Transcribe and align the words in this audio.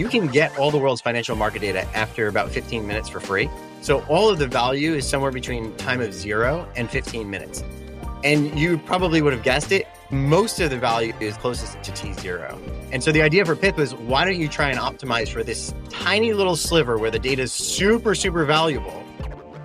you 0.00 0.08
can 0.08 0.28
get 0.28 0.58
all 0.58 0.70
the 0.70 0.78
world's 0.78 1.02
financial 1.02 1.36
market 1.36 1.60
data 1.60 1.86
after 1.94 2.26
about 2.26 2.50
15 2.50 2.86
minutes 2.86 3.10
for 3.10 3.20
free. 3.20 3.50
So 3.82 4.00
all 4.04 4.30
of 4.30 4.38
the 4.38 4.46
value 4.46 4.94
is 4.94 5.06
somewhere 5.06 5.30
between 5.30 5.76
time 5.76 6.00
of 6.00 6.14
zero 6.14 6.66
and 6.74 6.90
15 6.90 7.28
minutes. 7.28 7.62
And 8.24 8.58
you 8.58 8.78
probably 8.78 9.20
would 9.20 9.34
have 9.34 9.42
guessed 9.42 9.72
it. 9.72 9.86
Most 10.10 10.58
of 10.58 10.70
the 10.70 10.78
value 10.78 11.12
is 11.20 11.36
closest 11.36 11.82
to 11.82 11.92
T0. 11.92 12.58
And 12.92 13.04
so 13.04 13.12
the 13.12 13.20
idea 13.20 13.44
for 13.44 13.54
Pyth 13.54 13.76
was 13.76 13.94
why 13.94 14.24
don't 14.24 14.40
you 14.40 14.48
try 14.48 14.70
and 14.70 14.78
optimize 14.78 15.28
for 15.28 15.44
this 15.44 15.74
tiny 15.90 16.32
little 16.32 16.56
sliver 16.56 16.96
where 16.96 17.10
the 17.10 17.18
data 17.18 17.42
is 17.42 17.52
super, 17.52 18.14
super 18.14 18.46
valuable 18.46 19.04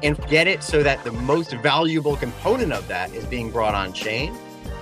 and 0.04 0.20
get 0.28 0.48
it 0.48 0.64
so 0.64 0.84
that 0.84 1.02
the 1.06 1.14
most 1.14 1.54
valuable 1.64 2.18
component 2.18 2.74
of 2.74 2.86
that 2.90 3.10
is 3.14 3.26
being 3.26 3.52
brought 3.52 3.74
on 3.74 3.94
chain 3.94 4.36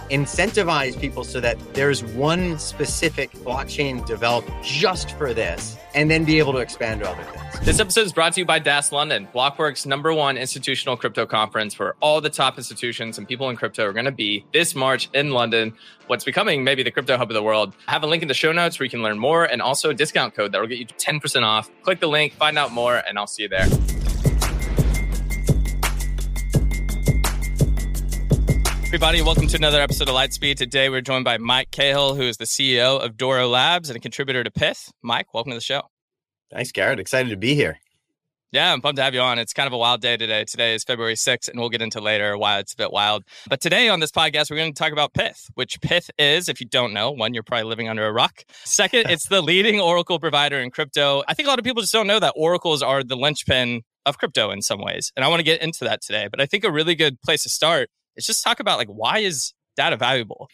incentivize 0.09 0.99
people 0.99 1.23
so 1.23 1.39
that 1.39 1.57
there's 1.73 2.03
one 2.03 2.57
specific 2.59 3.31
blockchain 3.31 4.05
developed 4.05 4.49
just 4.63 5.11
for 5.17 5.33
this 5.33 5.77
and 5.95 6.09
then 6.09 6.23
be 6.23 6.39
able 6.39 6.53
to 6.53 6.59
expand 6.59 7.01
to 7.01 7.09
other 7.09 7.23
things. 7.23 7.65
This 7.65 7.79
episode 7.79 8.01
is 8.01 8.11
brought 8.11 8.33
to 8.33 8.41
you 8.41 8.45
by 8.45 8.59
DAS 8.59 8.91
London, 8.91 9.27
Blockworks' 9.33 9.85
number 9.85 10.13
one 10.13 10.37
institutional 10.37 10.97
crypto 10.97 11.25
conference 11.25 11.79
where 11.79 11.95
all 12.01 12.19
the 12.19 12.29
top 12.29 12.57
institutions 12.57 13.17
and 13.17 13.27
people 13.27 13.49
in 13.49 13.55
crypto 13.55 13.85
are 13.85 13.93
going 13.93 14.05
to 14.05 14.11
be 14.11 14.45
this 14.51 14.75
March 14.75 15.09
in 15.13 15.31
London, 15.31 15.73
what's 16.07 16.25
becoming 16.25 16.63
maybe 16.63 16.83
the 16.83 16.91
crypto 16.91 17.15
hub 17.15 17.29
of 17.29 17.35
the 17.35 17.43
world. 17.43 17.73
I 17.87 17.91
have 17.91 18.03
a 18.03 18.07
link 18.07 18.21
in 18.21 18.27
the 18.27 18.33
show 18.33 18.51
notes 18.51 18.79
where 18.79 18.85
you 18.85 18.89
can 18.89 19.03
learn 19.03 19.17
more 19.17 19.45
and 19.45 19.61
also 19.61 19.89
a 19.89 19.93
discount 19.93 20.35
code 20.35 20.51
that 20.51 20.59
will 20.59 20.67
get 20.67 20.79
you 20.79 20.85
10% 20.85 21.43
off. 21.43 21.69
Click 21.83 21.99
the 21.99 22.07
link, 22.07 22.33
find 22.33 22.57
out 22.57 22.71
more, 22.71 22.97
and 22.97 23.17
I'll 23.17 23.27
see 23.27 23.43
you 23.43 23.49
there. 23.49 23.67
Everybody. 28.93 29.23
Welcome 29.23 29.47
to 29.47 29.57
another 29.57 29.81
episode 29.81 30.07
of 30.07 30.13
Lightspeed. 30.13 30.55
Today, 30.55 30.87
we're 30.87 31.01
joined 31.01 31.25
by 31.25 31.39
Mike 31.39 31.71
Cahill, 31.71 32.13
who 32.13 32.21
is 32.21 32.37
the 32.37 32.45
CEO 32.45 33.03
of 33.03 33.17
Douro 33.17 33.47
Labs 33.47 33.89
and 33.89 33.97
a 33.97 33.99
contributor 33.99 34.43
to 34.43 34.51
Pyth. 34.51 34.91
Mike, 35.01 35.33
welcome 35.33 35.49
to 35.49 35.55
the 35.55 35.61
show. 35.61 35.81
Thanks, 36.51 36.71
Garrett. 36.71 36.99
Excited 36.99 37.29
to 37.29 37.35
be 37.35 37.55
here. 37.55 37.79
Yeah, 38.51 38.71
I'm 38.71 38.81
pumped 38.81 38.97
to 38.97 39.03
have 39.03 39.15
you 39.15 39.21
on. 39.21 39.39
It's 39.39 39.51
kind 39.51 39.65
of 39.65 39.73
a 39.73 39.79
wild 39.79 40.01
day 40.01 40.15
today. 40.15 40.45
Today 40.45 40.75
is 40.75 40.83
February 40.83 41.15
6th, 41.15 41.49
and 41.49 41.59
we'll 41.59 41.69
get 41.69 41.81
into 41.81 42.01
later 42.01 42.37
why 42.37 42.59
it's 42.59 42.73
a 42.73 42.77
bit 42.77 42.91
wild. 42.91 43.23
But 43.49 43.61
today 43.61 43.89
on 43.89 43.99
this 43.99 44.11
podcast, 44.11 44.51
we're 44.51 44.57
going 44.57 44.71
to 44.71 44.77
talk 44.77 44.91
about 44.91 45.11
Pyth, 45.15 45.49
which 45.55 45.81
Pyth 45.81 46.11
is, 46.19 46.47
if 46.47 46.61
you 46.61 46.67
don't 46.67 46.93
know, 46.93 47.09
one, 47.09 47.33
you're 47.33 47.41
probably 47.41 47.63
living 47.63 47.89
under 47.89 48.05
a 48.05 48.13
rock. 48.13 48.43
Second, 48.63 49.09
it's 49.09 49.25
the 49.25 49.41
leading 49.41 49.81
Oracle 49.81 50.19
provider 50.19 50.59
in 50.59 50.69
crypto. 50.69 51.23
I 51.27 51.33
think 51.33 51.47
a 51.47 51.49
lot 51.49 51.57
of 51.57 51.65
people 51.65 51.81
just 51.81 51.93
don't 51.93 52.05
know 52.05 52.19
that 52.19 52.35
Oracles 52.35 52.83
are 52.83 53.03
the 53.03 53.15
linchpin 53.15 53.81
of 54.05 54.19
crypto 54.19 54.51
in 54.51 54.61
some 54.61 54.81
ways. 54.81 55.11
And 55.15 55.25
I 55.25 55.29
want 55.29 55.39
to 55.39 55.43
get 55.43 55.63
into 55.63 55.83
that 55.85 56.03
today. 56.03 56.27
But 56.29 56.39
I 56.39 56.45
think 56.45 56.63
a 56.63 56.71
really 56.71 56.93
good 56.93 57.19
place 57.23 57.41
to 57.41 57.49
start 57.49 57.89
is 58.15 58.25
just 58.25 58.43
talk 58.43 58.59
about 58.59 58.77
like 58.77 58.87
why 58.87 59.19
is 59.19 59.53
data 59.75 59.97
valuable? 59.97 60.49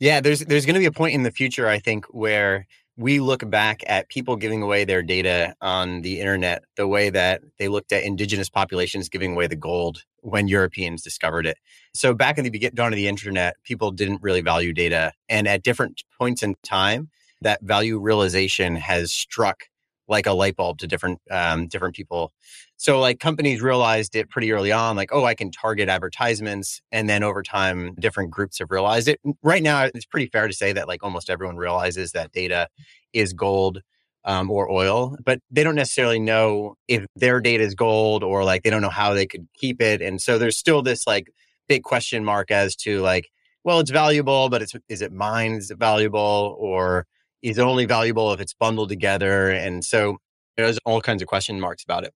Yeah, 0.00 0.20
there's 0.20 0.40
there's 0.40 0.66
going 0.66 0.74
to 0.74 0.80
be 0.80 0.86
a 0.86 0.92
point 0.92 1.14
in 1.14 1.22
the 1.22 1.30
future 1.30 1.68
I 1.68 1.78
think 1.78 2.06
where 2.06 2.66
we 2.96 3.18
look 3.20 3.48
back 3.50 3.82
at 3.86 4.08
people 4.08 4.36
giving 4.36 4.62
away 4.62 4.84
their 4.84 5.02
data 5.02 5.54
on 5.60 6.02
the 6.02 6.20
internet 6.20 6.62
the 6.76 6.86
way 6.86 7.10
that 7.10 7.42
they 7.58 7.66
looked 7.68 7.90
at 7.92 8.04
indigenous 8.04 8.48
populations 8.48 9.08
giving 9.08 9.32
away 9.32 9.48
the 9.48 9.56
gold 9.56 10.04
when 10.20 10.46
Europeans 10.46 11.02
discovered 11.02 11.44
it. 11.44 11.58
So 11.92 12.14
back 12.14 12.38
in 12.38 12.44
the 12.44 12.50
beginning 12.50 12.76
dawn 12.76 12.92
of 12.92 12.96
the 12.96 13.08
internet, 13.08 13.56
people 13.64 13.90
didn't 13.90 14.22
really 14.22 14.40
value 14.40 14.72
data, 14.72 15.12
and 15.28 15.48
at 15.48 15.62
different 15.62 16.02
points 16.18 16.42
in 16.42 16.54
time, 16.62 17.10
that 17.42 17.62
value 17.62 17.98
realization 17.98 18.76
has 18.76 19.12
struck 19.12 19.64
like 20.08 20.26
a 20.26 20.32
light 20.32 20.56
bulb 20.56 20.78
to 20.78 20.86
different 20.86 21.20
um, 21.30 21.66
different 21.66 21.94
people. 21.94 22.32
So 22.76 23.00
like 23.00 23.20
companies 23.20 23.62
realized 23.62 24.16
it 24.16 24.28
pretty 24.28 24.52
early 24.52 24.72
on, 24.72 24.96
like, 24.96 25.10
oh, 25.12 25.24
I 25.24 25.34
can 25.34 25.50
target 25.50 25.88
advertisements. 25.88 26.82
And 26.92 27.08
then 27.08 27.22
over 27.22 27.42
time, 27.42 27.94
different 27.98 28.30
groups 28.30 28.58
have 28.58 28.70
realized 28.70 29.08
it. 29.08 29.20
Right 29.42 29.62
now, 29.62 29.84
it's 29.84 30.06
pretty 30.06 30.26
fair 30.26 30.48
to 30.48 30.52
say 30.52 30.72
that 30.72 30.88
like 30.88 31.02
almost 31.02 31.30
everyone 31.30 31.56
realizes 31.56 32.12
that 32.12 32.32
data 32.32 32.68
is 33.12 33.32
gold 33.32 33.80
um, 34.24 34.50
or 34.50 34.70
oil, 34.70 35.16
but 35.24 35.40
they 35.50 35.62
don't 35.62 35.74
necessarily 35.74 36.18
know 36.18 36.76
if 36.88 37.06
their 37.14 37.40
data 37.40 37.62
is 37.62 37.74
gold 37.74 38.24
or 38.24 38.42
like 38.44 38.62
they 38.62 38.70
don't 38.70 38.82
know 38.82 38.88
how 38.88 39.14
they 39.14 39.26
could 39.26 39.46
keep 39.54 39.80
it. 39.80 40.00
And 40.02 40.20
so 40.20 40.38
there's 40.38 40.56
still 40.56 40.82
this 40.82 41.06
like 41.06 41.30
big 41.68 41.82
question 41.82 42.24
mark 42.24 42.50
as 42.50 42.74
to 42.76 43.00
like, 43.00 43.30
well, 43.64 43.80
it's 43.80 43.90
valuable, 43.90 44.48
but 44.48 44.62
it's 44.62 44.74
is 44.88 45.02
it 45.02 45.12
mine? 45.12 45.52
Is 45.52 45.70
it 45.70 45.78
valuable 45.78 46.56
or 46.58 47.06
is 47.44 47.58
it 47.58 47.62
only 47.62 47.84
valuable 47.84 48.32
if 48.32 48.40
it's 48.40 48.54
bundled 48.54 48.88
together. 48.88 49.50
And 49.50 49.84
so 49.84 50.16
there's 50.56 50.78
all 50.86 51.00
kinds 51.00 51.20
of 51.20 51.28
question 51.28 51.60
marks 51.60 51.84
about 51.84 52.04
it. 52.04 52.14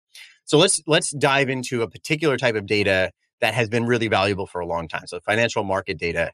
So 0.48 0.56
let's 0.56 0.82
let's 0.86 1.10
dive 1.10 1.50
into 1.50 1.82
a 1.82 1.88
particular 1.88 2.38
type 2.38 2.54
of 2.54 2.64
data 2.64 3.12
that 3.42 3.52
has 3.52 3.68
been 3.68 3.84
really 3.84 4.08
valuable 4.08 4.46
for 4.46 4.62
a 4.62 4.66
long 4.66 4.88
time. 4.88 5.06
So 5.06 5.20
financial 5.20 5.62
market 5.62 5.98
data. 5.98 6.32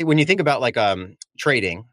When 0.00 0.16
you 0.16 0.24
think 0.24 0.40
about 0.40 0.60
like 0.60 0.76
um, 0.76 1.16
trading, 1.36 1.84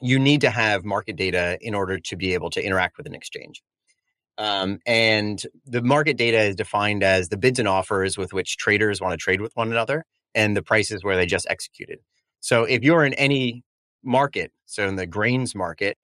you 0.00 0.18
need 0.18 0.40
to 0.40 0.50
have 0.50 0.84
market 0.84 1.14
data 1.14 1.58
in 1.60 1.76
order 1.76 2.00
to 2.00 2.16
be 2.16 2.34
able 2.34 2.50
to 2.50 2.60
interact 2.62 2.98
with 2.98 3.06
an 3.06 3.14
exchange. 3.14 3.62
Um, 4.36 4.80
and 4.84 5.40
the 5.64 5.80
market 5.80 6.16
data 6.16 6.40
is 6.40 6.56
defined 6.56 7.04
as 7.04 7.28
the 7.28 7.38
bids 7.38 7.60
and 7.60 7.68
offers 7.68 8.18
with 8.18 8.32
which 8.32 8.56
traders 8.56 9.00
want 9.00 9.12
to 9.12 9.16
trade 9.16 9.40
with 9.40 9.54
one 9.54 9.70
another 9.70 10.04
and 10.34 10.56
the 10.56 10.62
prices 10.62 11.04
where 11.04 11.14
they 11.14 11.24
just 11.24 11.46
executed. 11.48 12.00
So 12.40 12.64
if 12.64 12.82
you're 12.82 13.04
in 13.04 13.14
any 13.14 13.62
market, 14.02 14.50
so 14.64 14.88
in 14.88 14.96
the 14.96 15.06
grains 15.06 15.54
market, 15.54 15.98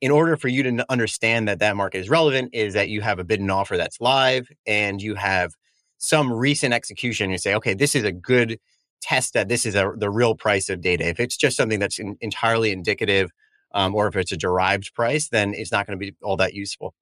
in 0.00 0.10
order 0.10 0.36
for 0.36 0.48
you 0.48 0.62
to 0.62 0.86
understand 0.88 1.46
that 1.48 1.58
that 1.58 1.76
market 1.76 1.98
is 1.98 2.08
relevant, 2.08 2.50
is 2.54 2.74
that 2.74 2.88
you 2.88 3.00
have 3.00 3.18
a 3.18 3.24
bid 3.24 3.40
and 3.40 3.50
offer 3.50 3.76
that's 3.76 4.00
live 4.00 4.48
and 4.66 5.02
you 5.02 5.14
have 5.14 5.52
some 5.98 6.32
recent 6.32 6.72
execution. 6.72 7.30
You 7.30 7.38
say, 7.38 7.54
okay, 7.54 7.74
this 7.74 7.94
is 7.94 8.04
a 8.04 8.12
good 8.12 8.58
test 9.02 9.34
that 9.34 9.48
this 9.48 9.66
is 9.66 9.74
a, 9.74 9.92
the 9.96 10.10
real 10.10 10.34
price 10.34 10.68
of 10.68 10.80
data. 10.80 11.06
If 11.06 11.20
it's 11.20 11.36
just 11.36 11.56
something 11.56 11.78
that's 11.78 11.98
in, 11.98 12.16
entirely 12.20 12.72
indicative, 12.72 13.30
um, 13.72 13.94
or 13.94 14.08
if 14.08 14.16
it's 14.16 14.32
a 14.32 14.36
derived 14.36 14.94
price, 14.94 15.28
then 15.28 15.54
it's 15.54 15.70
not 15.70 15.86
going 15.86 15.98
to 15.98 16.04
be 16.04 16.14
all 16.22 16.36
that 16.36 16.54
useful. 16.54 16.94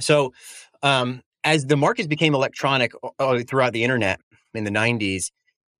So, 0.00 0.32
um, 0.82 1.22
as 1.44 1.66
the 1.66 1.76
markets 1.76 2.06
became 2.06 2.34
electronic 2.34 2.92
throughout 3.48 3.72
the 3.72 3.82
internet 3.82 4.20
in 4.54 4.64
the 4.64 4.70
90s, 4.70 5.30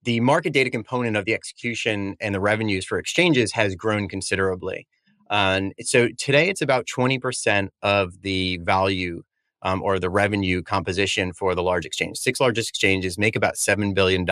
the 0.03 0.19
market 0.21 0.53
data 0.53 0.71
component 0.71 1.17
of 1.17 1.25
the 1.25 1.34
execution 1.34 2.17
and 2.21 2.34
the 2.34 2.41
revenues 2.41 2.84
for 2.84 2.99
exchanges 2.99 3.53
has 3.53 3.77
grown 3.77 4.09
considerably. 4.09 4.89
And 5.32 5.72
so 5.81 6.09
today 6.19 6.50
it's 6.50 6.60
about 6.60 6.87
20% 6.87 7.69
of 7.81 8.20
the 8.20 8.59
value 8.59 9.22
um, 9.62 9.82
or 9.82 9.98
the 9.98 10.10
revenue 10.10 10.62
composition 10.62 11.32
for 11.32 11.54
the 11.54 11.62
large 11.62 11.87
exchange. 11.87 12.19
Six 12.19 12.38
largest 12.38 12.69
exchanges 12.69 13.16
make 13.16 13.34
about 13.34 13.54
$7 13.54 13.94
billion 13.94 14.28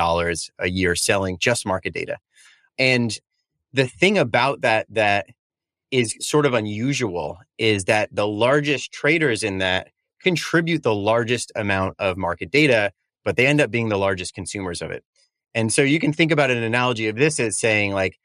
a 0.58 0.68
year 0.68 0.94
selling 0.94 1.38
just 1.38 1.64
market 1.64 1.94
data. 1.94 2.18
And 2.78 3.18
the 3.72 3.86
thing 3.86 4.18
about 4.18 4.60
that 4.60 4.86
that 4.90 5.28
is 5.90 6.16
sort 6.20 6.44
of 6.44 6.52
unusual 6.52 7.38
is 7.56 7.86
that 7.86 8.14
the 8.14 8.26
largest 8.26 8.92
traders 8.92 9.42
in 9.42 9.58
that 9.58 9.88
contribute 10.22 10.82
the 10.82 10.94
largest 10.94 11.50
amount 11.56 11.94
of 11.98 12.18
market 12.18 12.50
data, 12.50 12.92
but 13.24 13.36
they 13.36 13.46
end 13.46 13.60
up 13.60 13.70
being 13.70 13.88
the 13.88 13.96
largest 13.96 14.34
consumers 14.34 14.82
of 14.82 14.90
it. 14.90 15.02
And 15.54 15.72
so 15.72 15.80
you 15.80 15.98
can 15.98 16.12
think 16.12 16.30
about 16.30 16.50
an 16.50 16.62
analogy 16.62 17.08
of 17.08 17.16
this 17.16 17.40
as 17.40 17.56
saying, 17.56 17.92
like, 17.92 18.19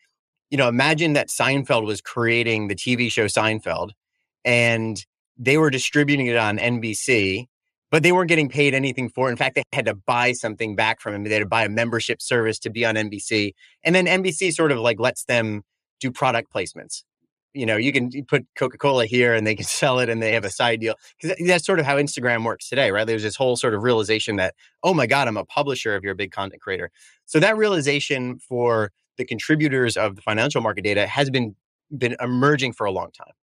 you 0.56 0.58
know, 0.58 0.70
imagine 0.70 1.12
that 1.14 1.28
Seinfeld 1.28 1.86
was 1.86 2.00
creating 2.00 2.70
the 2.70 2.76
TV 2.76 3.12
show 3.12 3.26
Seinfeld 3.26 3.90
and 4.46 5.06
they 5.38 5.58
were 5.58 5.70
distributing 5.70 6.28
it 6.28 6.38
on 6.38 6.58
NBC, 6.58 7.48
but 7.92 8.04
they 8.04 8.14
weren't 8.14 8.30
getting 8.30 8.48
paid 8.48 8.74
anything 8.74 9.10
for 9.10 9.28
it. 9.28 9.32
In 9.32 9.36
fact, 9.36 9.56
they 9.56 9.64
had 9.74 9.88
to 9.88 9.96
buy 9.96 10.32
something 10.32 10.74
back 10.74 11.02
from 11.02 11.14
him. 11.14 11.24
They 11.26 11.34
had 11.34 11.40
to 11.40 11.46
buy 11.46 11.66
a 11.66 11.70
membership 11.70 12.22
service 12.22 12.58
to 12.60 12.70
be 12.70 12.86
on 12.86 12.96
NBC. 12.96 13.52
And 13.84 13.94
then 13.94 14.06
NBC 14.06 14.54
sort 14.54 14.72
of 14.72 14.80
like 14.80 14.98
lets 14.98 15.26
them 15.26 15.64
do 16.00 16.10
product 16.10 16.54
placements 16.54 17.04
you 17.56 17.66
know, 17.66 17.78
you 17.78 17.94
can 17.94 18.12
put 18.26 18.46
Coca 18.58 18.78
Cola 18.78 19.06
here 19.06 19.34
and 19.34 19.48
they 19.48 19.56
can 19.56 19.66
sell 19.66 20.00
it 20.00 20.10
and 20.10 20.22
they 20.22 20.34
have 20.34 20.44
a 20.44 20.52
side 20.52 20.82
deal. 20.82 20.96
Because 21.20 21.38
that's 21.48 21.66
sort 21.66 21.80
of 21.80 21.86
how 21.86 21.96
Instagram 21.96 22.44
works 22.44 22.70
today, 22.70 22.92
right? 22.92 23.08
There's 23.08 23.24
this 23.24 23.36
whole 23.36 23.56
sort 23.56 23.74
of 23.74 23.82
realization 23.82 24.36
that, 24.36 24.54
oh 24.84 24.94
my 24.94 25.08
God, 25.08 25.28
I'm 25.28 25.38
a 25.38 25.46
publisher 25.46 25.96
if 25.96 26.04
you're 26.04 26.12
a 26.12 26.18
big 26.18 26.32
content 26.32 26.62
creator. 26.62 26.92
So 27.26 27.40
that 27.40 27.58
realization 27.58 28.40
for 28.40 28.92
the 29.18 29.26
contributors 29.26 29.98
of 29.98 30.16
the 30.16 30.22
financial 30.22 30.62
market 30.62 30.84
data 30.84 31.08
has 31.08 31.30
been 31.30 31.56
been 31.96 32.16
emerging 32.20 32.74
for 32.74 32.86
a 32.86 32.92
long 32.92 33.12
time. 33.12 33.34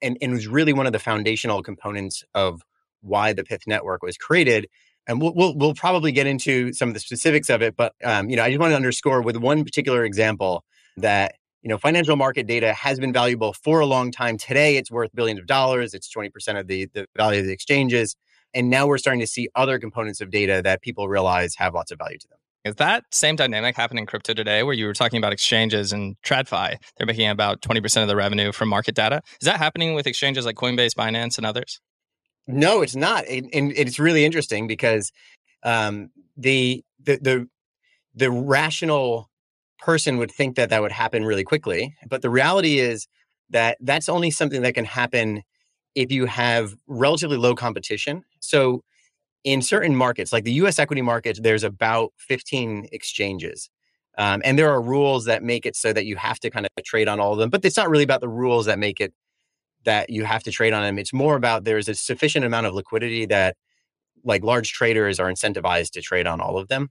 And, 0.00 0.18
and 0.20 0.32
was 0.32 0.48
really 0.48 0.72
one 0.72 0.86
of 0.86 0.92
the 0.92 0.98
foundational 0.98 1.62
components 1.62 2.24
of 2.34 2.62
why 3.02 3.32
the 3.32 3.44
Pyth 3.44 3.66
network 3.66 4.02
was 4.02 4.16
created. 4.16 4.68
And 5.06 5.20
we'll, 5.20 5.32
we'll, 5.34 5.56
we'll 5.56 5.74
probably 5.74 6.12
get 6.12 6.26
into 6.26 6.72
some 6.72 6.88
of 6.88 6.94
the 6.94 7.00
specifics 7.00 7.50
of 7.50 7.62
it, 7.62 7.76
but 7.76 7.94
um, 8.02 8.28
you 8.28 8.36
know, 8.36 8.42
I 8.42 8.50
just 8.50 8.60
want 8.60 8.72
to 8.72 8.76
underscore 8.76 9.22
with 9.22 9.36
one 9.36 9.64
particular 9.64 10.04
example 10.04 10.64
that 10.96 11.34
you 11.62 11.68
know, 11.68 11.78
financial 11.78 12.16
market 12.16 12.48
data 12.48 12.72
has 12.72 12.98
been 12.98 13.12
valuable 13.12 13.52
for 13.52 13.78
a 13.80 13.86
long 13.86 14.10
time. 14.10 14.36
Today, 14.36 14.76
it's 14.76 14.90
worth 14.90 15.10
billions 15.14 15.38
of 15.38 15.46
dollars. 15.46 15.94
It's 15.94 16.12
20% 16.12 16.58
of 16.58 16.66
the, 16.66 16.88
the 16.92 17.06
value 17.16 17.40
of 17.40 17.46
the 17.46 17.52
exchanges. 17.52 18.16
And 18.52 18.68
now 18.68 18.86
we're 18.86 18.98
starting 18.98 19.20
to 19.20 19.26
see 19.28 19.48
other 19.54 19.78
components 19.78 20.20
of 20.20 20.30
data 20.30 20.60
that 20.64 20.82
people 20.82 21.08
realize 21.08 21.54
have 21.56 21.72
lots 21.72 21.92
of 21.92 21.98
value 21.98 22.18
to 22.18 22.28
them. 22.28 22.38
Is 22.64 22.76
that 22.76 23.04
same 23.10 23.34
dynamic 23.34 23.76
happening 23.76 24.02
in 24.02 24.06
crypto 24.06 24.34
today 24.34 24.62
where 24.62 24.74
you 24.74 24.86
were 24.86 24.92
talking 24.92 25.18
about 25.18 25.32
exchanges 25.32 25.92
and 25.92 26.16
TradFi? 26.22 26.76
They're 26.96 27.06
making 27.06 27.28
about 27.28 27.60
20% 27.60 28.02
of 28.02 28.08
the 28.08 28.14
revenue 28.14 28.52
from 28.52 28.68
market 28.68 28.94
data. 28.94 29.20
Is 29.40 29.46
that 29.46 29.58
happening 29.58 29.94
with 29.94 30.06
exchanges 30.06 30.46
like 30.46 30.54
Coinbase, 30.54 30.94
Binance, 30.94 31.38
and 31.38 31.46
others? 31.46 31.80
No, 32.46 32.82
it's 32.82 32.94
not. 32.94 33.24
And 33.26 33.48
it's 33.52 33.98
really 33.98 34.24
interesting 34.24 34.68
because 34.68 35.10
um, 35.64 36.10
the, 36.36 36.84
the, 37.02 37.16
the, 37.16 37.48
the 38.14 38.30
rational 38.30 39.28
person 39.78 40.18
would 40.18 40.30
think 40.30 40.54
that 40.54 40.70
that 40.70 40.82
would 40.82 40.92
happen 40.92 41.24
really 41.24 41.44
quickly. 41.44 41.96
But 42.08 42.22
the 42.22 42.30
reality 42.30 42.78
is 42.78 43.08
that 43.50 43.76
that's 43.80 44.08
only 44.08 44.30
something 44.30 44.62
that 44.62 44.74
can 44.74 44.84
happen 44.84 45.42
if 45.96 46.12
you 46.12 46.26
have 46.26 46.74
relatively 46.86 47.36
low 47.36 47.56
competition. 47.56 48.24
So 48.40 48.84
in 49.44 49.62
certain 49.62 49.96
markets, 49.96 50.32
like 50.32 50.44
the 50.44 50.52
US 50.54 50.78
equity 50.78 51.02
market, 51.02 51.38
there's 51.42 51.64
about 51.64 52.12
15 52.18 52.88
exchanges. 52.92 53.70
Um, 54.18 54.42
and 54.44 54.58
there 54.58 54.70
are 54.70 54.80
rules 54.80 55.24
that 55.24 55.42
make 55.42 55.64
it 55.64 55.74
so 55.74 55.92
that 55.92 56.04
you 56.04 56.16
have 56.16 56.38
to 56.40 56.50
kind 56.50 56.66
of 56.66 56.84
trade 56.84 57.08
on 57.08 57.18
all 57.18 57.32
of 57.32 57.38
them. 57.38 57.50
But 57.50 57.64
it's 57.64 57.76
not 57.76 57.88
really 57.88 58.04
about 58.04 58.20
the 58.20 58.28
rules 58.28 58.66
that 58.66 58.78
make 58.78 59.00
it 59.00 59.12
that 59.84 60.10
you 60.10 60.24
have 60.24 60.42
to 60.44 60.50
trade 60.50 60.72
on 60.72 60.82
them. 60.82 60.98
It's 60.98 61.12
more 61.12 61.34
about 61.34 61.64
there's 61.64 61.88
a 61.88 61.94
sufficient 61.94 62.44
amount 62.44 62.66
of 62.66 62.74
liquidity 62.74 63.26
that 63.26 63.56
like 64.24 64.44
large 64.44 64.72
traders 64.72 65.18
are 65.18 65.30
incentivized 65.30 65.90
to 65.92 66.02
trade 66.02 66.26
on 66.26 66.40
all 66.40 66.58
of 66.58 66.68
them. 66.68 66.90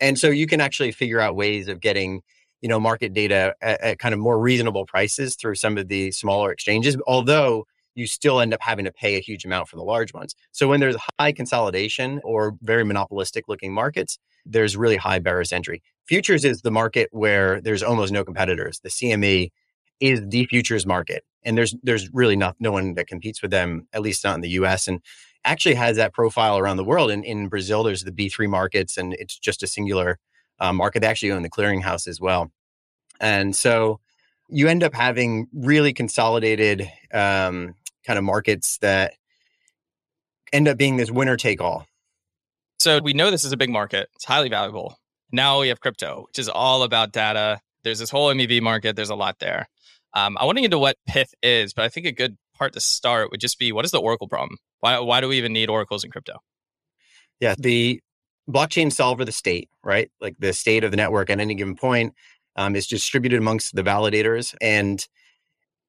And 0.00 0.18
so 0.18 0.28
you 0.28 0.46
can 0.46 0.60
actually 0.60 0.92
figure 0.92 1.20
out 1.20 1.34
ways 1.34 1.66
of 1.66 1.80
getting, 1.80 2.22
you 2.60 2.68
know, 2.68 2.78
market 2.78 3.12
data 3.12 3.54
at, 3.60 3.80
at 3.80 3.98
kind 3.98 4.14
of 4.14 4.20
more 4.20 4.38
reasonable 4.38 4.86
prices 4.86 5.34
through 5.34 5.56
some 5.56 5.76
of 5.76 5.88
the 5.88 6.12
smaller 6.12 6.52
exchanges, 6.52 6.96
although 7.06 7.66
you 7.94 8.06
still 8.06 8.40
end 8.40 8.54
up 8.54 8.60
having 8.62 8.84
to 8.84 8.92
pay 8.92 9.16
a 9.16 9.20
huge 9.20 9.44
amount 9.44 9.68
for 9.68 9.76
the 9.76 9.82
large 9.82 10.12
ones. 10.12 10.34
So 10.52 10.68
when 10.68 10.80
there's 10.80 10.96
high 11.18 11.32
consolidation 11.32 12.20
or 12.24 12.56
very 12.62 12.84
monopolistic 12.84 13.48
looking 13.48 13.72
markets, 13.72 14.18
there's 14.46 14.76
really 14.76 14.96
high 14.96 15.18
barriers 15.18 15.52
entry. 15.52 15.82
Futures 16.06 16.44
is 16.44 16.62
the 16.62 16.70
market 16.70 17.08
where 17.12 17.60
there's 17.60 17.82
almost 17.82 18.12
no 18.12 18.24
competitors. 18.24 18.80
The 18.80 18.88
CME 18.88 19.50
is 20.00 20.22
the 20.26 20.46
futures 20.46 20.86
market, 20.86 21.24
and 21.44 21.56
there's 21.56 21.74
there's 21.82 22.12
really 22.12 22.36
not 22.36 22.56
no 22.58 22.72
one 22.72 22.94
that 22.94 23.06
competes 23.06 23.42
with 23.42 23.50
them, 23.50 23.86
at 23.92 24.02
least 24.02 24.24
not 24.24 24.34
in 24.34 24.40
the 24.40 24.50
U.S. 24.50 24.88
and 24.88 25.00
actually 25.44 25.74
has 25.74 25.96
that 25.96 26.12
profile 26.12 26.58
around 26.58 26.78
the 26.78 26.84
world. 26.84 27.10
In 27.10 27.22
in 27.22 27.48
Brazil, 27.48 27.82
there's 27.82 28.04
the 28.04 28.12
B3 28.12 28.48
markets, 28.48 28.96
and 28.96 29.14
it's 29.14 29.38
just 29.38 29.62
a 29.62 29.66
singular 29.66 30.18
uh, 30.58 30.72
market. 30.72 31.00
They 31.00 31.06
actually 31.06 31.32
own 31.32 31.42
the 31.42 31.50
clearinghouse 31.50 32.08
as 32.08 32.20
well, 32.20 32.50
and 33.20 33.54
so 33.54 34.00
you 34.48 34.68
end 34.68 34.82
up 34.82 34.94
having 34.94 35.46
really 35.52 35.92
consolidated 35.92 36.90
um, 37.14 37.74
kind 38.06 38.18
of 38.18 38.24
markets 38.24 38.78
that 38.78 39.14
end 40.52 40.68
up 40.68 40.78
being 40.78 40.96
this 40.96 41.10
winner 41.10 41.36
take 41.36 41.60
all. 41.60 41.86
So 42.78 43.00
we 43.02 43.12
know 43.12 43.30
this 43.30 43.44
is 43.44 43.52
a 43.52 43.56
big 43.56 43.70
market. 43.70 44.08
It's 44.14 44.24
highly 44.24 44.48
valuable. 44.48 44.96
Now 45.32 45.60
we 45.60 45.68
have 45.68 45.80
crypto, 45.80 46.24
which 46.26 46.38
is 46.38 46.48
all 46.48 46.82
about 46.82 47.12
data. 47.12 47.60
There's 47.84 47.98
this 47.98 48.10
whole 48.10 48.32
MEV 48.32 48.62
market. 48.62 48.96
There's 48.96 49.10
a 49.10 49.14
lot 49.14 49.38
there. 49.38 49.68
Um, 50.14 50.36
I 50.40 50.44
want 50.44 50.56
to 50.56 50.62
get 50.62 50.66
into 50.66 50.78
what 50.78 50.96
Pyth 51.08 51.32
is, 51.42 51.72
but 51.72 51.84
I 51.84 51.88
think 51.88 52.06
a 52.06 52.12
good 52.12 52.36
part 52.56 52.72
to 52.72 52.80
start 52.80 53.30
would 53.30 53.40
just 53.40 53.58
be 53.58 53.72
what 53.72 53.84
is 53.84 53.90
the 53.90 54.00
Oracle 54.00 54.28
problem? 54.28 54.58
Why, 54.80 54.98
why 54.98 55.20
do 55.20 55.28
we 55.28 55.38
even 55.38 55.52
need 55.52 55.68
oracles 55.68 56.04
in 56.04 56.10
crypto? 56.10 56.38
Yeah, 57.38 57.54
the 57.58 58.00
blockchain 58.48 58.92
solver 58.92 59.24
the 59.24 59.32
state, 59.32 59.68
right? 59.84 60.10
Like 60.20 60.36
the 60.38 60.52
state 60.52 60.84
of 60.84 60.90
the 60.90 60.96
network 60.96 61.30
at 61.30 61.40
any 61.40 61.54
given 61.54 61.76
point 61.76 62.14
um, 62.56 62.74
is 62.74 62.86
distributed 62.86 63.38
amongst 63.38 63.74
the 63.74 63.82
validators. 63.82 64.54
And 64.60 65.06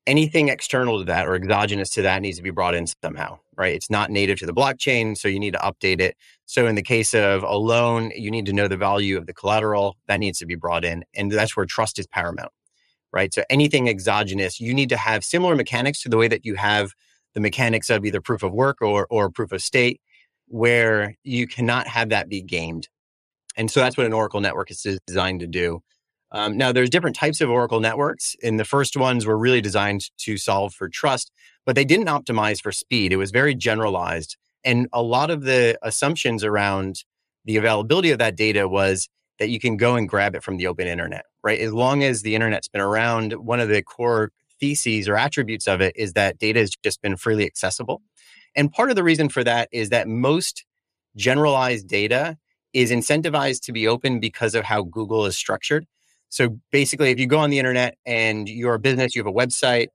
anything 0.07 0.49
external 0.49 0.99
to 0.99 1.05
that 1.05 1.27
or 1.27 1.35
exogenous 1.35 1.89
to 1.91 2.01
that 2.01 2.21
needs 2.21 2.37
to 2.37 2.43
be 2.43 2.49
brought 2.49 2.73
in 2.73 2.87
somehow, 3.03 3.37
right? 3.55 3.75
It's 3.75 3.89
not 3.89 4.09
native 4.09 4.39
to 4.39 4.45
the 4.45 4.53
blockchain, 4.53 5.17
so 5.17 5.27
you 5.27 5.39
need 5.39 5.53
to 5.53 5.59
update 5.59 5.99
it. 5.99 6.15
So 6.45 6.65
in 6.67 6.75
the 6.75 6.81
case 6.81 7.13
of 7.13 7.43
a 7.43 7.55
loan, 7.55 8.11
you 8.15 8.31
need 8.31 8.45
to 8.47 8.53
know 8.53 8.67
the 8.67 8.77
value 8.77 9.17
of 9.17 9.27
the 9.27 9.33
collateral 9.33 9.97
that 10.07 10.19
needs 10.19 10.39
to 10.39 10.45
be 10.45 10.55
brought 10.55 10.83
in. 10.83 11.03
And 11.15 11.31
that's 11.31 11.55
where 11.55 11.65
trust 11.65 11.99
is 11.99 12.07
paramount, 12.07 12.51
right? 13.13 13.33
So 13.33 13.43
anything 13.49 13.87
exogenous, 13.87 14.59
you 14.59 14.73
need 14.73 14.89
to 14.89 14.97
have 14.97 15.23
similar 15.23 15.55
mechanics 15.55 16.01
to 16.03 16.09
the 16.09 16.17
way 16.17 16.27
that 16.27 16.45
you 16.45 16.55
have 16.55 16.93
the 17.33 17.39
mechanics 17.39 17.89
of 17.89 18.03
either 18.03 18.19
proof 18.21 18.43
of 18.43 18.51
work 18.51 18.81
or, 18.81 19.07
or 19.09 19.29
proof 19.29 19.51
of 19.51 19.61
stake, 19.61 20.01
where 20.47 21.15
you 21.23 21.47
cannot 21.47 21.87
have 21.87 22.09
that 22.09 22.27
be 22.27 22.41
gamed. 22.41 22.89
And 23.55 23.69
so 23.69 23.79
that's 23.79 23.97
what 23.97 24.05
an 24.05 24.13
Oracle 24.13 24.41
network 24.41 24.71
is 24.71 24.99
designed 25.05 25.41
to 25.41 25.47
do. 25.47 25.81
Um, 26.31 26.57
now, 26.57 26.71
there's 26.71 26.89
different 26.89 27.15
types 27.15 27.41
of 27.41 27.49
Oracle 27.49 27.79
networks, 27.79 28.35
and 28.41 28.59
the 28.59 28.65
first 28.65 28.95
ones 28.95 29.25
were 29.25 29.37
really 29.37 29.61
designed 29.61 30.09
to 30.19 30.37
solve 30.37 30.73
for 30.73 30.87
trust, 30.87 31.31
but 31.65 31.75
they 31.75 31.83
didn't 31.83 32.07
optimize 32.07 32.61
for 32.61 32.71
speed. 32.71 33.11
It 33.11 33.17
was 33.17 33.31
very 33.31 33.53
generalized, 33.53 34.37
and 34.63 34.87
a 34.93 35.01
lot 35.01 35.29
of 35.29 35.43
the 35.43 35.77
assumptions 35.81 36.43
around 36.43 37.03
the 37.45 37.57
availability 37.57 38.11
of 38.11 38.19
that 38.19 38.35
data 38.35 38.67
was 38.67 39.09
that 39.39 39.49
you 39.49 39.59
can 39.59 39.75
go 39.75 39.95
and 39.95 40.07
grab 40.07 40.35
it 40.35 40.43
from 40.43 40.57
the 40.57 40.67
open 40.67 40.87
internet, 40.87 41.25
right? 41.43 41.59
As 41.59 41.73
long 41.73 42.03
as 42.03 42.21
the 42.21 42.35
internet's 42.35 42.67
been 42.67 42.81
around, 42.81 43.33
one 43.33 43.59
of 43.59 43.69
the 43.69 43.81
core 43.81 44.31
theses 44.59 45.09
or 45.09 45.17
attributes 45.17 45.67
of 45.67 45.81
it 45.81 45.93
is 45.97 46.13
that 46.13 46.37
data 46.37 46.59
has 46.59 46.71
just 46.83 47.01
been 47.01 47.17
freely 47.17 47.45
accessible. 47.45 48.01
And 48.55 48.71
part 48.71 48.89
of 48.89 48.95
the 48.95 49.03
reason 49.03 49.29
for 49.29 49.43
that 49.43 49.67
is 49.71 49.89
that 49.89 50.07
most 50.07 50.63
generalized 51.15 51.87
data 51.87 52.37
is 52.73 52.91
incentivized 52.91 53.61
to 53.63 53.71
be 53.71 53.87
open 53.87 54.19
because 54.19 54.55
of 54.55 54.63
how 54.63 54.83
Google 54.83 55.25
is 55.25 55.35
structured. 55.35 55.87
So 56.31 56.57
basically, 56.71 57.11
if 57.11 57.19
you 57.19 57.27
go 57.27 57.39
on 57.39 57.49
the 57.49 57.59
internet 57.59 57.97
and 58.05 58.47
you're 58.47 58.73
a 58.73 58.79
business, 58.79 59.15
you 59.15 59.19
have 59.19 59.27
a 59.27 59.37
website, 59.37 59.87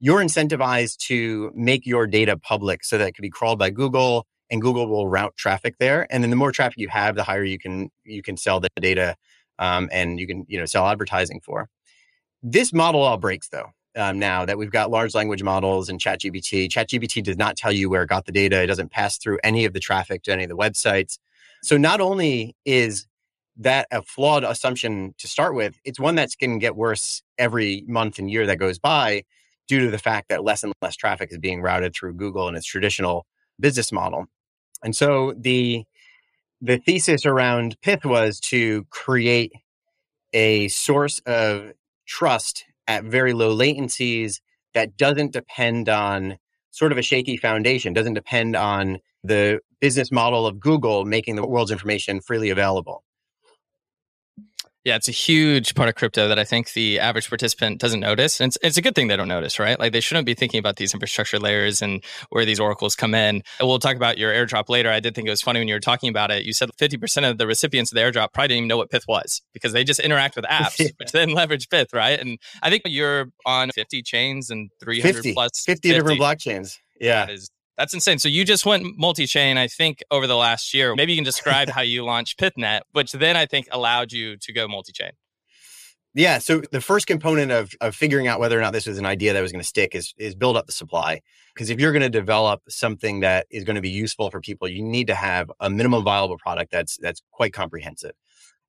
you're 0.00 0.20
incentivized 0.20 0.98
to 1.08 1.50
make 1.54 1.86
your 1.86 2.06
data 2.06 2.36
public 2.36 2.84
so 2.84 2.98
that 2.98 3.08
it 3.08 3.14
can 3.14 3.22
be 3.22 3.30
crawled 3.30 3.58
by 3.58 3.70
Google 3.70 4.26
and 4.50 4.60
Google 4.60 4.86
will 4.86 5.08
route 5.08 5.34
traffic 5.36 5.76
there. 5.78 6.06
And 6.10 6.22
then 6.22 6.30
the 6.30 6.36
more 6.36 6.52
traffic 6.52 6.78
you 6.78 6.88
have, 6.88 7.16
the 7.16 7.24
higher 7.24 7.42
you 7.42 7.58
can 7.58 7.90
you 8.04 8.22
can 8.22 8.36
sell 8.36 8.60
the 8.60 8.68
data 8.80 9.16
um, 9.58 9.88
and 9.90 10.20
you 10.20 10.26
can 10.26 10.44
you 10.46 10.58
know 10.58 10.66
sell 10.66 10.86
advertising 10.86 11.40
for. 11.40 11.68
This 12.42 12.72
model 12.72 13.00
all 13.00 13.16
breaks 13.16 13.48
though. 13.48 13.70
Um, 13.96 14.18
now 14.18 14.44
that 14.44 14.58
we've 14.58 14.70
got 14.70 14.90
large 14.90 15.14
language 15.14 15.42
models 15.42 15.88
and 15.88 15.98
ChatGPT, 15.98 16.68
ChatGPT 16.68 17.22
does 17.22 17.38
not 17.38 17.56
tell 17.56 17.72
you 17.72 17.88
where 17.88 18.02
it 18.02 18.08
got 18.08 18.26
the 18.26 18.32
data. 18.32 18.62
It 18.62 18.66
doesn't 18.66 18.92
pass 18.92 19.16
through 19.16 19.38
any 19.42 19.64
of 19.64 19.72
the 19.72 19.80
traffic 19.80 20.22
to 20.24 20.32
any 20.32 20.44
of 20.44 20.50
the 20.50 20.56
websites. 20.56 21.18
So 21.62 21.76
not 21.78 22.00
only 22.00 22.54
is 22.64 23.06
that 23.58 23.88
a 23.90 24.02
flawed 24.02 24.44
assumption 24.44 25.14
to 25.18 25.26
start 25.26 25.54
with. 25.54 25.78
It's 25.84 25.98
one 25.98 26.14
that's 26.14 26.36
going 26.36 26.58
to 26.58 26.58
get 26.58 26.76
worse 26.76 27.22
every 27.38 27.84
month 27.88 28.18
and 28.18 28.30
year 28.30 28.46
that 28.46 28.56
goes 28.56 28.78
by 28.78 29.24
due 29.66 29.80
to 29.80 29.90
the 29.90 29.98
fact 29.98 30.28
that 30.28 30.44
less 30.44 30.62
and 30.62 30.72
less 30.80 30.96
traffic 30.96 31.30
is 31.30 31.38
being 31.38 31.60
routed 31.60 31.94
through 31.94 32.14
Google 32.14 32.48
and 32.48 32.56
its 32.56 32.66
traditional 32.66 33.26
business 33.60 33.92
model. 33.92 34.26
And 34.82 34.94
so 34.94 35.34
the 35.36 35.84
the 36.60 36.78
thesis 36.78 37.24
around 37.24 37.76
Pyth 37.82 38.04
was 38.04 38.40
to 38.40 38.84
create 38.90 39.52
a 40.32 40.68
source 40.68 41.20
of 41.20 41.72
trust 42.06 42.64
at 42.88 43.04
very 43.04 43.32
low 43.32 43.56
latencies 43.56 44.40
that 44.74 44.96
doesn't 44.96 45.32
depend 45.32 45.88
on 45.88 46.36
sort 46.70 46.90
of 46.90 46.98
a 46.98 47.02
shaky 47.02 47.36
foundation, 47.36 47.92
doesn't 47.92 48.14
depend 48.14 48.56
on 48.56 48.98
the 49.22 49.60
business 49.80 50.10
model 50.10 50.46
of 50.46 50.58
Google 50.58 51.04
making 51.04 51.36
the 51.36 51.46
world's 51.46 51.70
information 51.70 52.20
freely 52.20 52.50
available. 52.50 53.04
Yeah, 54.88 54.96
it's 54.96 55.06
a 55.06 55.12
huge 55.12 55.74
part 55.74 55.90
of 55.90 55.96
crypto 55.96 56.28
that 56.28 56.38
I 56.38 56.44
think 56.44 56.72
the 56.72 56.98
average 56.98 57.28
participant 57.28 57.78
doesn't 57.78 58.00
notice. 58.00 58.40
And 58.40 58.48
it's, 58.48 58.56
it's 58.62 58.78
a 58.78 58.80
good 58.80 58.94
thing 58.94 59.08
they 59.08 59.18
don't 59.18 59.28
notice, 59.28 59.58
right? 59.58 59.78
Like 59.78 59.92
they 59.92 60.00
shouldn't 60.00 60.24
be 60.24 60.32
thinking 60.32 60.58
about 60.58 60.76
these 60.76 60.94
infrastructure 60.94 61.38
layers 61.38 61.82
and 61.82 62.02
where 62.30 62.46
these 62.46 62.58
oracles 62.58 62.96
come 62.96 63.14
in. 63.14 63.42
And 63.60 63.68
we'll 63.68 63.80
talk 63.80 63.96
about 63.96 64.16
your 64.16 64.32
airdrop 64.32 64.70
later. 64.70 64.90
I 64.90 65.00
did 65.00 65.14
think 65.14 65.28
it 65.28 65.30
was 65.30 65.42
funny 65.42 65.60
when 65.60 65.68
you 65.68 65.74
were 65.74 65.78
talking 65.80 66.08
about 66.08 66.30
it. 66.30 66.46
You 66.46 66.54
said 66.54 66.70
50% 66.80 67.30
of 67.30 67.36
the 67.36 67.46
recipients 67.46 67.92
of 67.92 67.96
the 67.96 68.00
airdrop 68.00 68.32
probably 68.32 68.48
didn't 68.48 68.56
even 68.60 68.68
know 68.68 68.78
what 68.78 68.90
Pyth 68.90 69.06
was 69.06 69.42
because 69.52 69.74
they 69.74 69.84
just 69.84 70.00
interact 70.00 70.36
with 70.36 70.44
apps, 70.50 70.78
yeah. 70.78 70.88
which 70.96 71.12
then 71.12 71.34
leverage 71.34 71.68
Pyth, 71.68 71.92
right? 71.92 72.18
And 72.18 72.38
I 72.62 72.70
think 72.70 72.84
you're 72.86 73.26
on 73.44 73.70
50 73.72 74.00
chains 74.00 74.48
and 74.48 74.70
300 74.80 75.16
50, 75.16 75.34
plus 75.34 75.50
50, 75.66 75.90
50 75.90 75.98
different 75.98 76.18
blockchains. 76.18 76.78
Yeah. 76.98 77.26
That 77.26 77.34
is 77.34 77.50
that's 77.78 77.94
insane. 77.94 78.18
So 78.18 78.28
you 78.28 78.44
just 78.44 78.66
went 78.66 78.98
multi-chain, 78.98 79.56
I 79.56 79.68
think, 79.68 80.02
over 80.10 80.26
the 80.26 80.36
last 80.36 80.74
year. 80.74 80.94
Maybe 80.96 81.12
you 81.12 81.18
can 81.18 81.24
describe 81.24 81.70
how 81.70 81.80
you 81.80 82.04
launched 82.04 82.38
PythNet, 82.38 82.80
which 82.92 83.12
then 83.12 83.36
I 83.36 83.46
think 83.46 83.68
allowed 83.70 84.12
you 84.12 84.36
to 84.36 84.52
go 84.52 84.66
multi-chain. 84.68 85.12
Yeah. 86.14 86.38
So 86.38 86.62
the 86.72 86.80
first 86.80 87.06
component 87.06 87.52
of 87.52 87.72
of 87.80 87.94
figuring 87.94 88.26
out 88.26 88.40
whether 88.40 88.58
or 88.58 88.60
not 88.60 88.72
this 88.72 88.86
was 88.86 88.98
an 88.98 89.06
idea 89.06 89.32
that 89.32 89.40
was 89.40 89.52
going 89.52 89.62
to 89.62 89.68
stick 89.68 89.94
is 89.94 90.12
is 90.18 90.34
build 90.34 90.56
up 90.56 90.66
the 90.66 90.72
supply. 90.72 91.20
Because 91.54 91.70
if 91.70 91.78
you're 91.78 91.92
going 91.92 92.02
to 92.02 92.10
develop 92.10 92.62
something 92.68 93.20
that 93.20 93.46
is 93.50 93.62
going 93.62 93.76
to 93.76 93.82
be 93.82 93.90
useful 93.90 94.30
for 94.30 94.40
people, 94.40 94.66
you 94.68 94.82
need 94.82 95.06
to 95.06 95.14
have 95.14 95.50
a 95.60 95.70
minimum 95.70 96.02
viable 96.02 96.38
product 96.38 96.72
that's 96.72 96.96
that's 96.96 97.22
quite 97.30 97.52
comprehensive. 97.52 98.12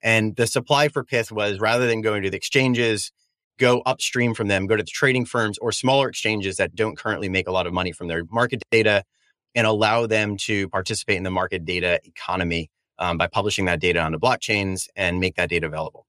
And 0.03 0.35
the 0.35 0.47
supply 0.47 0.89
for 0.89 1.03
Pyth 1.03 1.31
was 1.31 1.59
rather 1.59 1.87
than 1.87 2.01
going 2.01 2.23
to 2.23 2.29
the 2.29 2.37
exchanges, 2.37 3.11
go 3.59 3.81
upstream 3.85 4.33
from 4.33 4.47
them, 4.47 4.65
go 4.65 4.75
to 4.75 4.83
the 4.83 4.89
trading 4.89 5.25
firms 5.25 5.57
or 5.59 5.71
smaller 5.71 6.09
exchanges 6.09 6.57
that 6.57 6.73
don't 6.73 6.97
currently 6.97 7.29
make 7.29 7.47
a 7.47 7.51
lot 7.51 7.67
of 7.67 7.73
money 7.73 7.91
from 7.91 8.07
their 8.07 8.23
market 8.31 8.63
data, 8.71 9.03
and 9.55 9.67
allow 9.67 10.07
them 10.07 10.37
to 10.37 10.69
participate 10.69 11.17
in 11.17 11.23
the 11.23 11.31
market 11.31 11.65
data 11.65 11.99
economy 12.03 12.69
um, 12.99 13.17
by 13.17 13.27
publishing 13.27 13.65
that 13.65 13.79
data 13.79 13.99
onto 13.99 14.17
blockchains 14.17 14.87
and 14.95 15.19
make 15.19 15.35
that 15.35 15.49
data 15.49 15.67
available. 15.67 16.05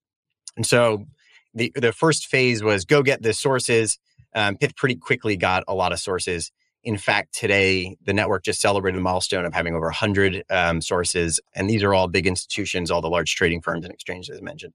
And 0.57 0.67
so 0.67 1.07
the 1.55 1.73
the 1.75 1.93
first 1.93 2.27
phase 2.27 2.63
was 2.63 2.85
go 2.85 3.03
get 3.03 3.23
the 3.23 3.33
sources. 3.33 3.99
Um, 4.35 4.57
Pyth 4.57 4.77
pretty 4.77 4.95
quickly 4.95 5.37
got 5.37 5.65
a 5.67 5.75
lot 5.75 5.93
of 5.93 5.99
sources. 5.99 6.53
In 6.83 6.97
fact, 6.97 7.35
today 7.35 7.97
the 8.05 8.13
network 8.13 8.45
just 8.45 8.61
celebrated 8.61 8.99
the 8.99 9.03
milestone 9.03 9.45
of 9.45 9.53
having 9.53 9.75
over 9.75 9.87
100 9.87 10.45
um, 10.51 10.81
sources, 10.81 11.41
and 11.55 11.69
these 11.69 11.83
are 11.83 11.93
all 11.93 12.09
big 12.09 12.27
institutions, 12.27 12.91
all 12.91 13.01
the 13.01 13.11
large 13.11 13.35
trading 13.35 13.61
firms 13.61 13.85
and 13.85 13.93
exchanges, 13.93 14.37
as 14.37 14.43
mentioned. 14.43 14.73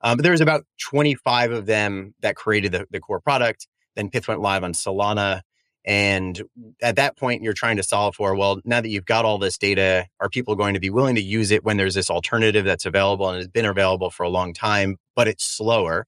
Um, 0.00 0.16
but 0.16 0.22
there 0.22 0.32
was 0.32 0.40
about 0.40 0.64
25 0.90 1.52
of 1.52 1.66
them 1.66 2.14
that 2.20 2.36
created 2.36 2.72
the, 2.72 2.86
the 2.90 3.00
core 3.00 3.20
product. 3.20 3.66
Then 3.96 4.10
Pyth 4.10 4.28
went 4.28 4.40
live 4.40 4.62
on 4.62 4.72
Solana, 4.72 5.40
and 5.84 6.42
at 6.82 6.96
that 6.96 7.16
point, 7.16 7.42
you're 7.42 7.54
trying 7.54 7.78
to 7.78 7.82
solve 7.82 8.14
for 8.14 8.34
well, 8.34 8.60
now 8.64 8.80
that 8.80 8.90
you've 8.90 9.06
got 9.06 9.24
all 9.24 9.38
this 9.38 9.58
data, 9.58 10.06
are 10.20 10.28
people 10.28 10.54
going 10.54 10.74
to 10.74 10.80
be 10.80 10.90
willing 10.90 11.14
to 11.14 11.22
use 11.22 11.50
it 11.50 11.64
when 11.64 11.76
there's 11.76 11.94
this 11.94 12.10
alternative 12.10 12.64
that's 12.64 12.86
available 12.86 13.28
and 13.28 13.38
has 13.38 13.48
been 13.48 13.64
available 13.64 14.10
for 14.10 14.22
a 14.22 14.28
long 14.28 14.52
time, 14.52 14.96
but 15.16 15.26
it's 15.26 15.44
slower? 15.44 16.06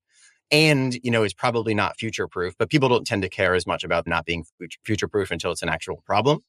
and 0.51 0.99
you 1.03 1.11
know 1.11 1.23
is 1.23 1.35
probably 1.35 1.75
not 1.75 1.99
future 1.99 2.27
proof 2.27 2.55
but 2.59 2.71
people 2.71 2.89
don't 2.89 3.07
tend 3.07 3.23
to 3.23 3.29
care 3.29 3.55
as 3.55 3.67
much 3.67 3.85
about 3.85 4.07
not 4.07 4.25
being 4.25 4.45
future 4.85 5.09
proof 5.09 5.31
until 5.31 5.53
it's 5.53 5.63
an 5.63 5.69
actual 5.69 6.03
problem 6.07 6.41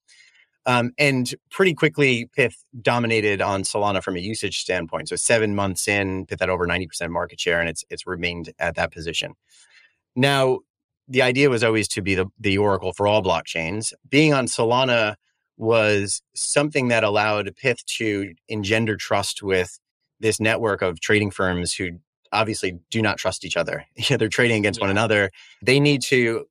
um, 0.66 0.92
and 0.98 1.34
pretty 1.50 1.74
quickly 1.74 2.30
pyth 2.38 2.56
dominated 2.82 3.42
on 3.42 3.64
solana 3.64 4.02
from 4.04 4.16
a 4.16 4.20
usage 4.20 4.60
standpoint 4.60 5.10
so 5.10 5.16
seven 5.16 5.56
months 5.56 5.88
in 5.88 6.26
pyth 6.26 6.40
had 6.40 6.50
over 6.50 6.68
90% 6.68 7.10
market 7.10 7.40
share 7.40 7.60
and 7.60 7.70
it's 7.70 7.84
it's 7.90 8.08
remained 8.08 8.52
at 8.60 8.76
that 8.76 8.92
position 8.92 9.34
now 10.16 10.60
the 11.08 11.22
idea 11.22 11.50
was 11.50 11.64
always 11.64 11.88
to 11.88 12.02
be 12.02 12.16
the, 12.16 12.26
the 12.40 12.58
oracle 12.58 12.94
for 12.94 13.08
all 13.08 13.22
blockchains 13.22 13.94
being 14.10 14.34
on 14.34 14.46
solana 14.46 15.16
was 15.58 16.24
something 16.34 16.88
that 16.88 17.04
allowed 17.04 17.56
pyth 17.62 17.86
to 17.86 18.34
engender 18.48 18.96
trust 18.98 19.44
with 19.44 19.80
this 20.20 20.40
network 20.40 20.82
of 20.82 21.00
trading 21.02 21.32
firms 21.32 21.74
who 21.74 21.92
obviously 22.32 22.80
do 22.90 23.02
not 23.02 23.18
trust 23.18 23.44
each 23.46 23.58
other. 23.58 23.86
They're 24.10 24.30
trading 24.30 24.58
against 24.58 24.80
yeah. 24.80 24.86
one 24.86 24.92
another. 24.92 25.32
They 25.62 25.80
need 25.80 26.02
to 26.04 26.46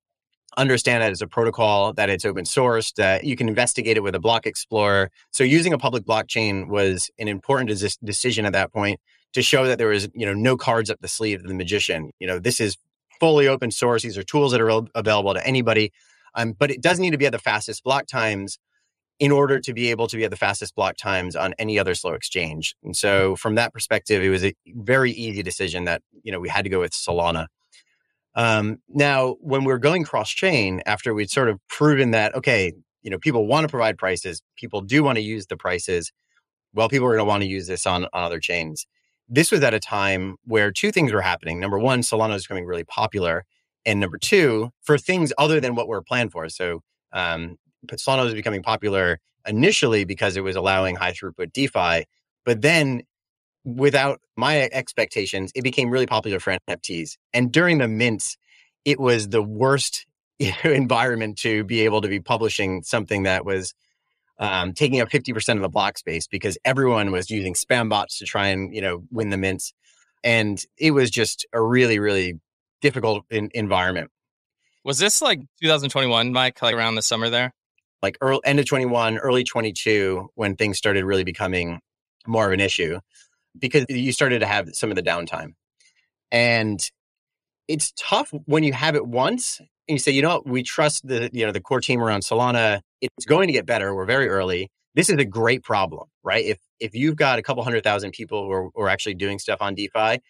understand 0.56 1.02
that 1.02 1.12
it's 1.12 1.20
a 1.20 1.26
protocol, 1.26 1.92
that 1.92 2.10
it's 2.10 2.24
open 2.24 2.44
source, 2.44 2.92
that 2.92 3.24
you 3.24 3.36
can 3.36 3.48
investigate 3.48 3.96
it 3.96 4.02
with 4.02 4.14
a 4.14 4.20
block 4.20 4.46
explorer. 4.46 5.10
So 5.30 5.44
using 5.44 5.72
a 5.72 5.78
public 5.78 6.04
blockchain 6.04 6.68
was 6.68 7.10
an 7.18 7.28
important 7.28 7.70
des- 7.70 8.04
decision 8.04 8.46
at 8.46 8.52
that 8.52 8.72
point 8.72 9.00
to 9.32 9.42
show 9.42 9.66
that 9.66 9.78
there 9.78 9.88
was, 9.88 10.08
you 10.14 10.26
know, 10.26 10.34
no 10.34 10.56
cards 10.56 10.90
up 10.90 10.98
the 11.00 11.08
sleeve 11.08 11.40
of 11.40 11.46
the 11.46 11.54
magician. 11.54 12.10
You 12.18 12.26
know, 12.26 12.38
this 12.38 12.60
is 12.60 12.76
fully 13.20 13.46
open 13.46 13.70
source. 13.70 14.02
These 14.02 14.18
are 14.18 14.22
tools 14.22 14.52
that 14.52 14.60
are 14.60 14.82
available 14.94 15.34
to 15.34 15.46
anybody. 15.46 15.92
Um, 16.34 16.52
but 16.52 16.70
it 16.70 16.80
does 16.80 16.98
need 16.98 17.10
to 17.10 17.18
be 17.18 17.26
at 17.26 17.32
the 17.32 17.38
fastest 17.38 17.84
block 17.84 18.06
times 18.06 18.58
in 19.18 19.30
order 19.30 19.60
to 19.60 19.74
be 19.74 19.90
able 19.90 20.06
to 20.06 20.16
be 20.16 20.24
at 20.24 20.30
the 20.30 20.36
fastest 20.36 20.74
block 20.74 20.96
times 20.96 21.36
on 21.36 21.54
any 21.58 21.78
other 21.78 21.94
slow 21.94 22.14
exchange. 22.14 22.74
And 22.82 22.96
so 22.96 23.36
from 23.36 23.54
that 23.56 23.72
perspective, 23.72 24.22
it 24.22 24.30
was 24.30 24.44
a 24.44 24.54
very 24.66 25.12
easy 25.12 25.42
decision 25.42 25.84
that, 25.84 26.02
you 26.22 26.32
know, 26.32 26.40
we 26.40 26.48
had 26.48 26.64
to 26.64 26.70
go 26.70 26.80
with 26.80 26.92
Solana. 26.92 27.46
Um, 28.34 28.78
now, 28.88 29.36
when 29.40 29.64
we're 29.64 29.78
going 29.78 30.04
cross 30.04 30.30
chain, 30.30 30.82
after 30.86 31.14
we'd 31.14 31.30
sort 31.30 31.48
of 31.48 31.58
proven 31.68 32.12
that, 32.12 32.34
okay, 32.34 32.72
you 33.02 33.10
know, 33.10 33.18
people 33.18 33.46
want 33.46 33.64
to 33.64 33.68
provide 33.68 33.98
prices, 33.98 34.42
people 34.56 34.80
do 34.80 35.02
want 35.02 35.16
to 35.16 35.22
use 35.22 35.46
the 35.46 35.56
prices, 35.56 36.12
well, 36.72 36.88
people 36.88 37.06
are 37.06 37.10
going 37.10 37.18
to 37.18 37.24
want 37.24 37.42
to 37.42 37.48
use 37.48 37.66
this 37.66 37.86
on, 37.86 38.04
on 38.04 38.22
other 38.22 38.38
chains. 38.38 38.86
This 39.28 39.50
was 39.50 39.62
at 39.62 39.74
a 39.74 39.80
time 39.80 40.36
where 40.44 40.70
two 40.70 40.92
things 40.92 41.12
were 41.12 41.22
happening. 41.22 41.60
Number 41.60 41.78
one, 41.78 42.00
Solana 42.00 42.34
was 42.34 42.44
becoming 42.44 42.66
really 42.66 42.84
popular. 42.84 43.44
And 43.86 43.98
number 44.00 44.18
two, 44.18 44.70
for 44.82 44.98
things 44.98 45.32
other 45.38 45.60
than 45.60 45.74
what 45.74 45.88
we're 45.88 46.02
planned 46.02 46.32
for. 46.32 46.48
So 46.48 46.82
um, 47.12 47.56
Solana 47.86 48.24
was 48.24 48.34
becoming 48.34 48.62
popular 48.62 49.20
initially 49.46 50.04
because 50.04 50.36
it 50.36 50.42
was 50.42 50.56
allowing 50.56 50.96
high 50.96 51.12
throughput 51.12 51.52
DeFi, 51.52 52.06
but 52.44 52.60
then 52.60 53.02
without 53.64 54.20
my 54.36 54.68
expectations, 54.72 55.52
it 55.54 55.62
became 55.62 55.90
really 55.90 56.06
popular 56.06 56.40
for 56.40 56.56
NFTs. 56.68 57.16
And 57.32 57.52
during 57.52 57.78
the 57.78 57.88
mints, 57.88 58.36
it 58.84 58.98
was 58.98 59.28
the 59.28 59.42
worst 59.42 60.06
environment 60.64 61.38
to 61.38 61.64
be 61.64 61.80
able 61.80 62.00
to 62.00 62.08
be 62.08 62.20
publishing 62.20 62.82
something 62.82 63.24
that 63.24 63.44
was 63.44 63.74
um, 64.38 64.72
taking 64.72 65.00
up 65.00 65.10
50% 65.10 65.56
of 65.56 65.60
the 65.60 65.68
block 65.68 65.98
space 65.98 66.26
because 66.26 66.56
everyone 66.64 67.10
was 67.12 67.30
using 67.30 67.54
spam 67.54 67.90
bots 67.90 68.18
to 68.18 68.24
try 68.24 68.48
and, 68.48 68.74
you 68.74 68.80
know, 68.80 69.04
win 69.10 69.28
the 69.28 69.36
mints. 69.36 69.74
And 70.24 70.62
it 70.78 70.92
was 70.92 71.10
just 71.10 71.46
a 71.52 71.60
really, 71.60 71.98
really 71.98 72.40
difficult 72.80 73.24
in- 73.30 73.50
environment. 73.52 74.10
Was 74.82 74.98
this 74.98 75.20
like 75.20 75.40
2021, 75.60 76.32
Mike, 76.32 76.62
like 76.62 76.74
around 76.74 76.94
the 76.94 77.02
summer 77.02 77.28
there? 77.28 77.52
like 78.02 78.16
early, 78.20 78.40
end 78.44 78.58
of 78.58 78.66
21, 78.66 79.18
early 79.18 79.44
22, 79.44 80.30
when 80.34 80.56
things 80.56 80.78
started 80.78 81.04
really 81.04 81.24
becoming 81.24 81.80
more 82.26 82.46
of 82.46 82.52
an 82.52 82.60
issue 82.60 82.98
because 83.58 83.86
you 83.88 84.12
started 84.12 84.40
to 84.40 84.46
have 84.46 84.70
some 84.74 84.90
of 84.90 84.96
the 84.96 85.02
downtime. 85.02 85.54
And 86.30 86.80
it's 87.68 87.92
tough 87.98 88.30
when 88.46 88.62
you 88.62 88.72
have 88.72 88.94
it 88.94 89.06
once 89.06 89.58
and 89.60 89.96
you 89.96 89.98
say, 89.98 90.12
you 90.12 90.22
know 90.22 90.36
what, 90.36 90.46
we 90.46 90.62
trust 90.62 91.06
the, 91.06 91.30
you 91.32 91.46
know, 91.46 91.52
the 91.52 91.60
core 91.60 91.80
team 91.80 92.02
around 92.02 92.22
Solana. 92.22 92.80
It's 93.00 93.26
going 93.26 93.48
to 93.48 93.52
get 93.52 93.66
better. 93.66 93.94
We're 93.94 94.06
very 94.06 94.28
early. 94.28 94.70
This 94.94 95.08
is 95.08 95.16
a 95.18 95.24
great 95.24 95.62
problem, 95.62 96.08
right? 96.22 96.44
If 96.44 96.58
if 96.80 96.94
you've 96.94 97.16
got 97.16 97.38
a 97.38 97.42
couple 97.42 97.62
hundred 97.62 97.84
thousand 97.84 98.12
people 98.12 98.44
who 98.44 98.50
are, 98.50 98.70
who 98.74 98.82
are 98.82 98.88
actually 98.88 99.14
doing 99.14 99.38
stuff 99.38 99.58
on 99.60 99.74
DeFi, 99.74 100.20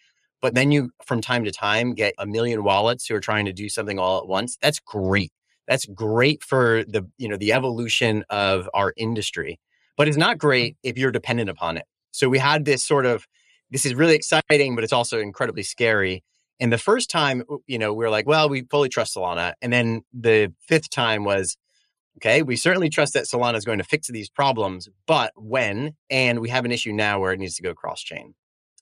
but 0.41 0.53
then 0.53 0.71
you 0.71 0.91
from 1.05 1.21
time 1.21 1.43
to 1.45 1.51
time 1.51 1.93
get 1.93 2.13
a 2.19 2.27
million 2.27 2.63
wallets 2.63 3.07
who 3.07 3.15
are 3.15 3.19
trying 3.19 3.45
to 3.45 3.53
do 3.53 3.69
something 3.69 3.97
all 3.97 4.19
at 4.19 4.27
once, 4.27 4.57
that's 4.61 4.79
great 4.79 5.31
that's 5.67 5.85
great 5.85 6.43
for 6.43 6.83
the 6.87 7.07
you 7.17 7.27
know 7.27 7.37
the 7.37 7.53
evolution 7.53 8.23
of 8.29 8.69
our 8.73 8.93
industry 8.97 9.59
but 9.97 10.07
it's 10.07 10.17
not 10.17 10.35
mm. 10.35 10.39
great 10.39 10.77
if 10.83 10.97
you're 10.97 11.11
dependent 11.11 11.49
upon 11.49 11.77
it 11.77 11.85
so 12.11 12.29
we 12.29 12.37
had 12.37 12.65
this 12.65 12.83
sort 12.83 13.05
of 13.05 13.27
this 13.71 13.85
is 13.85 13.95
really 13.95 14.15
exciting 14.15 14.75
but 14.75 14.83
it's 14.83 14.93
also 14.93 15.19
incredibly 15.19 15.63
scary 15.63 16.23
and 16.59 16.71
the 16.71 16.77
first 16.77 17.09
time 17.09 17.43
you 17.67 17.77
know 17.77 17.93
we 17.93 18.05
are 18.05 18.09
like 18.09 18.27
well 18.27 18.49
we 18.49 18.61
fully 18.69 18.89
trust 18.89 19.15
solana 19.15 19.53
and 19.61 19.71
then 19.71 20.01
the 20.13 20.51
fifth 20.59 20.89
time 20.89 21.23
was 21.23 21.57
okay 22.17 22.41
we 22.41 22.55
certainly 22.55 22.89
trust 22.89 23.13
that 23.13 23.25
solana 23.25 23.55
is 23.55 23.65
going 23.65 23.77
to 23.77 23.83
fix 23.83 24.07
these 24.07 24.29
problems 24.29 24.89
but 25.07 25.31
when 25.35 25.93
and 26.09 26.39
we 26.39 26.49
have 26.49 26.65
an 26.65 26.71
issue 26.71 26.91
now 26.91 27.19
where 27.19 27.33
it 27.33 27.39
needs 27.39 27.55
to 27.55 27.63
go 27.63 27.73
cross 27.73 28.01
chain 28.01 28.33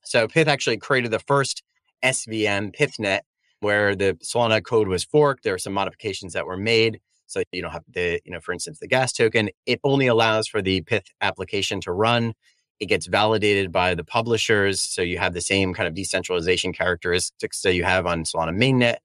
so 0.03 0.27
pith 0.27 0.47
actually 0.47 0.77
created 0.77 1.11
the 1.11 1.19
first 1.19 1.63
svm 2.03 2.75
pythnet 2.75 3.21
where 3.59 3.95
the 3.95 4.17
Solana 4.23 4.63
code 4.63 4.87
was 4.87 5.03
forked. 5.03 5.43
There 5.43 5.53
were 5.53 5.59
some 5.59 5.73
modifications 5.73 6.33
that 6.33 6.45
were 6.45 6.57
made. 6.57 6.99
So 7.27 7.43
you 7.51 7.61
don't 7.61 7.71
have 7.71 7.83
the, 7.87 8.19
you 8.25 8.31
know, 8.31 8.39
for 8.39 8.53
instance, 8.53 8.79
the 8.79 8.87
gas 8.87 9.13
token. 9.13 9.49
It 9.65 9.79
only 9.83 10.07
allows 10.07 10.47
for 10.47 10.61
the 10.61 10.81
Pyth 10.81 11.05
application 11.21 11.79
to 11.81 11.91
run. 11.91 12.33
It 12.79 12.85
gets 12.85 13.07
validated 13.07 13.71
by 13.71 13.95
the 13.95 14.03
publishers. 14.03 14.79
So 14.79 15.01
you 15.01 15.17
have 15.17 15.33
the 15.33 15.41
same 15.41 15.73
kind 15.73 15.87
of 15.87 15.93
decentralization 15.93 16.73
characteristics 16.73 17.61
that 17.61 17.75
you 17.75 17.83
have 17.83 18.05
on 18.05 18.23
Solana 18.23 18.55
mainnet. 18.55 18.97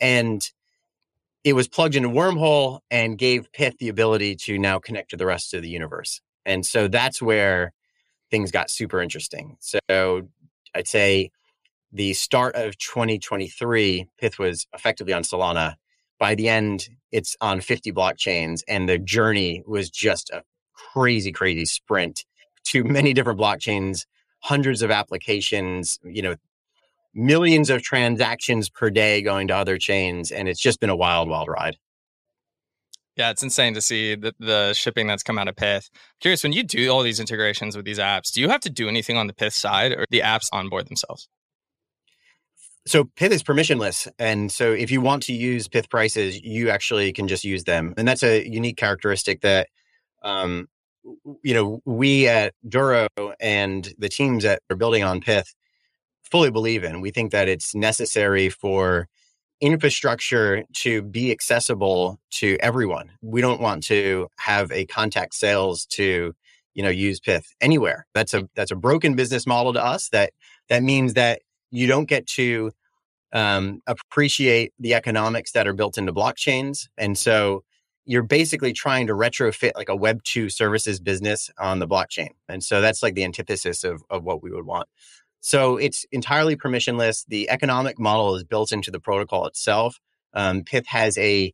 And 0.00 0.48
it 1.44 1.54
was 1.54 1.68
plugged 1.68 1.96
into 1.96 2.08
Wormhole 2.08 2.80
and 2.90 3.18
gave 3.18 3.50
Pyth 3.52 3.78
the 3.78 3.88
ability 3.88 4.36
to 4.36 4.58
now 4.58 4.78
connect 4.78 5.10
to 5.10 5.16
the 5.16 5.26
rest 5.26 5.54
of 5.54 5.62
the 5.62 5.68
universe. 5.68 6.20
And 6.44 6.64
so 6.64 6.88
that's 6.88 7.22
where 7.22 7.72
things 8.30 8.50
got 8.50 8.70
super 8.70 9.00
interesting. 9.00 9.56
So 9.60 10.28
I'd 10.74 10.88
say 10.88 11.30
the 11.92 12.14
start 12.14 12.54
of 12.54 12.78
2023, 12.78 14.06
Pyth 14.20 14.38
was 14.38 14.66
effectively 14.72 15.12
on 15.12 15.22
Solana. 15.22 15.74
By 16.18 16.34
the 16.34 16.48
end, 16.48 16.88
it's 17.10 17.36
on 17.40 17.60
50 17.60 17.92
blockchains, 17.92 18.62
and 18.68 18.88
the 18.88 18.98
journey 18.98 19.62
was 19.66 19.90
just 19.90 20.30
a 20.30 20.42
crazy, 20.72 21.32
crazy 21.32 21.64
sprint 21.64 22.24
to 22.64 22.84
many 22.84 23.12
different 23.12 23.38
blockchains, 23.38 24.06
hundreds 24.40 24.82
of 24.82 24.90
applications, 24.90 25.98
you 26.04 26.22
know, 26.22 26.36
millions 27.14 27.70
of 27.70 27.82
transactions 27.82 28.68
per 28.68 28.90
day 28.90 29.22
going 29.22 29.48
to 29.48 29.56
other 29.56 29.78
chains. 29.78 30.30
And 30.30 30.48
it's 30.48 30.60
just 30.60 30.80
been 30.80 30.90
a 30.90 30.96
wild, 30.96 31.28
wild 31.28 31.48
ride. 31.48 31.76
Yeah, 33.16 33.30
it's 33.30 33.42
insane 33.42 33.74
to 33.74 33.82
see 33.82 34.14
the, 34.14 34.34
the 34.38 34.72
shipping 34.72 35.06
that's 35.06 35.22
come 35.22 35.38
out 35.38 35.46
of 35.46 35.54
Pyth. 35.54 35.90
curious, 36.20 36.42
when 36.42 36.52
you 36.52 36.62
do 36.62 36.88
all 36.88 37.02
these 37.02 37.20
integrations 37.20 37.76
with 37.76 37.84
these 37.84 37.98
apps, 37.98 38.32
do 38.32 38.40
you 38.40 38.48
have 38.48 38.62
to 38.62 38.70
do 38.70 38.88
anything 38.88 39.18
on 39.18 39.26
the 39.26 39.34
Pyth 39.34 39.52
side 39.52 39.92
or 39.92 40.06
the 40.10 40.20
apps 40.20 40.48
onboard 40.52 40.88
themselves? 40.88 41.28
So 42.86 43.04
Pyth 43.04 43.30
is 43.30 43.42
permissionless. 43.42 44.08
And 44.18 44.50
so 44.50 44.72
if 44.72 44.90
you 44.90 45.02
want 45.02 45.22
to 45.24 45.34
use 45.34 45.68
Pyth 45.68 45.90
prices, 45.90 46.40
you 46.42 46.70
actually 46.70 47.12
can 47.12 47.28
just 47.28 47.44
use 47.44 47.64
them. 47.64 47.92
And 47.98 48.08
that's 48.08 48.22
a 48.22 48.48
unique 48.48 48.78
characteristic 48.78 49.42
that, 49.42 49.68
um, 50.22 50.68
you 51.42 51.54
know, 51.54 51.80
we 51.84 52.28
at 52.28 52.54
Douro 52.68 53.08
and 53.40 53.92
the 53.98 54.08
teams 54.08 54.44
that 54.44 54.62
are 54.70 54.76
building 54.76 55.02
on 55.02 55.20
Pyth 55.20 55.54
fully 56.24 56.50
believe 56.50 56.84
in. 56.84 57.00
We 57.00 57.10
think 57.10 57.32
that 57.32 57.48
it's 57.48 57.74
necessary 57.74 58.48
for 58.48 59.08
infrastructure 59.60 60.64
to 60.72 61.02
be 61.02 61.30
accessible 61.30 62.18
to 62.30 62.56
everyone. 62.60 63.10
We 63.22 63.40
don't 63.40 63.60
want 63.60 63.84
to 63.84 64.28
have 64.38 64.72
a 64.72 64.86
contact 64.86 65.34
sales 65.34 65.86
to, 65.86 66.34
you 66.74 66.82
know, 66.82 66.88
use 66.88 67.20
Pyth 67.20 67.44
anywhere. 67.60 68.06
That's 68.14 68.34
a 68.34 68.48
that's 68.54 68.70
a 68.70 68.76
broken 68.76 69.14
business 69.14 69.46
model 69.46 69.72
to 69.74 69.84
us. 69.84 70.08
That 70.08 70.32
that 70.68 70.82
means 70.82 71.14
that 71.14 71.42
you 71.70 71.86
don't 71.86 72.08
get 72.08 72.26
to 72.28 72.72
um, 73.32 73.80
appreciate 73.86 74.72
the 74.78 74.94
economics 74.94 75.52
that 75.52 75.66
are 75.66 75.72
built 75.72 75.96
into 75.96 76.12
blockchains. 76.12 76.88
And 76.98 77.16
so 77.16 77.62
you're 78.04 78.22
basically 78.22 78.72
trying 78.72 79.06
to 79.06 79.12
retrofit 79.12 79.72
like 79.76 79.88
a 79.88 79.96
Web 79.96 80.22
2 80.24 80.48
services 80.48 81.00
business 81.00 81.50
on 81.58 81.78
the 81.78 81.86
blockchain. 81.86 82.30
And 82.48 82.62
so 82.62 82.80
that's 82.80 83.02
like 83.02 83.14
the 83.14 83.24
antithesis 83.24 83.84
of, 83.84 84.02
of 84.10 84.24
what 84.24 84.42
we 84.42 84.50
would 84.50 84.66
want. 84.66 84.88
So 85.40 85.76
it's 85.76 86.04
entirely 86.12 86.56
permissionless. 86.56 87.24
The 87.26 87.50
economic 87.50 87.98
model 87.98 88.36
is 88.36 88.44
built 88.44 88.72
into 88.72 88.90
the 88.90 89.00
protocol 89.00 89.46
itself. 89.46 89.98
Um, 90.34 90.62
Pyth 90.62 90.86
has 90.86 91.18
a 91.18 91.52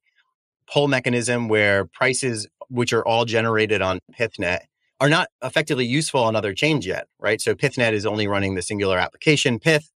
pull 0.71 0.89
mechanism 0.89 1.49
where 1.49 1.87
prices, 1.87 2.47
which 2.69 2.93
are 2.93 3.07
all 3.07 3.25
generated 3.25 3.81
on 3.83 4.01
PythNet, 4.19 4.61
are 5.01 5.09
not 5.09 5.29
effectively 5.43 5.87
useful 5.87 6.23
on 6.23 6.37
other 6.37 6.53
chains 6.53 6.85
yet, 6.85 7.07
right? 7.19 7.41
So 7.41 7.55
PythNet 7.55 7.93
is 7.93 8.05
only 8.05 8.27
running 8.27 8.55
the 8.55 8.63
singular 8.63 8.99
application 8.99 9.59
Pyth. 9.59 9.91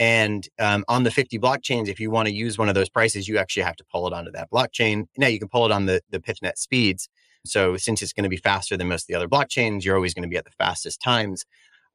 And 0.00 0.48
um, 0.58 0.82
on 0.88 1.02
the 1.02 1.10
50 1.10 1.38
blockchains, 1.38 1.88
if 1.88 2.00
you 2.00 2.10
want 2.10 2.26
to 2.26 2.34
use 2.34 2.56
one 2.56 2.70
of 2.70 2.74
those 2.74 2.88
prices, 2.88 3.28
you 3.28 3.36
actually 3.36 3.64
have 3.64 3.76
to 3.76 3.84
pull 3.84 4.06
it 4.06 4.14
onto 4.14 4.30
that 4.32 4.50
blockchain. 4.50 5.04
Now 5.18 5.26
you 5.26 5.38
can 5.38 5.48
pull 5.48 5.66
it 5.66 5.70
on 5.70 5.84
the, 5.84 6.00
the 6.08 6.18
PythNet 6.18 6.56
speeds. 6.56 7.10
So 7.44 7.76
since 7.76 8.00
it's 8.00 8.14
going 8.14 8.24
to 8.24 8.30
be 8.30 8.38
faster 8.38 8.78
than 8.78 8.88
most 8.88 9.02
of 9.02 9.06
the 9.08 9.14
other 9.14 9.28
blockchains, 9.28 9.84
you're 9.84 9.96
always 9.96 10.14
going 10.14 10.22
to 10.22 10.28
be 10.28 10.38
at 10.38 10.46
the 10.46 10.50
fastest 10.52 11.02
times. 11.02 11.44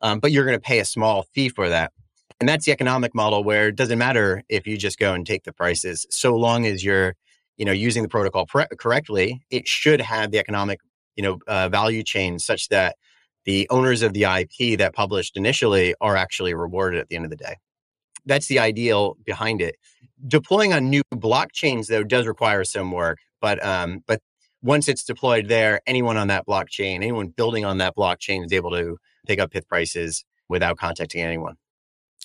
Um, 0.01 0.19
but 0.19 0.31
you're 0.31 0.45
going 0.45 0.57
to 0.57 0.61
pay 0.61 0.79
a 0.79 0.85
small 0.85 1.23
fee 1.33 1.49
for 1.49 1.67
that. 1.67 1.93
And 2.39 2.47
that's 2.47 2.65
the 2.65 2.71
economic 2.71 3.15
model 3.15 3.43
where 3.43 3.69
it 3.69 3.75
doesn't 3.75 3.97
matter 3.97 4.43
if 4.49 4.67
you 4.67 4.77
just 4.77 4.99
go 4.99 5.13
and 5.13 5.25
take 5.25 5.43
the 5.43 5.53
prices, 5.53 6.05
so 6.11 6.35
long 6.35 6.65
as 6.65 6.83
you're, 6.83 7.15
you 7.57 7.65
know, 7.65 7.71
using 7.71 8.03
the 8.03 8.09
protocol 8.09 8.45
correctly, 8.45 9.45
it 9.49 9.67
should 9.67 10.01
have 10.01 10.31
the 10.31 10.37
economic, 10.37 10.79
you 11.15 11.23
know, 11.23 11.39
uh, 11.47 11.69
value 11.69 12.03
chain 12.03 12.37
such 12.37 12.67
that 12.69 12.97
the 13.45 13.67
owners 13.69 14.01
of 14.01 14.13
the 14.13 14.23
IP 14.25 14.77
that 14.79 14.93
published 14.93 15.37
initially 15.37 15.95
are 16.01 16.17
actually 16.17 16.53
rewarded 16.53 16.99
at 16.99 17.07
the 17.07 17.15
end 17.15 17.23
of 17.23 17.31
the 17.31 17.37
day. 17.37 17.55
That's 18.25 18.47
the 18.47 18.59
ideal 18.59 19.17
behind 19.25 19.61
it. 19.61 19.75
Deploying 20.27 20.73
on 20.73 20.89
new 20.89 21.03
blockchains 21.13 21.87
though 21.87 22.03
does 22.03 22.25
require 22.25 22.63
some 22.63 22.91
work, 22.91 23.19
but 23.41 23.63
um, 23.63 24.03
but 24.07 24.21
once 24.61 24.87
it's 24.87 25.03
deployed 25.03 25.47
there, 25.47 25.81
anyone 25.85 26.17
on 26.17 26.27
that 26.27 26.47
blockchain, 26.47 26.95
anyone 26.95 27.27
building 27.27 27.65
on 27.65 27.77
that 27.77 27.95
blockchain 27.95 28.43
is 28.43 28.51
able 28.51 28.71
to 28.71 28.97
pick 29.27 29.39
up 29.39 29.51
Pyth 29.51 29.67
prices 29.67 30.25
without 30.49 30.77
contacting 30.77 31.21
anyone. 31.21 31.55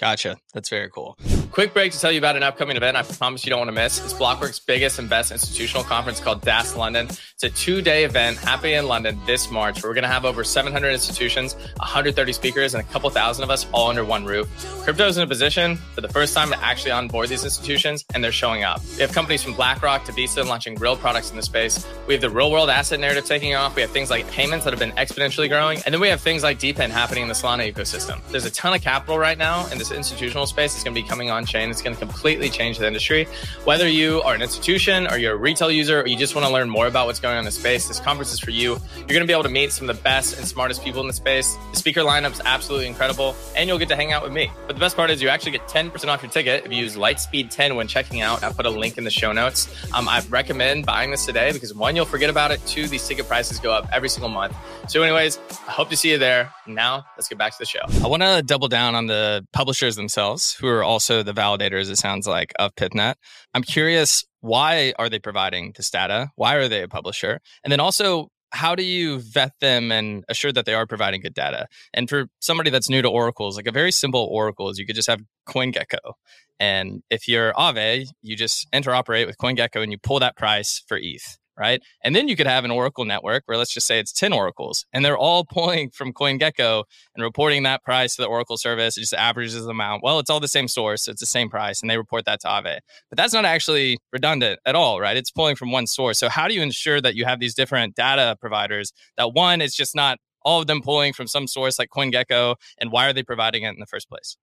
Gotcha. 0.00 0.38
That's 0.54 0.70
very 0.70 0.88
cool. 0.88 1.18
Quick 1.50 1.74
break 1.74 1.90
to 1.90 1.98
tell 1.98 2.12
you 2.12 2.18
about 2.18 2.36
an 2.36 2.44
upcoming 2.44 2.76
event 2.76 2.96
I 2.96 3.02
promise 3.02 3.44
you 3.44 3.50
don't 3.50 3.58
want 3.58 3.70
to 3.70 3.72
miss. 3.72 4.02
It's 4.04 4.14
Blockworks' 4.14 4.64
biggest 4.64 5.00
and 5.00 5.08
best 5.08 5.32
institutional 5.32 5.82
conference 5.82 6.20
called 6.20 6.42
DAS 6.42 6.76
London. 6.76 7.08
It's 7.08 7.42
a 7.42 7.50
two 7.50 7.82
day 7.82 8.04
event 8.04 8.36
happening 8.36 8.74
in 8.74 8.86
London 8.86 9.18
this 9.26 9.50
March 9.50 9.82
where 9.82 9.90
we're 9.90 9.94
going 9.94 10.04
to 10.04 10.08
have 10.08 10.24
over 10.24 10.44
700 10.44 10.92
institutions, 10.92 11.54
130 11.54 12.32
speakers, 12.32 12.74
and 12.74 12.84
a 12.84 12.86
couple 12.92 13.10
thousand 13.10 13.42
of 13.42 13.50
us 13.50 13.66
all 13.72 13.88
under 13.88 14.04
one 14.04 14.24
roof. 14.24 14.48
Crypto 14.84 15.08
is 15.08 15.16
in 15.16 15.24
a 15.24 15.26
position 15.26 15.74
for 15.76 16.02
the 16.02 16.08
first 16.08 16.34
time 16.34 16.50
to 16.50 16.64
actually 16.64 16.92
onboard 16.92 17.28
these 17.28 17.42
institutions, 17.42 18.04
and 18.14 18.22
they're 18.22 18.30
showing 18.30 18.62
up. 18.62 18.80
We 18.94 19.00
have 19.00 19.12
companies 19.12 19.42
from 19.42 19.54
BlackRock 19.54 20.04
to 20.04 20.12
Visa 20.12 20.44
launching 20.44 20.76
real 20.76 20.96
products 20.96 21.30
in 21.30 21.36
the 21.36 21.42
space. 21.42 21.84
We 22.06 22.14
have 22.14 22.20
the 22.20 22.30
real 22.30 22.52
world 22.52 22.70
asset 22.70 23.00
narrative 23.00 23.24
taking 23.24 23.56
off. 23.56 23.74
We 23.74 23.82
have 23.82 23.90
things 23.90 24.08
like 24.08 24.30
payments 24.30 24.64
that 24.66 24.72
have 24.72 24.80
been 24.80 24.92
exponentially 24.92 25.48
growing. 25.48 25.80
And 25.84 25.92
then 25.92 26.00
we 26.00 26.08
have 26.08 26.20
things 26.20 26.44
like 26.44 26.60
DePIN 26.60 26.90
happening 26.90 27.22
in 27.22 27.28
the 27.28 27.34
Solana 27.34 27.72
ecosystem. 27.72 28.20
There's 28.28 28.44
a 28.44 28.50
ton 28.52 28.72
of 28.72 28.82
capital 28.82 29.18
right 29.18 29.36
now 29.36 29.66
in 29.72 29.78
this 29.78 29.90
institutional 29.90 30.46
space. 30.46 30.74
It's 30.74 30.84
going 30.84 30.94
to 30.94 31.02
be 31.02 31.08
coming 31.08 31.30
on 31.30 31.39
chain. 31.46 31.70
It's 31.70 31.82
going 31.82 31.94
to 31.94 32.00
completely 32.00 32.48
change 32.48 32.78
the 32.78 32.86
industry. 32.86 33.26
Whether 33.64 33.88
you 33.88 34.22
are 34.22 34.34
an 34.34 34.42
institution 34.42 35.06
or 35.06 35.18
you're 35.18 35.34
a 35.34 35.36
retail 35.36 35.70
user 35.70 36.02
or 36.02 36.06
you 36.06 36.16
just 36.16 36.34
want 36.34 36.46
to 36.46 36.52
learn 36.52 36.68
more 36.68 36.86
about 36.86 37.06
what's 37.06 37.20
going 37.20 37.34
on 37.34 37.40
in 37.40 37.44
the 37.44 37.50
space, 37.50 37.88
this 37.88 38.00
conference 38.00 38.32
is 38.32 38.40
for 38.40 38.50
you. 38.50 38.78
You're 38.96 39.06
going 39.06 39.20
to 39.20 39.26
be 39.26 39.32
able 39.32 39.44
to 39.44 39.48
meet 39.48 39.72
some 39.72 39.88
of 39.88 39.96
the 39.96 40.02
best 40.02 40.38
and 40.38 40.46
smartest 40.46 40.82
people 40.82 41.00
in 41.00 41.06
the 41.06 41.12
space. 41.12 41.56
The 41.72 41.76
speaker 41.76 42.00
lineup's 42.00 42.40
absolutely 42.44 42.86
incredible, 42.86 43.34
and 43.56 43.68
you'll 43.68 43.78
get 43.78 43.88
to 43.88 43.96
hang 43.96 44.12
out 44.12 44.22
with 44.22 44.32
me. 44.32 44.50
But 44.66 44.76
the 44.76 44.80
best 44.80 44.96
part 44.96 45.10
is 45.10 45.22
you 45.22 45.28
actually 45.28 45.52
get 45.52 45.66
10% 45.68 46.08
off 46.08 46.22
your 46.22 46.30
ticket 46.30 46.64
if 46.64 46.72
you 46.72 46.78
use 46.78 46.96
Lightspeed 46.96 47.50
10 47.50 47.76
when 47.76 47.86
checking 47.88 48.20
out. 48.20 48.42
I 48.42 48.52
put 48.52 48.66
a 48.66 48.70
link 48.70 48.98
in 48.98 49.04
the 49.04 49.10
show 49.10 49.32
notes. 49.32 49.68
Um, 49.94 50.08
I 50.08 50.22
recommend 50.28 50.86
buying 50.86 51.10
this 51.10 51.26
today 51.26 51.52
because 51.52 51.74
one, 51.74 51.96
you'll 51.96 52.04
forget 52.04 52.30
about 52.30 52.50
it. 52.50 52.64
Two, 52.66 52.86
these 52.86 53.06
ticket 53.06 53.26
prices 53.28 53.58
go 53.58 53.72
up 53.72 53.88
every 53.92 54.08
single 54.08 54.30
month. 54.30 54.54
So, 54.88 55.02
anyways, 55.02 55.38
I 55.68 55.72
hope 55.72 55.90
to 55.90 55.96
see 55.96 56.10
you 56.10 56.18
there. 56.18 56.52
Now, 56.66 57.06
let's 57.16 57.28
get 57.28 57.38
back 57.38 57.52
to 57.52 57.58
the 57.58 57.66
show. 57.66 57.80
I 58.02 58.08
want 58.08 58.22
to 58.22 58.42
double 58.44 58.68
down 58.68 58.94
on 58.94 59.06
the 59.06 59.46
publishers 59.52 59.96
themselves, 59.96 60.54
who 60.54 60.66
are 60.68 60.82
also 60.82 61.22
the 61.22 61.29
validators, 61.32 61.90
it 61.90 61.96
sounds 61.96 62.26
like, 62.26 62.52
of 62.58 62.74
PythNet. 62.74 63.14
I'm 63.54 63.62
curious, 63.62 64.24
why 64.40 64.94
are 64.98 65.08
they 65.08 65.18
providing 65.18 65.72
this 65.76 65.90
data? 65.90 66.30
Why 66.36 66.54
are 66.54 66.68
they 66.68 66.82
a 66.82 66.88
publisher? 66.88 67.40
And 67.64 67.72
then 67.72 67.80
also, 67.80 68.28
how 68.52 68.74
do 68.74 68.82
you 68.82 69.20
vet 69.20 69.52
them 69.60 69.92
and 69.92 70.24
assure 70.28 70.52
that 70.52 70.66
they 70.66 70.74
are 70.74 70.86
providing 70.86 71.20
good 71.20 71.34
data? 71.34 71.66
And 71.94 72.08
for 72.08 72.26
somebody 72.40 72.70
that's 72.70 72.90
new 72.90 73.02
to 73.02 73.08
oracles, 73.08 73.56
like 73.56 73.66
a 73.66 73.72
very 73.72 73.92
simple 73.92 74.28
oracle 74.30 74.68
is 74.68 74.78
you 74.78 74.86
could 74.86 74.96
just 74.96 75.08
have 75.08 75.20
CoinGecko. 75.48 76.14
And 76.58 77.02
if 77.10 77.28
you're 77.28 77.52
Aave, 77.52 78.08
you 78.22 78.36
just 78.36 78.70
interoperate 78.72 79.26
with 79.26 79.38
CoinGecko 79.38 79.82
and 79.82 79.92
you 79.92 79.98
pull 79.98 80.18
that 80.20 80.36
price 80.36 80.82
for 80.86 80.98
ETH 81.00 81.38
right? 81.56 81.82
And 82.02 82.16
then 82.16 82.28
you 82.28 82.36
could 82.36 82.46
have 82.46 82.64
an 82.64 82.70
Oracle 82.70 83.04
network 83.04 83.42
where 83.46 83.58
let's 83.58 83.72
just 83.72 83.86
say 83.86 83.98
it's 83.98 84.12
10 84.12 84.32
oracles 84.32 84.86
and 84.92 85.04
they're 85.04 85.18
all 85.18 85.44
pulling 85.50 85.90
from 85.90 86.12
CoinGecko 86.12 86.84
and 87.14 87.22
reporting 87.22 87.62
that 87.64 87.82
price 87.82 88.16
to 88.16 88.22
the 88.22 88.28
Oracle 88.28 88.56
service. 88.56 88.96
It 88.96 89.00
just 89.00 89.14
averages 89.14 89.64
them 89.64 89.80
out. 89.80 90.00
Well, 90.02 90.18
it's 90.18 90.30
all 90.30 90.40
the 90.40 90.48
same 90.48 90.68
source. 90.68 91.04
So 91.04 91.12
it's 91.12 91.20
the 91.20 91.26
same 91.26 91.50
price 91.50 91.82
and 91.82 91.90
they 91.90 91.98
report 91.98 92.24
that 92.24 92.40
to 92.40 92.48
Aave. 92.48 92.78
But 93.10 93.16
that's 93.16 93.34
not 93.34 93.44
actually 93.44 93.98
redundant 94.12 94.60
at 94.64 94.74
all, 94.74 95.00
right? 95.00 95.16
It's 95.16 95.30
pulling 95.30 95.56
from 95.56 95.70
one 95.70 95.86
source. 95.86 96.18
So 96.18 96.28
how 96.28 96.48
do 96.48 96.54
you 96.54 96.62
ensure 96.62 97.00
that 97.00 97.14
you 97.14 97.24
have 97.24 97.40
these 97.40 97.54
different 97.54 97.94
data 97.94 98.36
providers 98.40 98.92
that 99.16 99.34
one, 99.34 99.60
it's 99.60 99.76
just 99.76 99.94
not 99.94 100.18
all 100.42 100.60
of 100.60 100.66
them 100.66 100.80
pulling 100.80 101.12
from 101.12 101.26
some 101.26 101.46
source 101.46 101.78
like 101.78 101.90
CoinGecko 101.90 102.56
and 102.78 102.90
why 102.90 103.06
are 103.06 103.12
they 103.12 103.22
providing 103.22 103.64
it 103.64 103.70
in 103.70 103.80
the 103.80 103.86
first 103.86 104.08
place? 104.08 104.36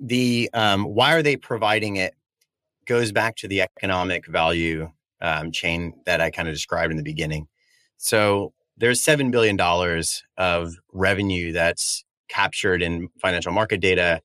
The 0.00 0.50
um, 0.52 0.84
why 0.84 1.14
are 1.14 1.22
they 1.22 1.36
providing 1.36 1.96
it 1.96 2.14
goes 2.86 3.12
back 3.12 3.36
to 3.36 3.48
the 3.48 3.62
economic 3.62 4.26
value 4.26 4.90
um, 5.20 5.52
chain 5.52 5.94
that 6.06 6.20
I 6.20 6.30
kind 6.30 6.48
of 6.48 6.54
described 6.54 6.90
in 6.90 6.96
the 6.96 7.02
beginning. 7.02 7.48
So 7.96 8.52
there's 8.76 9.00
$7 9.00 9.30
billion 9.30 9.58
of 10.36 10.76
revenue 10.92 11.52
that's 11.52 12.04
captured 12.28 12.82
in 12.82 13.08
financial 13.20 13.52
market 13.52 13.80
data. 13.80 14.20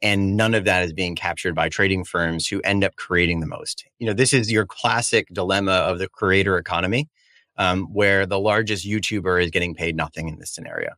And 0.00 0.36
none 0.36 0.54
of 0.54 0.64
that 0.64 0.82
is 0.82 0.92
being 0.92 1.14
captured 1.14 1.54
by 1.54 1.68
trading 1.68 2.04
firms 2.04 2.48
who 2.48 2.60
end 2.62 2.82
up 2.82 2.96
creating 2.96 3.38
the 3.40 3.46
most. 3.46 3.84
You 4.00 4.08
know, 4.08 4.12
this 4.12 4.32
is 4.32 4.50
your 4.50 4.66
classic 4.66 5.28
dilemma 5.32 5.72
of 5.72 6.00
the 6.00 6.08
creator 6.08 6.58
economy, 6.58 7.08
um, 7.56 7.84
where 7.92 8.26
the 8.26 8.40
largest 8.40 8.84
YouTuber 8.84 9.42
is 9.44 9.50
getting 9.50 9.74
paid 9.74 9.94
nothing 9.94 10.28
in 10.28 10.38
this 10.40 10.50
scenario. 10.50 10.90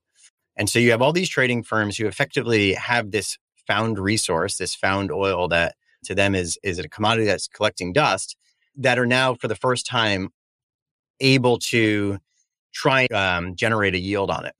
And 0.56 0.70
so 0.70 0.78
you 0.78 0.92
have 0.92 1.02
all 1.02 1.12
these 1.12 1.28
trading 1.28 1.64
firms 1.64 1.98
who 1.98 2.06
effectively 2.06 2.72
have 2.74 3.10
this 3.10 3.36
found 3.66 3.98
resource, 3.98 4.56
this 4.56 4.74
found 4.74 5.10
oil 5.10 5.48
that 5.48 5.74
to 6.04 6.14
them 6.14 6.34
is, 6.34 6.58
is 6.62 6.78
a 6.78 6.88
commodity 6.88 7.26
that's 7.26 7.48
collecting 7.48 7.92
dust 7.92 8.36
that 8.76 8.98
are 8.98 9.06
now 9.06 9.34
for 9.34 9.48
the 9.48 9.56
first 9.56 9.86
time 9.86 10.30
able 11.20 11.58
to 11.58 12.18
try 12.72 13.06
um, 13.06 13.54
generate 13.54 13.94
a 13.94 13.98
yield 13.98 14.30
on 14.30 14.46
it. 14.46 14.54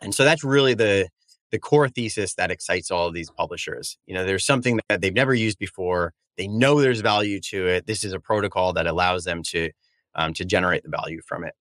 And 0.00 0.14
so 0.14 0.24
that's 0.24 0.44
really 0.44 0.74
the 0.74 1.08
the 1.50 1.58
core 1.58 1.88
thesis 1.88 2.34
that 2.34 2.50
excites 2.50 2.90
all 2.90 3.06
of 3.06 3.14
these 3.14 3.30
publishers. 3.30 3.96
You 4.06 4.14
know, 4.14 4.24
there's 4.24 4.44
something 4.44 4.80
that 4.88 5.00
they've 5.00 5.14
never 5.14 5.34
used 5.34 5.58
before. 5.58 6.12
They 6.36 6.46
know 6.46 6.80
there's 6.80 7.00
value 7.00 7.40
to 7.40 7.66
it. 7.66 7.86
This 7.86 8.04
is 8.04 8.12
a 8.12 8.20
protocol 8.20 8.74
that 8.74 8.86
allows 8.86 9.24
them 9.24 9.42
to 9.44 9.70
um, 10.14 10.32
to 10.34 10.44
generate 10.44 10.82
the 10.82 10.90
value 10.90 11.20
from 11.26 11.44
it. 11.44 11.54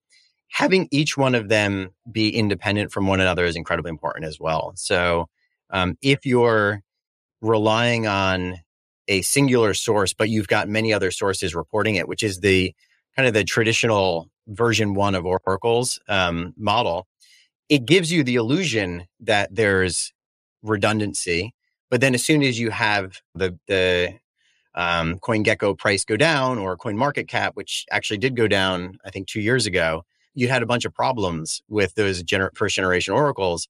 Having 0.49 0.87
each 0.91 1.17
one 1.17 1.35
of 1.35 1.49
them 1.49 1.89
be 2.11 2.29
independent 2.29 2.91
from 2.91 3.07
one 3.07 3.19
another 3.19 3.45
is 3.45 3.55
incredibly 3.55 3.89
important 3.89 4.25
as 4.25 4.39
well. 4.39 4.73
So, 4.75 5.27
um, 5.69 5.97
if 6.01 6.25
you're 6.25 6.81
relying 7.41 8.07
on 8.07 8.57
a 9.07 9.21
singular 9.21 9.73
source, 9.73 10.13
but 10.13 10.29
you've 10.29 10.47
got 10.47 10.67
many 10.67 10.93
other 10.93 11.11
sources 11.11 11.55
reporting 11.55 11.95
it, 11.95 12.07
which 12.07 12.23
is 12.23 12.39
the 12.39 12.73
kind 13.15 13.27
of 13.27 13.33
the 13.33 13.43
traditional 13.43 14.29
version 14.47 14.93
one 14.93 15.15
of 15.15 15.25
Oracle's 15.25 15.99
um, 16.07 16.53
model. 16.57 17.07
It 17.69 17.85
gives 17.85 18.11
you 18.11 18.23
the 18.23 18.35
illusion 18.35 19.07
that 19.19 19.53
there's 19.53 20.13
redundancy, 20.63 21.53
but 21.89 22.01
then 22.01 22.13
as 22.13 22.23
soon 22.23 22.43
as 22.43 22.59
you 22.59 22.69
have 22.69 23.21
the 23.35 23.57
the 23.67 24.13
um, 24.75 25.17
CoinGecko 25.19 25.77
price 25.77 26.05
go 26.05 26.15
down 26.15 26.59
or 26.59 26.77
Coin 26.77 26.95
Market 26.95 27.27
Cap, 27.27 27.55
which 27.55 27.85
actually 27.89 28.19
did 28.19 28.35
go 28.35 28.47
down, 28.47 28.99
I 29.03 29.09
think 29.09 29.27
two 29.27 29.41
years 29.41 29.65
ago, 29.65 30.05
you 30.35 30.47
had 30.49 30.61
a 30.61 30.67
bunch 30.67 30.85
of 30.85 30.93
problems 30.93 31.63
with 31.67 31.95
those 31.95 32.21
gener- 32.21 32.55
first 32.55 32.75
generation 32.75 33.15
oracles. 33.15 33.67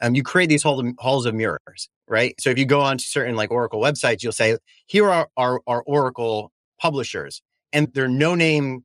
Um, 0.00 0.14
you 0.14 0.22
create 0.22 0.48
these 0.48 0.62
halls 0.62 1.26
of 1.26 1.34
mirrors 1.34 1.88
right? 2.10 2.38
So 2.40 2.50
if 2.50 2.58
you 2.58 2.66
go 2.66 2.80
on 2.80 2.98
to 2.98 3.04
certain 3.04 3.36
like 3.36 3.50
Oracle 3.50 3.80
websites, 3.80 4.22
you'll 4.22 4.32
say, 4.32 4.58
here 4.86 5.08
are 5.08 5.28
our, 5.36 5.60
our 5.66 5.82
Oracle 5.86 6.52
publishers. 6.78 7.40
And 7.72 7.88
they're 7.94 8.08
no 8.08 8.34
name 8.34 8.84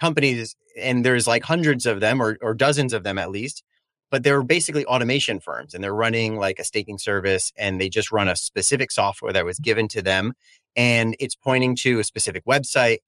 companies, 0.00 0.56
and 0.80 1.04
there's 1.04 1.26
like 1.26 1.44
hundreds 1.44 1.84
of 1.84 2.00
them 2.00 2.20
or, 2.20 2.38
or 2.40 2.54
dozens 2.54 2.94
of 2.94 3.04
them 3.04 3.18
at 3.18 3.30
least. 3.30 3.62
But 4.10 4.22
they're 4.22 4.42
basically 4.42 4.86
automation 4.86 5.40
firms 5.40 5.74
and 5.74 5.84
they're 5.84 5.94
running 5.94 6.36
like 6.36 6.58
a 6.58 6.64
staking 6.64 6.98
service 6.98 7.52
and 7.56 7.80
they 7.80 7.88
just 7.88 8.10
run 8.10 8.28
a 8.28 8.36
specific 8.36 8.90
software 8.90 9.32
that 9.32 9.44
was 9.44 9.58
given 9.58 9.88
to 9.88 10.02
them 10.02 10.34
and 10.76 11.16
it's 11.18 11.34
pointing 11.34 11.74
to 11.76 11.98
a 11.98 12.04
specific 12.04 12.44
website. 12.46 12.98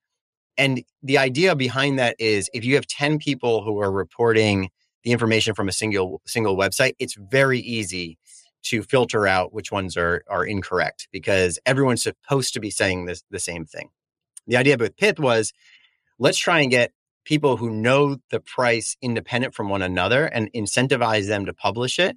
And 0.59 0.82
the 1.02 1.18
idea 1.18 1.54
behind 1.54 1.98
that 1.98 2.16
is 2.18 2.50
if 2.52 2.64
you 2.64 2.74
have 2.74 2.87
10 2.88 3.18
people 3.18 3.62
who 3.62 3.80
are 3.80 3.92
reporting 3.92 4.70
the 5.06 5.12
information 5.12 5.54
from 5.54 5.68
a 5.68 5.72
single 5.72 6.20
single 6.26 6.56
website, 6.56 6.94
it's 6.98 7.14
very 7.14 7.60
easy 7.60 8.18
to 8.64 8.82
filter 8.82 9.28
out 9.28 9.54
which 9.54 9.70
ones 9.70 9.96
are 9.96 10.24
are 10.28 10.44
incorrect 10.44 11.06
because 11.12 11.60
everyone's 11.64 12.02
supposed 12.02 12.52
to 12.54 12.60
be 12.60 12.70
saying 12.70 13.06
this 13.06 13.22
the 13.30 13.38
same 13.38 13.64
thing. 13.64 13.88
The 14.48 14.56
idea 14.56 14.76
with 14.76 14.96
Pyth 14.96 15.20
was 15.20 15.52
let's 16.18 16.36
try 16.36 16.58
and 16.58 16.72
get 16.72 16.90
people 17.24 17.56
who 17.56 17.70
know 17.70 18.16
the 18.30 18.40
price 18.40 18.96
independent 19.00 19.54
from 19.54 19.68
one 19.68 19.80
another 19.80 20.26
and 20.26 20.52
incentivize 20.52 21.28
them 21.28 21.46
to 21.46 21.54
publish 21.54 22.00
it. 22.00 22.16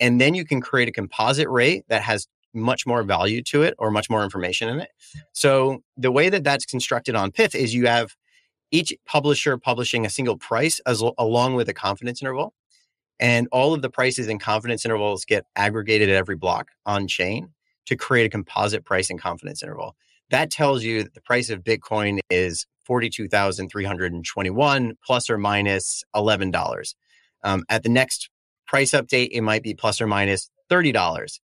And 0.00 0.20
then 0.20 0.34
you 0.34 0.44
can 0.44 0.60
create 0.60 0.88
a 0.88 0.92
composite 0.92 1.48
rate 1.48 1.84
that 1.88 2.02
has 2.02 2.26
much 2.52 2.86
more 2.86 3.04
value 3.04 3.40
to 3.42 3.62
it 3.62 3.74
or 3.78 3.92
much 3.92 4.10
more 4.10 4.24
information 4.24 4.68
in 4.68 4.80
it. 4.80 4.90
So 5.32 5.84
the 5.96 6.10
way 6.10 6.28
that 6.28 6.42
that's 6.42 6.64
constructed 6.64 7.14
on 7.14 7.30
Pyth 7.30 7.54
is 7.54 7.72
you 7.72 7.86
have 7.86 8.16
each 8.70 8.94
publisher 9.06 9.56
publishing 9.58 10.04
a 10.04 10.10
single 10.10 10.36
price 10.36 10.80
as, 10.86 11.02
along 11.18 11.54
with 11.54 11.68
a 11.68 11.74
confidence 11.74 12.22
interval. 12.22 12.54
And 13.18 13.48
all 13.50 13.72
of 13.72 13.82
the 13.82 13.90
prices 13.90 14.28
and 14.28 14.40
confidence 14.40 14.84
intervals 14.84 15.24
get 15.24 15.46
aggregated 15.56 16.10
at 16.10 16.16
every 16.16 16.36
block 16.36 16.68
on 16.84 17.08
chain 17.08 17.48
to 17.86 17.96
create 17.96 18.26
a 18.26 18.28
composite 18.28 18.84
price 18.84 19.10
and 19.10 19.20
confidence 19.20 19.62
interval. 19.62 19.96
That 20.30 20.50
tells 20.50 20.82
you 20.82 21.04
that 21.04 21.14
the 21.14 21.20
price 21.20 21.50
of 21.50 21.62
Bitcoin 21.62 22.18
is 22.30 22.66
42,321 22.84 24.94
plus 25.04 25.30
or 25.30 25.38
minus 25.38 26.04
$11. 26.14 26.94
Um, 27.42 27.64
at 27.68 27.82
the 27.82 27.88
next 27.88 28.30
price 28.66 28.90
update, 28.90 29.30
it 29.32 29.42
might 29.42 29.62
be 29.62 29.74
plus 29.74 30.00
or 30.00 30.06
minus 30.06 30.50
$30. 30.70 31.38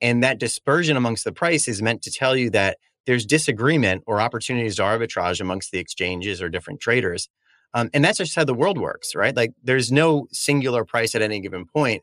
And 0.00 0.24
that 0.24 0.38
dispersion 0.38 0.96
amongst 0.96 1.24
the 1.24 1.32
price 1.32 1.68
is 1.68 1.82
meant 1.82 2.02
to 2.02 2.10
tell 2.10 2.36
you 2.36 2.50
that 2.50 2.78
there's 3.06 3.26
disagreement 3.26 4.04
or 4.06 4.20
opportunities 4.20 4.76
to 4.76 4.82
arbitrage 4.82 5.40
amongst 5.40 5.72
the 5.72 5.78
exchanges 5.78 6.40
or 6.40 6.48
different 6.48 6.80
traders. 6.80 7.28
Um, 7.74 7.90
and 7.94 8.04
that's 8.04 8.18
just 8.18 8.36
how 8.36 8.44
the 8.44 8.54
world 8.54 8.78
works, 8.78 9.14
right? 9.14 9.34
Like 9.34 9.52
there's 9.62 9.90
no 9.90 10.26
singular 10.30 10.84
price 10.84 11.14
at 11.14 11.22
any 11.22 11.40
given 11.40 11.66
point. 11.66 12.02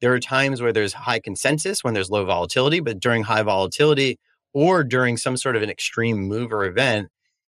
There 0.00 0.12
are 0.12 0.20
times 0.20 0.60
where 0.60 0.72
there's 0.72 0.92
high 0.92 1.20
consensus 1.20 1.84
when 1.84 1.94
there's 1.94 2.10
low 2.10 2.24
volatility, 2.24 2.80
but 2.80 3.00
during 3.00 3.22
high 3.22 3.42
volatility 3.42 4.18
or 4.52 4.84
during 4.84 5.16
some 5.16 5.36
sort 5.36 5.56
of 5.56 5.62
an 5.62 5.70
extreme 5.70 6.18
move 6.18 6.52
or 6.52 6.64
event, 6.64 7.08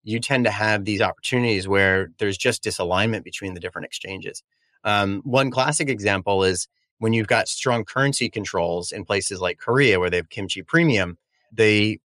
you 0.04 0.20
tend 0.20 0.46
to 0.46 0.52
have 0.52 0.86
these 0.86 1.02
opportunities 1.02 1.68
where 1.68 2.10
there's 2.20 2.38
just 2.38 2.64
disalignment 2.64 3.24
between 3.24 3.54
the 3.54 3.60
different 3.60 3.86
exchanges. 3.86 4.44
Um, 4.84 5.22
one 5.24 5.52
classic 5.52 5.90
example 5.90 6.44
is 6.44 6.68
when 7.00 7.14
you've 7.14 7.28
got 7.28 7.48
strong 7.48 7.84
currency 7.84 8.30
controls 8.30 8.92
in 8.92 9.06
places 9.06 9.42
like 9.42 9.58
Korea 9.58 10.00
where 10.00 10.10
they 10.10 10.18
have 10.18 10.30
kimchi 10.30 10.62
premium, 10.62 11.18
they 11.52 12.00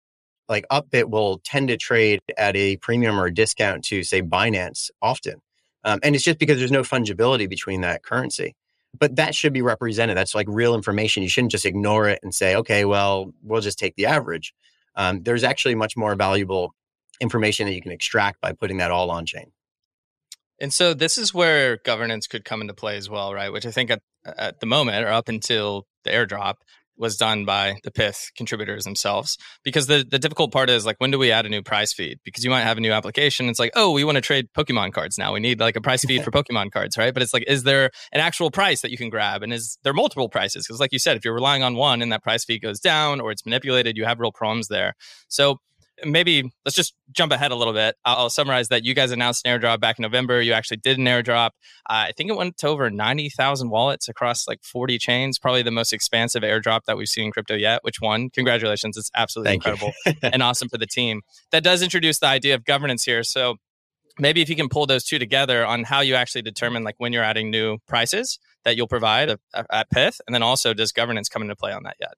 like 0.52 0.66
Upbit 0.70 1.10
will 1.10 1.38
tend 1.38 1.68
to 1.68 1.76
trade 1.76 2.20
at 2.36 2.54
a 2.54 2.76
premium 2.76 3.18
or 3.18 3.26
a 3.26 3.34
discount 3.34 3.84
to 3.86 4.04
say 4.04 4.22
Binance 4.22 4.90
often. 5.00 5.40
Um, 5.82 5.98
and 6.02 6.14
it's 6.14 6.22
just 6.22 6.38
because 6.38 6.58
there's 6.58 6.70
no 6.70 6.82
fungibility 6.82 7.48
between 7.48 7.80
that 7.80 8.04
currency. 8.04 8.54
But 8.96 9.16
that 9.16 9.34
should 9.34 9.54
be 9.54 9.62
represented. 9.62 10.16
That's 10.16 10.34
like 10.34 10.46
real 10.48 10.74
information. 10.74 11.22
You 11.22 11.28
shouldn't 11.30 11.50
just 11.50 11.64
ignore 11.64 12.08
it 12.08 12.20
and 12.22 12.34
say, 12.34 12.54
okay, 12.56 12.84
well, 12.84 13.32
we'll 13.42 13.62
just 13.62 13.78
take 13.78 13.96
the 13.96 14.06
average. 14.06 14.54
Um, 14.94 15.22
there's 15.22 15.42
actually 15.42 15.74
much 15.74 15.96
more 15.96 16.14
valuable 16.14 16.74
information 17.18 17.66
that 17.66 17.72
you 17.72 17.80
can 17.80 17.90
extract 17.90 18.40
by 18.42 18.52
putting 18.52 18.76
that 18.76 18.90
all 18.90 19.10
on 19.10 19.24
chain. 19.24 19.50
And 20.60 20.72
so 20.72 20.92
this 20.92 21.16
is 21.16 21.32
where 21.32 21.78
governance 21.78 22.26
could 22.26 22.44
come 22.44 22.60
into 22.60 22.74
play 22.74 22.98
as 22.98 23.08
well, 23.08 23.32
right? 23.32 23.50
Which 23.50 23.64
I 23.64 23.70
think 23.70 23.90
at, 23.90 24.02
at 24.24 24.60
the 24.60 24.66
moment 24.66 25.04
or 25.04 25.08
up 25.08 25.28
until 25.28 25.86
the 26.04 26.10
airdrop 26.10 26.56
was 27.02 27.16
done 27.18 27.44
by 27.44 27.76
the 27.84 27.90
Pyth 27.90 28.32
contributors 28.34 28.84
themselves. 28.84 29.36
Because 29.62 29.88
the, 29.88 30.06
the 30.08 30.18
difficult 30.18 30.52
part 30.52 30.70
is 30.70 30.86
like, 30.86 30.96
when 30.98 31.10
do 31.10 31.18
we 31.18 31.30
add 31.30 31.44
a 31.44 31.50
new 31.50 31.62
price 31.62 31.92
feed? 31.92 32.20
Because 32.24 32.44
you 32.44 32.50
might 32.50 32.62
have 32.62 32.78
a 32.78 32.80
new 32.80 32.92
application. 32.92 33.48
It's 33.48 33.58
like, 33.58 33.72
oh, 33.74 33.90
we 33.90 34.04
want 34.04 34.16
to 34.16 34.22
trade 34.22 34.48
Pokemon 34.56 34.94
cards 34.94 35.18
now. 35.18 35.34
We 35.34 35.40
need 35.40 35.60
like 35.60 35.76
a 35.76 35.80
price 35.80 36.04
feed 36.04 36.24
for 36.24 36.30
Pokemon 36.30 36.72
cards, 36.72 36.96
right? 36.96 37.12
But 37.12 37.22
it's 37.22 37.34
like, 37.34 37.44
is 37.46 37.64
there 37.64 37.90
an 38.12 38.20
actual 38.20 38.50
price 38.50 38.80
that 38.80 38.90
you 38.90 38.96
can 38.96 39.10
grab? 39.10 39.42
And 39.42 39.52
is 39.52 39.76
there 39.82 39.92
multiple 39.92 40.28
prices? 40.28 40.66
Because 40.66 40.80
like 40.80 40.92
you 40.92 40.98
said, 40.98 41.16
if 41.16 41.24
you're 41.24 41.34
relying 41.34 41.62
on 41.62 41.74
one 41.74 42.00
and 42.00 42.10
that 42.12 42.22
price 42.22 42.44
feed 42.44 42.62
goes 42.62 42.80
down 42.80 43.20
or 43.20 43.32
it's 43.32 43.44
manipulated, 43.44 43.96
you 43.96 44.04
have 44.04 44.20
real 44.20 44.32
problems 44.32 44.68
there. 44.68 44.94
So 45.28 45.58
maybe 46.04 46.50
let's 46.64 46.74
just 46.74 46.94
jump 47.12 47.32
ahead 47.32 47.50
a 47.52 47.54
little 47.54 47.72
bit. 47.72 47.96
I'll, 48.04 48.16
I'll, 48.16 48.30
summarize 48.30 48.68
that 48.68 48.84
you 48.84 48.94
guys 48.94 49.10
announced 49.10 49.46
an 49.46 49.58
airdrop 49.58 49.80
back 49.80 49.98
in 49.98 50.02
November. 50.02 50.40
You 50.40 50.52
actually 50.52 50.78
did 50.78 50.98
an 50.98 51.04
airdrop. 51.04 51.50
Uh, 51.88 52.08
I 52.08 52.12
think 52.16 52.30
it 52.30 52.36
went 52.36 52.56
to 52.58 52.68
over 52.68 52.90
90,000 52.90 53.70
wallets 53.70 54.08
across 54.08 54.48
like 54.48 54.62
40 54.62 54.98
chains, 54.98 55.38
probably 55.38 55.62
the 55.62 55.70
most 55.70 55.92
expansive 55.92 56.42
airdrop 56.42 56.84
that 56.86 56.96
we've 56.96 57.08
seen 57.08 57.26
in 57.26 57.32
crypto 57.32 57.54
yet, 57.54 57.84
which 57.84 58.00
one, 58.00 58.30
congratulations. 58.30 58.96
It's 58.96 59.10
absolutely 59.14 59.50
Thank 59.50 59.66
incredible 59.66 59.92
and 60.22 60.42
awesome 60.42 60.68
for 60.68 60.78
the 60.78 60.86
team. 60.86 61.22
That 61.50 61.62
does 61.62 61.82
introduce 61.82 62.18
the 62.18 62.26
idea 62.26 62.54
of 62.54 62.64
governance 62.64 63.04
here. 63.04 63.22
So 63.22 63.56
maybe 64.18 64.42
if 64.42 64.48
you 64.48 64.56
can 64.56 64.68
pull 64.68 64.86
those 64.86 65.04
two 65.04 65.18
together 65.18 65.64
on 65.64 65.84
how 65.84 66.00
you 66.00 66.14
actually 66.14 66.42
determine 66.42 66.84
like 66.84 66.96
when 66.98 67.12
you're 67.12 67.24
adding 67.24 67.50
new 67.50 67.78
prices 67.86 68.38
that 68.64 68.76
you'll 68.76 68.88
provide 68.88 69.30
at, 69.30 69.40
at 69.70 69.90
Pyth, 69.90 70.20
and 70.26 70.34
then 70.34 70.42
also 70.42 70.72
does 70.74 70.92
governance 70.92 71.28
come 71.28 71.42
into 71.42 71.56
play 71.56 71.72
on 71.72 71.82
that 71.84 71.96
yet? 72.00 72.14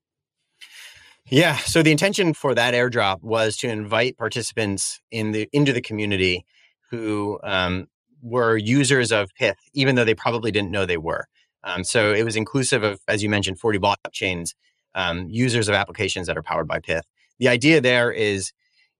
Yeah. 1.30 1.56
So 1.56 1.82
the 1.82 1.90
intention 1.90 2.34
for 2.34 2.54
that 2.54 2.74
airdrop 2.74 3.22
was 3.22 3.56
to 3.58 3.68
invite 3.68 4.18
participants 4.18 5.00
in 5.10 5.32
the 5.32 5.48
into 5.52 5.72
the 5.72 5.80
community 5.80 6.44
who 6.90 7.40
um, 7.42 7.88
were 8.22 8.56
users 8.56 9.10
of 9.10 9.30
Pyth, 9.40 9.56
even 9.72 9.94
though 9.94 10.04
they 10.04 10.14
probably 10.14 10.50
didn't 10.50 10.70
know 10.70 10.84
they 10.84 10.98
were. 10.98 11.26
Um, 11.62 11.82
so 11.82 12.12
it 12.12 12.24
was 12.24 12.36
inclusive 12.36 12.82
of, 12.82 13.00
as 13.08 13.22
you 13.22 13.30
mentioned, 13.30 13.58
40 13.58 13.78
blockchains, 13.78 14.54
um, 14.94 15.28
users 15.30 15.68
of 15.68 15.74
applications 15.74 16.26
that 16.26 16.36
are 16.36 16.42
powered 16.42 16.68
by 16.68 16.78
Pyth. 16.78 17.02
The 17.38 17.48
idea 17.48 17.80
there 17.80 18.12
is, 18.12 18.52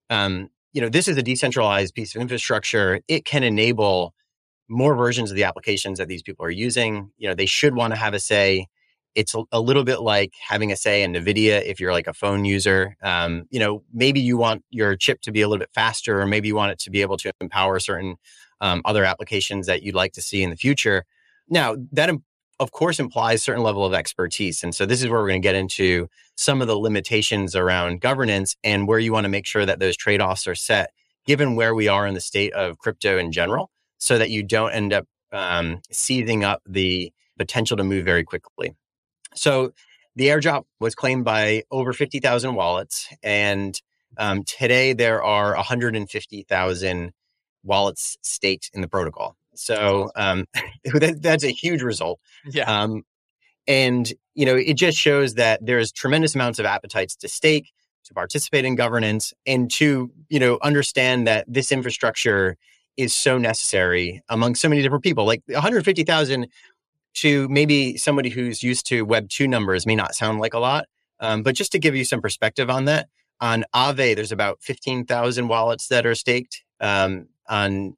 um, 0.08 0.48
you 0.72 0.80
know, 0.80 0.88
this 0.88 1.08
is 1.08 1.16
a 1.18 1.22
decentralized 1.22 1.94
piece 1.94 2.14
of 2.14 2.22
infrastructure. 2.22 3.00
It 3.06 3.26
can 3.26 3.42
enable 3.42 4.14
more 4.68 4.94
versions 4.96 5.30
of 5.30 5.36
the 5.36 5.44
applications 5.44 5.98
that 5.98 6.08
these 6.08 6.22
people 6.22 6.44
are 6.44 6.50
using. 6.50 7.10
You 7.18 7.28
know, 7.28 7.34
they 7.34 7.46
should 7.46 7.74
want 7.74 7.92
to 7.92 7.98
have 7.98 8.14
a 8.14 8.18
say 8.18 8.66
it's 9.14 9.34
a, 9.52 9.60
little 9.60 9.84
bit 9.84 10.00
like 10.00 10.34
having 10.40 10.72
a 10.72 10.76
say 10.76 11.02
in 11.02 11.12
NVIDIA 11.12 11.62
if 11.64 11.78
you're 11.78 11.92
like 11.92 12.06
a 12.06 12.12
phone 12.14 12.44
user. 12.44 12.96
Um, 13.02 13.44
you 13.50 13.60
know, 13.60 13.82
maybe 13.92 14.20
you 14.20 14.36
want 14.36 14.64
your 14.70 14.96
chip 14.96 15.20
to 15.22 15.32
be 15.32 15.40
a 15.40 15.48
little 15.48 15.60
bit 15.60 15.70
faster, 15.74 16.20
or 16.20 16.26
maybe 16.26 16.48
you 16.48 16.56
want 16.56 16.72
it 16.72 16.78
to 16.80 16.90
be 16.90 17.00
able 17.00 17.16
to 17.18 17.32
empower 17.40 17.78
certain 17.78 18.16
um, 18.60 18.82
other 18.84 19.04
applications 19.04 19.66
that 19.66 19.82
you'd 19.82 19.94
like 19.94 20.12
to 20.14 20.22
see 20.22 20.42
in 20.42 20.50
the 20.50 20.56
future. 20.56 21.04
Now, 21.48 21.76
that 21.92 22.10
of 22.60 22.72
course 22.72 22.98
implies 23.00 23.42
certain 23.42 23.62
level 23.62 23.84
of 23.84 23.94
expertise. 23.94 24.62
And 24.62 24.74
so 24.74 24.86
this 24.86 25.02
is 25.02 25.08
where 25.08 25.20
we're 25.20 25.28
going 25.28 25.42
to 25.42 25.46
get 25.46 25.54
into 25.54 26.08
some 26.36 26.60
of 26.60 26.68
the 26.68 26.76
limitations 26.76 27.56
around 27.56 28.00
governance 28.00 28.56
and 28.62 28.86
where 28.86 28.98
you 28.98 29.12
want 29.12 29.24
to 29.24 29.28
make 29.28 29.46
sure 29.46 29.66
that 29.66 29.80
those 29.80 29.96
trade-offs 29.96 30.46
are 30.46 30.54
set 30.54 30.90
given 31.26 31.56
where 31.56 31.74
we 31.74 31.88
are 31.88 32.06
in 32.06 32.14
the 32.14 32.20
state 32.20 32.52
of 32.52 32.78
crypto 32.78 33.18
in 33.18 33.32
general 33.32 33.70
so 33.98 34.18
that 34.18 34.30
you 34.30 34.42
don't 34.42 34.72
end 34.72 34.92
up 34.92 35.06
um, 35.32 35.80
up 36.44 36.62
the 36.66 37.12
potential 37.36 37.76
to 37.76 37.84
move 37.84 38.04
very 38.04 38.22
quickly. 38.22 38.74
So 39.34 39.72
the 40.16 40.28
airdrop 40.28 40.64
was 40.80 40.94
claimed 40.94 41.24
by 41.24 41.64
over 41.70 41.92
50,000 41.92 42.54
wallets. 42.54 43.08
And 43.22 43.80
um, 44.16 44.44
today 44.44 44.92
there 44.92 45.22
are 45.22 45.54
150,000 45.54 47.12
wallets 47.64 48.16
staked 48.22 48.70
in 48.74 48.80
the 48.80 48.88
protocol. 48.88 49.36
So 49.54 50.10
um, 50.16 50.46
that, 50.84 51.20
that's 51.20 51.44
a 51.44 51.50
huge 51.50 51.82
result. 51.82 52.20
Yeah. 52.44 52.82
Um, 52.82 53.02
and, 53.66 54.12
you 54.34 54.44
know, 54.44 54.56
it 54.56 54.74
just 54.74 54.98
shows 54.98 55.34
that 55.34 55.64
there's 55.64 55.90
tremendous 55.90 56.34
amounts 56.34 56.58
of 56.58 56.66
appetites 56.66 57.16
to 57.16 57.28
stake, 57.28 57.72
to 58.04 58.14
participate 58.14 58.64
in 58.64 58.74
governance, 58.74 59.32
and 59.46 59.70
to, 59.72 60.10
you 60.28 60.38
know, 60.38 60.58
understand 60.62 61.26
that 61.26 61.46
this 61.48 61.72
infrastructure 61.72 62.56
is 62.96 63.14
so 63.14 63.38
necessary 63.38 64.22
among 64.28 64.54
so 64.54 64.68
many 64.68 64.82
different 64.82 65.02
people. 65.02 65.24
Like 65.24 65.42
150,000 65.46 66.46
to 67.14 67.48
maybe 67.48 67.96
somebody 67.96 68.28
who's 68.28 68.62
used 68.62 68.86
to 68.86 69.02
Web 69.02 69.28
2 69.28 69.46
numbers 69.48 69.86
may 69.86 69.94
not 69.94 70.14
sound 70.14 70.40
like 70.40 70.54
a 70.54 70.58
lot. 70.58 70.86
Um, 71.20 71.42
but 71.42 71.54
just 71.54 71.72
to 71.72 71.78
give 71.78 71.94
you 71.94 72.04
some 72.04 72.20
perspective 72.20 72.68
on 72.68 72.84
that, 72.86 73.08
on 73.40 73.64
Aave, 73.74 74.16
there's 74.16 74.32
about 74.32 74.62
15,000 74.62 75.48
wallets 75.48 75.88
that 75.88 76.06
are 76.06 76.14
staked. 76.14 76.62
Um, 76.80 77.28
on 77.48 77.96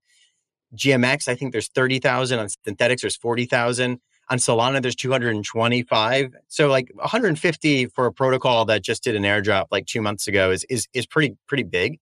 GMX, 0.74 1.28
I 1.28 1.34
think 1.34 1.52
there's 1.52 1.68
30,000. 1.68 2.38
On 2.38 2.46
Synthetix, 2.46 3.00
there's 3.00 3.16
40,000. 3.16 4.00
On 4.28 4.38
Solana, 4.38 4.82
there's 4.82 4.96
225. 4.96 6.34
So 6.48 6.68
like 6.68 6.90
150 6.94 7.86
for 7.86 8.06
a 8.06 8.12
protocol 8.12 8.64
that 8.66 8.82
just 8.82 9.04
did 9.04 9.14
an 9.14 9.22
airdrop 9.22 9.66
like 9.70 9.86
two 9.86 10.02
months 10.02 10.26
ago 10.26 10.50
is 10.50 10.64
is 10.64 10.88
is 10.92 11.06
pretty 11.06 11.36
pretty 11.46 11.62
big. 11.62 12.00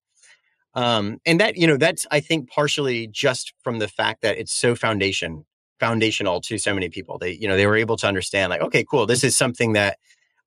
Um, 0.73 1.19
and 1.25 1.39
that 1.39 1.55
you 1.55 1.67
know 1.67 1.77
that's 1.77 2.07
I 2.09 2.19
think 2.19 2.49
partially 2.49 3.07
just 3.07 3.53
from 3.63 3.77
the 3.77 3.87
fact 3.87 4.23
that 4.23 4.37
it's 4.37 4.51
so 4.51 4.73
foundation 4.73 5.45
foundational 5.79 6.41
to 6.41 6.57
so 6.57 6.73
many 6.73 6.89
people. 6.89 7.17
They, 7.17 7.31
you 7.31 7.47
know, 7.47 7.57
they 7.57 7.67
were 7.67 7.75
able 7.75 7.97
to 7.97 8.07
understand 8.07 8.49
like, 8.49 8.61
okay, 8.61 8.85
cool, 8.89 9.05
this 9.05 9.23
is 9.23 9.35
something 9.35 9.73
that 9.73 9.97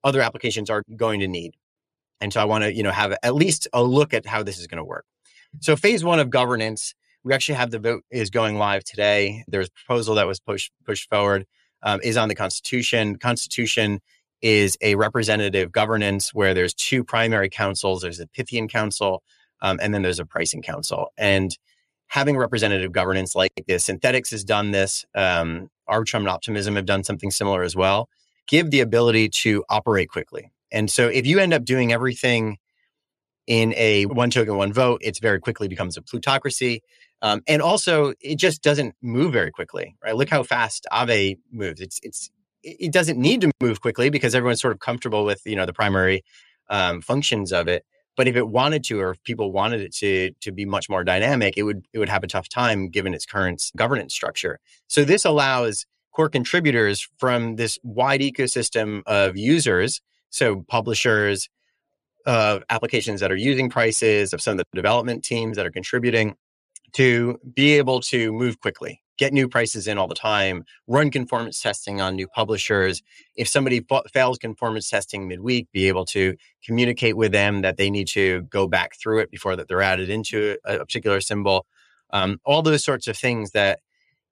other 0.03 0.21
applications 0.21 0.69
are 0.69 0.83
going 0.95 1.19
to 1.19 1.27
need. 1.27 1.55
And 2.21 2.33
so 2.33 2.41
I 2.41 2.45
want 2.45 2.63
to, 2.63 2.73
you 2.73 2.83
know, 2.83 2.91
have 2.91 3.15
at 3.23 3.35
least 3.35 3.67
a 3.73 3.83
look 3.83 4.13
at 4.13 4.25
how 4.25 4.43
this 4.43 4.59
is 4.59 4.67
going 4.67 4.77
to 4.77 4.83
work. 4.83 5.05
So 5.61 5.75
phase 5.75 6.03
one 6.03 6.19
of 6.19 6.29
governance, 6.29 6.93
we 7.23 7.33
actually 7.33 7.55
have 7.55 7.71
the 7.71 7.79
vote 7.79 8.03
is 8.11 8.29
going 8.29 8.57
live 8.57 8.83
today. 8.83 9.43
There's 9.47 9.67
a 9.67 9.71
proposal 9.85 10.15
that 10.15 10.27
was 10.27 10.39
pushed 10.39 10.71
pushed 10.85 11.09
forward, 11.09 11.45
um, 11.83 11.99
is 12.03 12.17
on 12.17 12.29
the 12.29 12.35
Constitution. 12.35 13.17
Constitution 13.17 13.99
is 14.41 14.77
a 14.81 14.95
representative 14.95 15.71
governance 15.71 16.33
where 16.33 16.53
there's 16.53 16.73
two 16.73 17.03
primary 17.03 17.49
councils. 17.49 18.01
There's 18.01 18.19
a 18.19 18.27
Pythian 18.27 18.69
Council, 18.69 19.21
um, 19.61 19.79
and 19.81 19.93
then 19.93 20.01
there's 20.01 20.19
a 20.19 20.25
pricing 20.25 20.61
council. 20.61 21.11
And 21.17 21.57
having 22.09 22.35
representative 22.35 22.91
governance 22.91 23.35
like 23.35 23.51
this. 23.67 23.87
Synthetix 23.87 24.31
has 24.31 24.43
done 24.43 24.71
this. 24.71 25.05
Um, 25.15 25.69
Arbitrum 25.87 26.19
and 26.19 26.29
Optimism 26.29 26.75
have 26.75 26.85
done 26.85 27.03
something 27.03 27.31
similar 27.31 27.63
as 27.63 27.75
well. 27.75 28.09
Give 28.47 28.69
the 28.71 28.81
ability 28.81 29.29
to 29.29 29.63
operate 29.69 30.09
quickly. 30.09 30.51
And 30.71 30.89
so 30.89 31.07
if 31.07 31.25
you 31.25 31.39
end 31.39 31.53
up 31.53 31.65
doing 31.65 31.93
everything 31.93 32.57
in 33.47 33.73
a 33.75 34.05
one 34.07 34.31
token, 34.31 34.57
one 34.57 34.73
vote, 34.73 35.01
it 35.03 35.19
very 35.21 35.39
quickly 35.39 35.67
becomes 35.67 35.97
a 35.97 36.01
plutocracy. 36.01 36.81
Um, 37.21 37.41
and 37.47 37.61
also, 37.61 38.13
it 38.21 38.35
just 38.35 38.63
doesn't 38.63 38.95
move 39.01 39.33
very 39.33 39.51
quickly, 39.51 39.95
right? 40.03 40.15
Look 40.15 40.29
how 40.29 40.43
fast 40.43 40.87
Aave 40.91 41.37
moves. 41.51 41.81
It's 41.81 41.99
it's 42.01 42.31
it 42.63 42.91
doesn't 42.91 43.19
need 43.19 43.41
to 43.41 43.51
move 43.61 43.81
quickly 43.81 44.09
because 44.09 44.35
everyone's 44.35 44.61
sort 44.61 44.73
of 44.73 44.79
comfortable 44.79 45.25
with 45.25 45.41
you 45.45 45.55
know 45.55 45.65
the 45.65 45.73
primary 45.73 46.23
um, 46.69 47.01
functions 47.01 47.51
of 47.51 47.67
it. 47.67 47.85
But 48.19 48.27
if 48.27 48.35
it 48.35 48.49
wanted 48.49 48.83
to, 48.83 48.99
or 48.99 49.11
if 49.11 49.23
people 49.23 49.53
wanted 49.53 49.79
it 49.79 49.95
to 49.95 50.31
to 50.41 50.51
be 50.51 50.65
much 50.65 50.89
more 50.89 51.05
dynamic, 51.05 51.53
it 51.55 51.63
would 51.63 51.87
it 51.93 51.99
would 51.99 52.09
have 52.09 52.21
a 52.21 52.27
tough 52.27 52.49
time 52.49 52.89
given 52.89 53.13
its 53.13 53.25
current 53.25 53.71
governance 53.77 54.13
structure. 54.13 54.59
So 54.87 55.05
this 55.05 55.23
allows 55.23 55.85
core 56.13 56.27
contributors 56.27 57.07
from 57.17 57.55
this 57.55 57.79
wide 57.81 58.19
ecosystem 58.19 59.03
of 59.05 59.37
users, 59.37 60.01
so 60.31 60.65
publishers, 60.67 61.47
of 62.25 62.61
applications 62.69 63.21
that 63.21 63.31
are 63.31 63.37
using 63.37 63.69
prices, 63.69 64.33
of 64.33 64.41
some 64.41 64.51
of 64.51 64.57
the 64.57 64.65
development 64.75 65.23
teams 65.23 65.55
that 65.55 65.65
are 65.65 65.71
contributing, 65.71 66.35
to 66.95 67.39
be 67.55 67.77
able 67.77 68.01
to 68.01 68.33
move 68.33 68.59
quickly 68.59 69.01
get 69.19 69.33
new 69.33 69.49
prices 69.49 69.85
in 69.85 69.97
all 69.97 70.07
the 70.07 70.15
time, 70.15 70.63
run 70.87 71.11
conformance 71.11 71.61
testing 71.61 71.99
on 71.99 72.15
new 72.15 72.27
publishers. 72.27 73.03
If 73.35 73.49
somebody 73.49 73.81
fa- 73.81 74.03
fails 74.11 74.39
conformance 74.39 74.89
testing 74.89 75.27
midweek, 75.27 75.69
be 75.73 75.89
able 75.89 76.05
to 76.05 76.35
communicate 76.65 77.17
with 77.17 77.33
them 77.33 77.61
that 77.61 77.75
they 77.77 77.89
need 77.89 78.07
to 78.09 78.43
go 78.43 78.67
back 78.67 78.95
through 78.95 79.19
it 79.19 79.29
before 79.29 79.57
that 79.57 79.67
they're 79.67 79.81
added 79.81 80.09
into 80.09 80.57
a, 80.65 80.77
a 80.77 80.85
particular 80.85 81.19
symbol. 81.19 81.67
Um, 82.11 82.39
all 82.45 82.61
those 82.61 82.83
sorts 82.83 83.07
of 83.07 83.17
things 83.17 83.51
that 83.51 83.81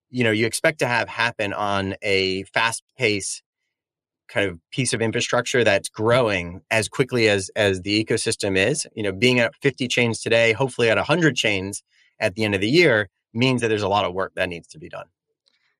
you 0.10 0.24
know 0.24 0.32
you 0.32 0.46
expect 0.46 0.80
to 0.80 0.88
have 0.88 1.10
happen 1.10 1.52
on 1.52 1.96
a 2.02 2.44
fast 2.46 2.82
pace 2.98 3.44
kind 4.30 4.50
of 4.50 4.60
piece 4.72 4.94
of 4.94 5.02
infrastructure 5.02 5.64
that's 5.64 5.90
growing 5.90 6.62
as 6.72 6.88
quickly 6.88 7.28
as 7.28 7.50
as 7.56 7.82
the 7.82 8.04
ecosystem 8.04 8.58
is 8.58 8.88
you 8.96 9.04
know 9.04 9.12
being 9.12 9.40
at 9.40 9.54
50 9.62 9.88
chains 9.90 10.22
today 10.22 10.54
hopefully 10.54 10.90
at 10.90 10.98
100 10.98 11.36
chains 11.36 11.84
at 12.20 12.36
the 12.36 12.44
end 12.44 12.56
of 12.56 12.62
the 12.62 12.70
year 12.70 13.10
means 13.34 13.62
that 13.62 13.68
there's 13.68 13.84
a 13.84 13.88
lot 13.88 14.06
of 14.06 14.14
work 14.14 14.34
that 14.36 14.50
needs 14.50 14.68
to 14.70 14.80
be 14.80 14.90
done 14.90 15.06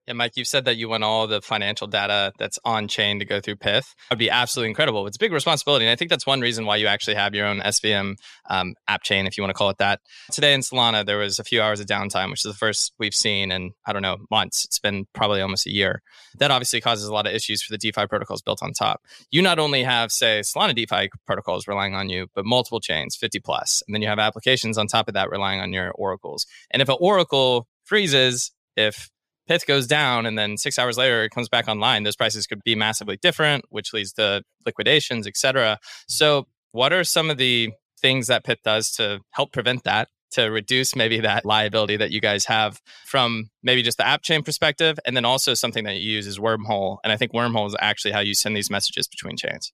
yeah, 0.08 0.14
Mike, 0.14 0.34
you've 0.36 0.48
said 0.48 0.66
that 0.66 0.78
you 0.78 0.88
want 0.88 1.04
all 1.04 1.28
the 1.28 1.42
financial 1.42 1.86
data 1.86 2.32
that's 2.40 2.58
on 2.64 2.88
chain 2.88 3.20
to 3.20 3.26
go 3.26 3.42
through 3.42 3.58
Pyth. 3.58 3.94
That'd 4.10 4.20
be 4.20 4.30
absolutely 4.30 4.70
incredible. 4.70 5.06
It's 5.06 5.18
a 5.18 5.20
big 5.20 5.34
responsibility. 5.34 5.86
And 5.86 5.92
I 5.92 5.98
think 5.98 6.10
that's 6.10 6.26
one 6.26 6.40
reason 6.40 6.66
why 6.66 6.78
you 6.78 6.88
actually 6.88 7.16
have 7.16 7.36
your 7.36 7.46
own 7.46 7.60
SVM 7.60 8.16
um, 8.50 8.76
app 8.88 9.04
chain, 9.04 9.28
if 9.28 9.38
you 9.38 9.44
want 9.44 9.50
to 9.50 9.58
call 9.58 9.70
it 9.70 9.80
that. 9.80 10.00
Today 10.32 10.54
in 10.54 10.62
Solana, 10.62 11.06
there 11.06 11.18
was 11.18 11.40
a 11.40 11.44
few 11.44 11.62
hours 11.62 11.82
of 11.82 11.88
downtime, 11.88 12.30
which 12.30 12.46
is 12.46 12.52
the 12.52 12.58
first 12.58 12.94
we've 12.98 13.14
seen 13.14 13.52
in, 13.52 13.74
I 13.86 13.92
don't 13.92 14.02
know, 14.02 14.18
months. 14.32 14.64
It's 14.64 14.80
been 14.80 15.08
probably 15.14 15.42
almost 15.42 15.68
a 15.68 15.74
year. 15.74 16.02
That 16.38 16.52
obviously 16.52 16.80
causes 16.80 17.08
a 17.08 17.14
lot 17.14 17.28
of 17.28 17.34
issues 17.34 17.62
for 17.62 17.74
the 17.74 17.78
DeFi 17.78 18.08
protocols 18.08 18.42
built 18.42 18.64
on 18.64 18.72
top. 18.72 19.02
You 19.30 19.42
not 19.42 19.60
only 19.60 19.84
have, 19.84 20.14
say, 20.14 20.40
Solana 20.40 20.74
DeFi 20.74 21.10
protocols 21.26 21.68
relying 21.68 21.96
on 21.96 22.08
you, 22.08 22.28
but 22.34 22.46
multiple 22.46 22.80
chains, 22.80 23.18
50 23.18 23.42
plus. 23.42 23.84
And 23.86 23.94
then 23.94 24.02
you 24.02 24.08
have 24.08 24.20
applications 24.20 24.78
on 24.78 24.88
top 24.88 25.10
of 25.10 25.16
that 25.16 25.30
relying 25.30 25.60
on 25.60 25.74
your 25.74 25.92
oracles. 25.92 26.46
And 26.72 26.82
if 26.82 26.88
an 26.88 26.96
oracle 27.02 27.68
freezes, 27.84 28.52
if 28.78 29.10
Pyth 29.48 29.66
goes 29.66 29.88
down 29.88 30.26
and 30.26 30.38
then 30.38 30.58
six 30.58 30.78
hours 30.78 30.98
later 30.98 31.24
it 31.24 31.32
comes 31.32 31.50
back 31.50 31.68
online, 31.68 32.04
those 32.04 32.16
prices 32.16 32.48
could 32.48 32.64
be 32.64 32.76
massively 32.76 33.18
different, 33.18 33.66
which 33.70 33.94
leads 33.94 34.14
to 34.14 34.44
liquidations, 34.66 35.28
et 35.28 35.38
cetera. 35.38 35.80
So, 36.08 36.48
what 36.72 36.94
are 36.94 37.04
some 37.04 37.30
of 37.30 37.38
the 37.38 37.72
things 38.02 38.28
that 38.28 38.44
Pyth 38.44 38.62
does 38.64 38.92
to 38.94 39.22
help 39.32 39.52
prevent 39.52 39.84
that? 39.84 40.10
To 40.32 40.48
reduce 40.48 40.94
maybe 40.94 41.22
that 41.22 41.46
liability 41.46 41.96
that 41.96 42.12
you 42.12 42.20
guys 42.20 42.44
have 42.46 42.82
from 43.06 43.50
maybe 43.64 43.82
just 43.82 43.98
the 43.98 44.06
app 44.06 44.24
chain 44.24 44.44
perspective, 44.44 45.00
and 45.06 45.16
then 45.16 45.24
also 45.24 45.54
something 45.54 45.86
that 45.86 45.96
you 45.96 46.12
use 46.12 46.28
is 46.28 46.38
Wormhole. 46.38 46.98
And 47.06 47.14
I 47.14 47.18
think 47.18 47.32
Wormhole 47.32 47.66
is 47.68 47.76
actually 47.80 48.12
how 48.12 48.20
you 48.20 48.34
send 48.34 48.56
these 48.56 48.70
messages 48.70 49.08
between 49.08 49.38
chains. 49.38 49.72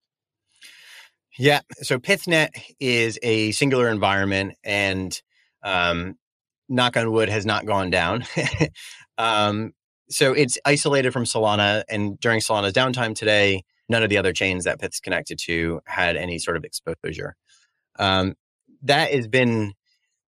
Yeah. 1.39 1.61
So 1.81 1.97
PythNet 1.97 2.49
is 2.79 3.17
a 3.23 3.51
singular 3.51 3.89
environment, 3.89 4.53
and 4.63 5.19
um, 5.63 6.17
knock 6.69 6.97
on 6.97 7.11
wood, 7.11 7.29
has 7.29 7.45
not 7.45 7.65
gone 7.65 7.89
down. 7.89 8.25
Um, 9.17 9.73
so 10.09 10.33
it's 10.33 10.57
isolated 10.65 11.11
from 11.11 11.23
Solana, 11.23 11.83
and 11.89 12.19
during 12.19 12.39
Solana's 12.39 12.73
downtime 12.73 13.15
today, 13.15 13.63
none 13.89 14.03
of 14.03 14.09
the 14.09 14.17
other 14.17 14.33
chains 14.33 14.65
that 14.65 14.79
Pyth's 14.79 14.99
connected 14.99 15.39
to 15.39 15.81
had 15.85 16.15
any 16.15 16.39
sort 16.39 16.57
of 16.57 16.63
exposure. 16.63 17.35
Um, 17.97 18.35
that 18.83 19.11
has 19.11 19.27
been 19.27 19.73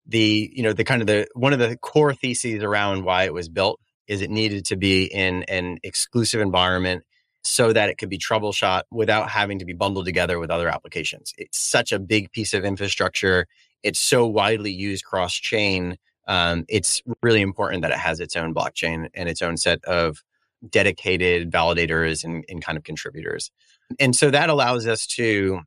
the 0.08 0.52
you 0.54 0.64
know 0.64 0.74
the 0.74 0.84
kind 0.84 1.02
of 1.02 1.08
the 1.08 1.28
one 1.34 1.54
of 1.54 1.60
the 1.60 1.78
core 1.78 2.14
theses 2.14 2.64
around 2.64 3.04
why 3.04 3.24
it 3.24 3.34
was 3.34 3.50
built 3.50 3.80
is 4.08 4.22
it 4.22 4.30
needed 4.30 4.66
to 4.66 4.76
be 4.76 5.06
in 5.06 5.44
an 5.44 5.80
exclusive 5.84 6.40
environment 6.40 7.04
so 7.44 7.74
that 7.74 7.90
it 7.90 7.98
could 7.98 8.10
be 8.10 8.18
troubleshot 8.18 8.84
without 8.92 9.30
having 9.30 9.60
to 9.60 9.66
be 9.66 9.74
bundled 9.74 10.06
together 10.06 10.40
with 10.40 10.50
other 10.50 10.68
applications. 10.68 11.34
It's 11.38 11.60
such 11.60 11.92
a 11.92 12.00
big 12.00 12.32
piece 12.32 12.54
of 12.54 12.66
infrastructure. 12.66 13.48
It's 13.84 14.00
so 14.00 14.26
widely 14.26 14.72
used 14.72 15.06
cross 15.06 15.34
chain 15.34 15.98
um, 16.28 16.66
it's 16.68 17.02
really 17.22 17.42
important 17.42 17.82
that 17.84 17.92
it 17.92 17.98
has 17.98 18.20
its 18.20 18.36
own 18.36 18.54
blockchain 18.54 19.10
and 19.14 19.30
its 19.30 19.42
own 19.42 19.58
set 19.58 19.84
of 19.86 20.24
dedicated 20.70 21.52
validators 21.52 22.24
and, 22.24 22.44
and 22.50 22.64
kind 22.64 22.78
of 22.78 22.84
contributors. 22.84 23.52
And 24.00 24.16
so 24.16 24.32
that 24.32 24.50
allows 24.50 24.88
us 24.88 25.06
to 25.08 25.62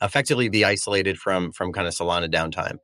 effectively 0.00 0.48
be 0.48 0.64
isolated 0.64 1.18
from 1.18 1.52
from 1.52 1.72
kind 1.72 1.88
of 1.88 1.94
Solana 1.94 2.32
downtime. 2.32 2.78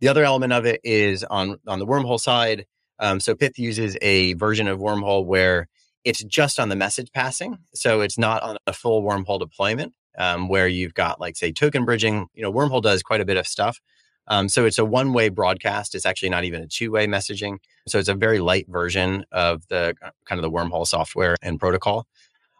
The 0.00 0.08
other 0.08 0.24
element 0.24 0.52
of 0.52 0.66
it 0.66 0.80
is 0.84 1.24
on 1.24 1.56
on 1.66 1.78
the 1.78 1.86
wormhole 1.86 2.20
side. 2.20 2.66
Um, 2.98 3.18
so 3.18 3.34
Pyth 3.34 3.58
uses 3.58 3.96
a 4.02 4.34
version 4.34 4.68
of 4.68 4.78
wormhole 4.78 5.24
where 5.24 5.68
it's 6.04 6.22
just 6.24 6.60
on 6.60 6.68
the 6.68 6.76
message 6.76 7.10
passing, 7.12 7.58
so 7.74 8.00
it's 8.00 8.18
not 8.18 8.42
on 8.42 8.56
a 8.66 8.72
full 8.72 9.02
wormhole 9.02 9.38
deployment 9.38 9.92
um, 10.18 10.48
where 10.48 10.68
you've 10.68 10.94
got 10.94 11.20
like 11.20 11.36
say 11.36 11.52
token 11.52 11.84
bridging. 11.84 12.26
You 12.34 12.42
know, 12.42 12.52
wormhole 12.52 12.82
does 12.82 13.02
quite 13.02 13.20
a 13.20 13.24
bit 13.24 13.36
of 13.36 13.46
stuff, 13.46 13.80
um, 14.28 14.48
so 14.48 14.64
it's 14.64 14.78
a 14.78 14.84
one 14.84 15.12
way 15.12 15.28
broadcast. 15.28 15.94
It's 15.94 16.06
actually 16.06 16.30
not 16.30 16.44
even 16.44 16.62
a 16.62 16.66
two 16.66 16.90
way 16.92 17.06
messaging. 17.06 17.58
So 17.88 17.98
it's 17.98 18.08
a 18.08 18.14
very 18.14 18.38
light 18.38 18.66
version 18.68 19.24
of 19.32 19.66
the 19.68 19.94
uh, 20.02 20.10
kind 20.24 20.38
of 20.38 20.42
the 20.42 20.50
wormhole 20.50 20.86
software 20.86 21.36
and 21.42 21.58
protocol. 21.58 22.06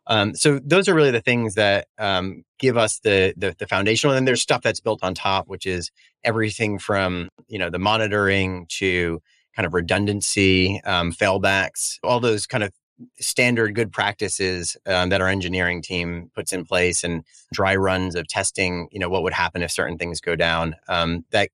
Um, 0.06 0.34
so 0.34 0.58
those 0.58 0.88
are 0.88 0.94
really 0.94 1.12
the 1.12 1.20
things 1.20 1.54
that 1.54 1.86
um, 1.98 2.42
give 2.58 2.76
us 2.76 2.98
the, 2.98 3.32
the, 3.36 3.54
the 3.58 3.66
foundational. 3.66 4.16
And 4.16 4.26
there's 4.26 4.42
stuff 4.42 4.62
that's 4.62 4.80
built 4.80 5.04
on 5.04 5.14
top, 5.14 5.46
which 5.46 5.66
is 5.66 5.90
everything 6.24 6.78
from 6.78 7.28
you 7.48 7.58
know 7.58 7.70
the 7.70 7.78
monitoring 7.78 8.66
to 8.70 9.22
kind 9.54 9.66
of 9.66 9.74
redundancy, 9.74 10.80
um, 10.84 11.12
failbacks, 11.12 11.98
all 12.02 12.20
those 12.20 12.46
kind 12.46 12.64
of 12.64 12.72
standard 13.18 13.74
good 13.74 13.92
practices 13.92 14.76
um, 14.86 15.08
that 15.08 15.20
our 15.20 15.28
engineering 15.28 15.82
team 15.82 16.30
puts 16.34 16.52
in 16.52 16.64
place 16.64 17.04
and 17.04 17.24
dry 17.52 17.74
runs 17.76 18.14
of 18.14 18.26
testing 18.28 18.88
you 18.92 18.98
know 18.98 19.08
what 19.08 19.22
would 19.22 19.32
happen 19.32 19.62
if 19.62 19.70
certain 19.70 19.98
things 19.98 20.20
go 20.20 20.36
down 20.36 20.74
um, 20.88 21.24
that 21.30 21.50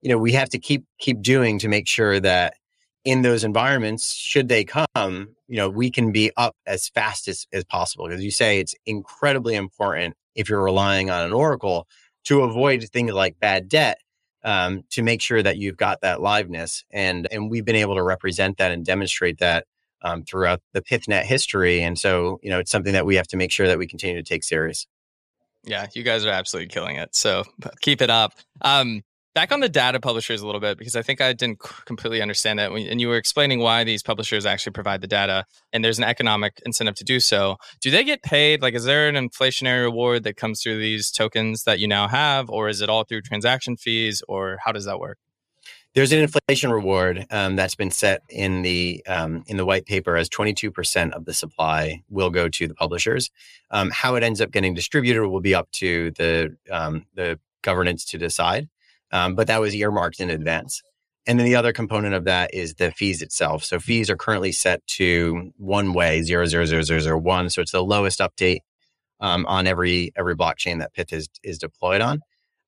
you 0.00 0.08
know 0.08 0.18
we 0.18 0.32
have 0.32 0.48
to 0.48 0.58
keep 0.58 0.84
keep 0.98 1.20
doing 1.22 1.58
to 1.58 1.68
make 1.68 1.86
sure 1.86 2.18
that 2.20 2.54
in 3.04 3.22
those 3.22 3.44
environments 3.44 4.12
should 4.12 4.48
they 4.48 4.64
come 4.64 5.34
you 5.52 5.58
know 5.58 5.68
we 5.68 5.90
can 5.90 6.12
be 6.12 6.30
up 6.38 6.56
as 6.66 6.88
fast 6.88 7.28
as, 7.28 7.46
as 7.52 7.62
possible. 7.62 8.08
Because 8.08 8.24
you 8.24 8.30
say 8.30 8.58
it's 8.58 8.74
incredibly 8.86 9.54
important 9.54 10.16
if 10.34 10.48
you're 10.48 10.62
relying 10.62 11.10
on 11.10 11.26
an 11.26 11.32
oracle 11.34 11.86
to 12.24 12.40
avoid 12.40 12.82
things 12.84 13.12
like 13.12 13.38
bad 13.38 13.68
debt 13.68 13.98
um, 14.44 14.82
to 14.92 15.02
make 15.02 15.20
sure 15.20 15.42
that 15.42 15.58
you've 15.58 15.76
got 15.76 16.00
that 16.00 16.20
liveness. 16.20 16.84
And 16.90 17.28
and 17.30 17.50
we've 17.50 17.66
been 17.66 17.76
able 17.76 17.96
to 17.96 18.02
represent 18.02 18.56
that 18.56 18.72
and 18.72 18.82
demonstrate 18.82 19.40
that 19.40 19.66
um, 20.04 20.24
throughout 20.24 20.60
the 20.72 20.82
pythnet 20.82 21.24
history 21.24 21.82
and 21.82 21.98
so 21.98 22.38
you 22.42 22.50
know 22.50 22.58
it's 22.58 22.70
something 22.70 22.92
that 22.92 23.06
we 23.06 23.14
have 23.14 23.26
to 23.26 23.36
make 23.36 23.50
sure 23.50 23.66
that 23.66 23.78
we 23.78 23.86
continue 23.86 24.16
to 24.16 24.22
take 24.22 24.44
serious 24.44 24.86
yeah 25.64 25.86
you 25.94 26.02
guys 26.02 26.24
are 26.24 26.30
absolutely 26.30 26.68
killing 26.68 26.96
it 26.96 27.14
so 27.14 27.44
keep 27.80 28.02
it 28.02 28.10
up 28.10 28.34
um, 28.62 29.02
back 29.34 29.52
on 29.52 29.60
the 29.60 29.68
data 29.68 30.00
publishers 30.00 30.42
a 30.42 30.46
little 30.46 30.60
bit 30.60 30.78
because 30.78 30.96
I 30.96 31.02
think 31.02 31.20
I 31.20 31.32
didn't 31.32 31.58
completely 31.86 32.20
understand 32.20 32.58
that. 32.58 32.72
And 32.72 33.00
you 33.00 33.08
were 33.08 33.16
explaining 33.16 33.60
why 33.60 33.84
these 33.84 34.02
publishers 34.02 34.46
actually 34.46 34.72
provide 34.72 35.00
the 35.00 35.06
data, 35.06 35.44
and 35.72 35.84
there's 35.84 35.98
an 35.98 36.04
economic 36.04 36.60
incentive 36.66 36.94
to 36.96 37.04
do 37.04 37.20
so. 37.20 37.56
Do 37.80 37.90
they 37.90 38.04
get 38.04 38.22
paid? 38.22 38.62
Like, 38.62 38.74
is 38.74 38.84
there 38.84 39.08
an 39.08 39.14
inflationary 39.14 39.82
reward 39.82 40.24
that 40.24 40.36
comes 40.36 40.62
through 40.62 40.78
these 40.78 41.10
tokens 41.10 41.64
that 41.64 41.78
you 41.78 41.88
now 41.88 42.08
have, 42.08 42.50
or 42.50 42.68
is 42.68 42.80
it 42.80 42.88
all 42.88 43.04
through 43.04 43.22
transaction 43.22 43.76
fees, 43.76 44.22
or 44.28 44.58
how 44.64 44.72
does 44.72 44.84
that 44.84 44.98
work? 44.98 45.18
There's 45.94 46.12
an 46.12 46.20
inflation 46.20 46.70
reward 46.70 47.26
um, 47.30 47.56
that's 47.56 47.74
been 47.74 47.90
set 47.90 48.22
in 48.30 48.62
the 48.62 49.04
um, 49.06 49.44
in 49.46 49.58
the 49.58 49.66
white 49.66 49.84
paper 49.84 50.16
as 50.16 50.28
22% 50.30 51.12
of 51.12 51.26
the 51.26 51.34
supply 51.34 52.02
will 52.08 52.30
go 52.30 52.48
to 52.48 52.66
the 52.66 52.74
publishers. 52.74 53.30
Um, 53.70 53.90
how 53.90 54.14
it 54.14 54.22
ends 54.22 54.40
up 54.40 54.50
getting 54.52 54.72
distributed 54.72 55.28
will 55.28 55.42
be 55.42 55.54
up 55.54 55.70
to 55.72 56.12
the 56.12 56.56
um, 56.70 57.04
the 57.14 57.38
governance 57.62 58.04
to 58.06 58.18
decide 58.18 58.68
um, 59.12 59.34
but 59.34 59.46
that 59.46 59.60
was 59.60 59.74
earmarked 59.74 60.20
in 60.20 60.30
advance. 60.30 60.82
And 61.26 61.38
then 61.38 61.46
the 61.46 61.54
other 61.54 61.72
component 61.72 62.14
of 62.14 62.24
that 62.24 62.52
is 62.52 62.74
the 62.74 62.90
fees 62.90 63.22
itself. 63.22 63.62
So 63.62 63.78
fees 63.78 64.10
are 64.10 64.16
currently 64.16 64.50
set 64.50 64.84
to 64.88 65.52
one 65.56 65.92
way 65.92 66.22
zero 66.22 66.46
zero 66.46 66.64
zero 66.64 66.82
zero 66.82 66.98
zero 66.98 67.18
one. 67.18 67.48
So 67.50 67.62
it's 67.62 67.70
the 67.70 67.84
lowest 67.84 68.18
update 68.18 68.60
um, 69.20 69.46
on 69.46 69.68
every 69.68 70.12
every 70.16 70.34
blockchain 70.34 70.80
that 70.80 70.94
Pyth 70.94 71.12
is 71.12 71.28
is 71.44 71.58
deployed 71.58 72.00
on. 72.00 72.22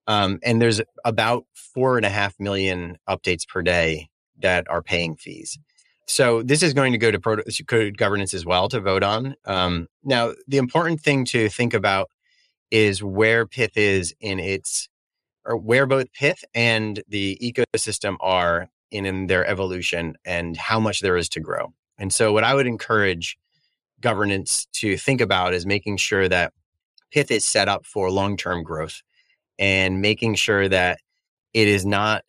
Um, 0.06 0.38
and 0.42 0.60
there's 0.60 0.80
about 1.04 1.46
four 1.54 1.96
and 1.96 2.04
a 2.04 2.10
half 2.10 2.38
million 2.38 2.98
updates 3.08 3.46
per 3.48 3.62
day 3.62 4.08
that 4.40 4.68
are 4.68 4.82
paying 4.82 5.16
fees. 5.16 5.58
So 6.06 6.42
this 6.42 6.62
is 6.62 6.74
going 6.74 6.92
to 6.92 6.98
go 6.98 7.10
to 7.10 7.64
code 7.66 7.96
governance 7.96 8.34
as 8.34 8.44
well 8.44 8.68
to 8.68 8.80
vote 8.80 9.02
on. 9.02 9.36
Um, 9.46 9.88
now, 10.02 10.34
the 10.46 10.58
important 10.58 11.00
thing 11.00 11.24
to 11.26 11.48
think 11.48 11.72
about 11.72 12.10
is 12.70 13.02
where 13.02 13.46
Pyth 13.46 13.76
is 13.76 14.14
in 14.20 14.38
its 14.38 14.88
or 15.46 15.56
where 15.56 15.86
both 15.86 16.12
Pyth 16.12 16.42
and 16.54 17.02
the 17.08 17.38
ecosystem 17.40 18.16
are 18.20 18.68
in, 18.90 19.06
in 19.06 19.26
their 19.26 19.46
evolution 19.46 20.16
and 20.24 20.56
how 20.56 20.80
much 20.80 21.00
there 21.00 21.16
is 21.16 21.28
to 21.30 21.40
grow. 21.40 21.72
And 21.98 22.12
so, 22.12 22.32
what 22.32 22.44
I 22.44 22.54
would 22.54 22.66
encourage 22.66 23.38
governance 24.00 24.66
to 24.72 24.98
think 24.98 25.20
about 25.20 25.54
is 25.54 25.64
making 25.64 25.96
sure 25.96 26.28
that 26.28 26.52
Pyth 27.14 27.30
is 27.30 27.44
set 27.44 27.68
up 27.68 27.86
for 27.86 28.10
long 28.10 28.36
term 28.36 28.62
growth 28.62 29.02
and 29.58 30.00
making 30.00 30.34
sure 30.34 30.68
that 30.68 30.98
it 31.52 31.68
is 31.68 31.86
not 31.86 32.24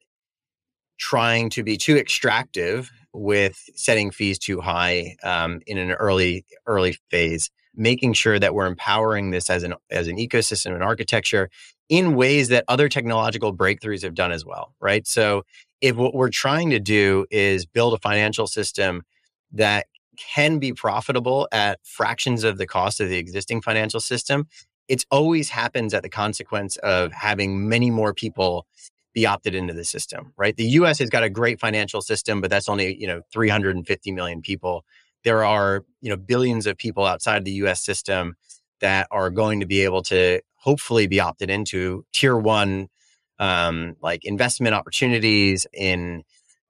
trying 0.97 1.49
to 1.49 1.63
be 1.63 1.77
too 1.77 1.97
extractive 1.97 2.91
with 3.13 3.63
setting 3.75 4.11
fees 4.11 4.37
too 4.37 4.61
high 4.61 5.15
um, 5.23 5.61
in 5.67 5.77
an 5.77 5.91
early 5.91 6.45
early 6.67 6.97
phase 7.09 7.49
making 7.75 8.13
sure 8.13 8.39
that 8.39 8.53
we're 8.53 8.67
empowering 8.67 9.31
this 9.31 9.49
as 9.49 9.63
an 9.63 9.73
as 9.89 10.07
an 10.07 10.17
ecosystem 10.17 10.73
and 10.73 10.83
architecture 10.83 11.49
in 11.89 12.15
ways 12.15 12.47
that 12.49 12.65
other 12.67 12.89
technological 12.89 13.55
breakthroughs 13.55 14.01
have 14.01 14.15
done 14.15 14.31
as 14.31 14.45
well, 14.45 14.73
right? 14.79 15.07
So 15.07 15.43
if 15.81 15.95
what 15.95 16.15
we're 16.15 16.29
trying 16.29 16.71
to 16.71 16.79
do 16.79 17.25
is 17.29 17.65
build 17.65 17.93
a 17.93 17.99
financial 17.99 18.47
system 18.47 19.03
that 19.51 19.85
can 20.17 20.59
be 20.59 20.73
profitable 20.73 21.47
at 21.51 21.79
fractions 21.83 22.43
of 22.43 22.57
the 22.57 22.65
cost 22.65 22.99
of 23.01 23.09
the 23.09 23.17
existing 23.17 23.61
financial 23.61 23.99
system, 23.99 24.47
it 24.87 25.05
always 25.11 25.49
happens 25.49 25.93
at 25.93 26.03
the 26.03 26.09
consequence 26.09 26.77
of 26.77 27.11
having 27.11 27.67
many 27.67 27.89
more 27.89 28.13
people 28.13 28.65
be 29.13 29.25
opted 29.25 29.55
into 29.55 29.73
the 29.73 29.85
system, 29.85 30.33
right? 30.37 30.55
The 30.57 30.67
US 30.79 30.99
has 30.99 31.09
got 31.09 31.23
a 31.23 31.29
great 31.29 31.59
financial 31.59 32.01
system, 32.01 32.41
but 32.41 32.49
that's 32.49 32.67
only, 32.67 32.95
you 32.99 33.07
know, 33.07 33.21
350 33.31 34.11
million 34.11 34.41
people. 34.41 34.83
There 35.23 35.43
are, 35.43 35.85
you 36.01 36.09
know, 36.09 36.17
billions 36.17 36.67
of 36.67 36.77
people 36.77 37.05
outside 37.05 37.45
the 37.45 37.53
US 37.53 37.81
system 37.81 38.35
that 38.81 39.07
are 39.11 39.29
going 39.29 39.61
to 39.61 39.65
be 39.65 39.81
able 39.81 40.03
to 40.03 40.41
hopefully 40.55 41.07
be 41.07 41.19
opted 41.19 41.49
into 41.49 42.05
tier 42.13 42.37
one 42.37 42.89
um, 43.39 43.95
like 44.01 44.23
investment 44.25 44.75
opportunities 44.75 45.65
in 45.73 46.23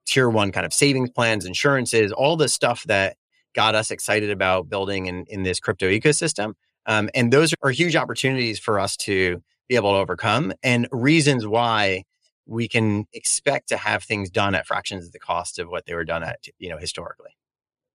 tier 0.06 0.28
one 0.28 0.52
kind 0.52 0.64
of 0.64 0.72
savings 0.72 1.10
plans, 1.10 1.44
insurances, 1.44 2.12
all 2.12 2.36
the 2.36 2.48
stuff 2.48 2.84
that 2.84 3.16
got 3.54 3.74
us 3.74 3.90
excited 3.90 4.30
about 4.30 4.68
building 4.68 5.06
in, 5.06 5.24
in 5.28 5.42
this 5.42 5.58
crypto 5.58 5.88
ecosystem. 5.88 6.54
Um, 6.86 7.10
and 7.14 7.32
those 7.32 7.54
are 7.62 7.70
huge 7.70 7.96
opportunities 7.96 8.58
for 8.58 8.78
us 8.78 8.96
to 8.98 9.42
be 9.68 9.76
able 9.76 9.92
to 9.92 9.98
overcome 9.98 10.52
and 10.62 10.86
reasons 10.92 11.46
why 11.46 12.04
we 12.46 12.68
can 12.68 13.06
expect 13.12 13.68
to 13.68 13.76
have 13.76 14.04
things 14.04 14.30
done 14.30 14.54
at 14.54 14.66
fractions 14.66 15.04
of 15.04 15.12
the 15.12 15.18
cost 15.18 15.58
of 15.58 15.68
what 15.68 15.84
they 15.86 15.94
were 15.94 16.04
done 16.04 16.22
at, 16.22 16.38
you 16.58 16.68
know, 16.68 16.78
historically. 16.78 17.30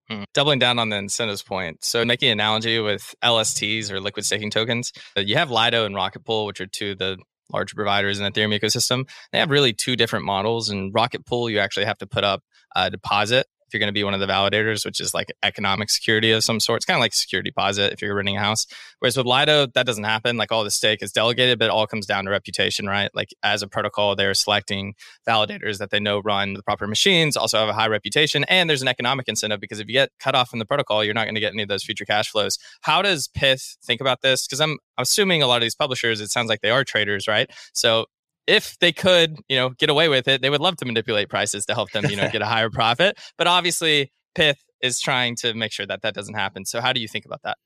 Hmm. 0.10 0.24
Doubling 0.34 0.60
down 0.60 0.78
on 0.78 0.90
the 0.90 0.98
incentives 0.98 1.42
point. 1.42 1.86
So, 1.86 2.04
making 2.04 2.30
an 2.30 2.34
analogy 2.34 2.80
with 2.80 3.16
LSTs 3.24 3.90
or 3.90 4.02
liquid 4.02 4.26
staking 4.26 4.52
tokens, 4.52 4.92
uh, 5.16 5.22
you 5.22 5.36
have 5.36 5.50
Lido 5.50 5.86
and 5.86 5.96
Rocket 5.96 6.26
Pool, 6.26 6.46
which 6.46 6.60
are 6.60 6.68
two 6.68 6.92
of 6.92 6.98
the 6.98 7.18
large 7.54 7.74
providers 7.76 8.20
in 8.20 8.26
the 8.26 8.32
Ethereum 8.32 8.58
ecosystem. 8.58 9.08
They 9.32 9.40
have 9.40 9.50
really 9.50 9.74
two 9.74 9.96
different 9.96 10.26
models. 10.26 10.70
In 10.70 10.92
Rocket 10.92 11.26
Pool, 11.26 11.50
you 11.50 11.60
actually 11.60 11.86
have 11.86 11.98
to 12.00 12.08
put 12.08 12.24
up 12.24 12.44
a 12.76 12.90
deposit 12.90 13.48
if 13.72 13.74
you're 13.74 13.80
going 13.80 13.88
to 13.88 13.94
be 13.94 14.04
one 14.04 14.14
of 14.14 14.20
the 14.20 14.28
validators, 14.28 14.84
which 14.84 15.00
is 15.00 15.14
like 15.14 15.32
economic 15.44 15.90
security 15.90 16.32
of 16.32 16.44
some 16.44 16.60
sort. 16.60 16.78
It's 16.78 16.86
kind 16.86 16.98
of 16.98 17.00
like 17.00 17.14
security 17.14 17.52
deposit 17.52 17.94
if 17.94 18.02
you're 18.02 18.14
renting 18.14 18.36
a 18.36 18.42
house. 18.42 18.68
Whereas 19.00 19.16
with 19.16 19.26
Lido, 19.26 19.68
that 19.68 19.86
doesn't 19.86 20.04
happen. 20.04 20.36
Like 20.36 20.52
all 20.52 20.66
the 20.66 20.72
stake 20.72 21.02
is 21.02 21.14
delegated, 21.14 21.58
but 21.58 21.66
it 21.66 21.72
all 21.72 21.88
comes 21.88 22.06
down 22.06 22.26
to 22.26 22.32
reputation, 22.32 22.86
right? 22.86 23.10
Like 23.16 23.30
as 23.44 23.64
a 23.64 23.70
protocol, 23.70 24.18
they're 24.18 24.34
selecting 24.34 24.94
validators 25.26 25.78
that 25.78 25.90
they 25.90 26.02
know 26.02 26.20
run 26.20 26.54
the 26.54 26.64
proper 26.64 26.86
machines, 26.86 27.38
also 27.38 27.60
have 27.60 27.70
a 27.70 27.74
high 27.74 27.88
reputation, 27.88 28.44
and 28.50 28.70
there's 28.70 28.82
an 28.82 28.90
economic 28.90 29.30
incentive 29.30 29.62
because 29.62 29.80
if 29.80 29.88
you 29.88 29.94
get 29.94 30.10
cut 30.20 30.36
off 30.36 30.50
from 30.50 30.60
the 30.60 30.66
protocol, 30.66 31.02
you're 31.02 31.14
not 31.14 31.24
going 31.24 31.36
to 31.36 31.42
get 31.42 31.54
any 31.54 31.64
of 31.64 31.70
those 31.70 31.84
future 31.84 32.04
cash 32.04 32.30
flows. 32.30 32.60
How 32.82 33.02
does 33.02 33.30
Pyth 33.30 33.78
think 33.86 34.02
about 34.02 34.22
this? 34.22 34.46
Because 34.46 34.60
I'm 34.60 34.80
assuming 34.98 35.42
a 35.42 35.48
lot 35.48 35.58
of 35.58 35.62
these 35.62 35.76
publishers, 35.76 36.20
it 36.20 36.30
sounds 36.30 36.50
like 36.50 36.60
they 36.60 36.72
are 36.72 36.84
traders, 36.84 37.26
right? 37.26 37.50
So 37.74 38.08
if 38.48 38.78
they 38.80 38.92
could, 38.92 39.38
you 39.48 39.58
know, 39.58 39.70
get 39.70 39.90
away 39.90 40.10
with 40.10 40.28
it, 40.28 40.42
they 40.42 40.50
would 40.50 40.62
love 40.62 40.76
to 40.78 40.86
manipulate 40.86 41.30
prices 41.30 41.66
to 41.68 41.74
help 41.74 41.92
them, 41.92 42.06
you 42.06 42.16
know, 42.16 42.30
get 42.32 42.42
a 42.42 42.46
higher 42.46 42.70
profit. 42.70 43.20
But 43.38 43.48
obviously, 43.48 44.12
Pyth 44.36 44.58
is 44.82 45.00
trying 45.00 45.36
to 45.38 45.54
make 45.54 45.72
sure 45.72 45.86
that 45.86 46.02
that 46.02 46.14
doesn't 46.14 46.36
happen. 46.36 46.66
So, 46.66 46.82
how 46.82 46.94
do 46.94 47.00
you 47.00 47.08
think 47.08 47.26
about 47.26 47.42
that? 47.44 47.58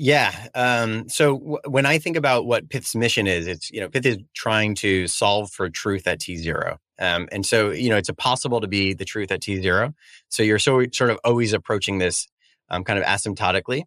Yeah. 0.00 0.46
Um, 0.54 1.08
so 1.08 1.38
w- 1.38 1.58
when 1.66 1.84
I 1.84 1.98
think 1.98 2.16
about 2.16 2.46
what 2.46 2.68
Pyth's 2.68 2.94
mission 2.94 3.26
is, 3.26 3.48
it's 3.48 3.68
you 3.72 3.80
know 3.80 3.88
Pyth 3.88 4.06
is 4.06 4.18
trying 4.32 4.76
to 4.76 5.08
solve 5.08 5.50
for 5.50 5.68
truth 5.68 6.06
at 6.06 6.20
t 6.20 6.36
zero, 6.36 6.78
um, 7.00 7.28
and 7.32 7.44
so 7.44 7.72
you 7.72 7.88
know 7.88 7.96
it's 7.96 8.08
impossible 8.08 8.60
to 8.60 8.68
be 8.68 8.94
the 8.94 9.04
truth 9.04 9.32
at 9.32 9.40
t 9.40 9.60
zero. 9.60 9.92
So 10.28 10.44
you're 10.44 10.60
so 10.60 10.84
sort 10.92 11.10
of 11.10 11.18
always 11.24 11.52
approaching 11.52 11.98
this 11.98 12.28
um, 12.70 12.84
kind 12.84 12.96
of 12.96 13.04
asymptotically. 13.06 13.82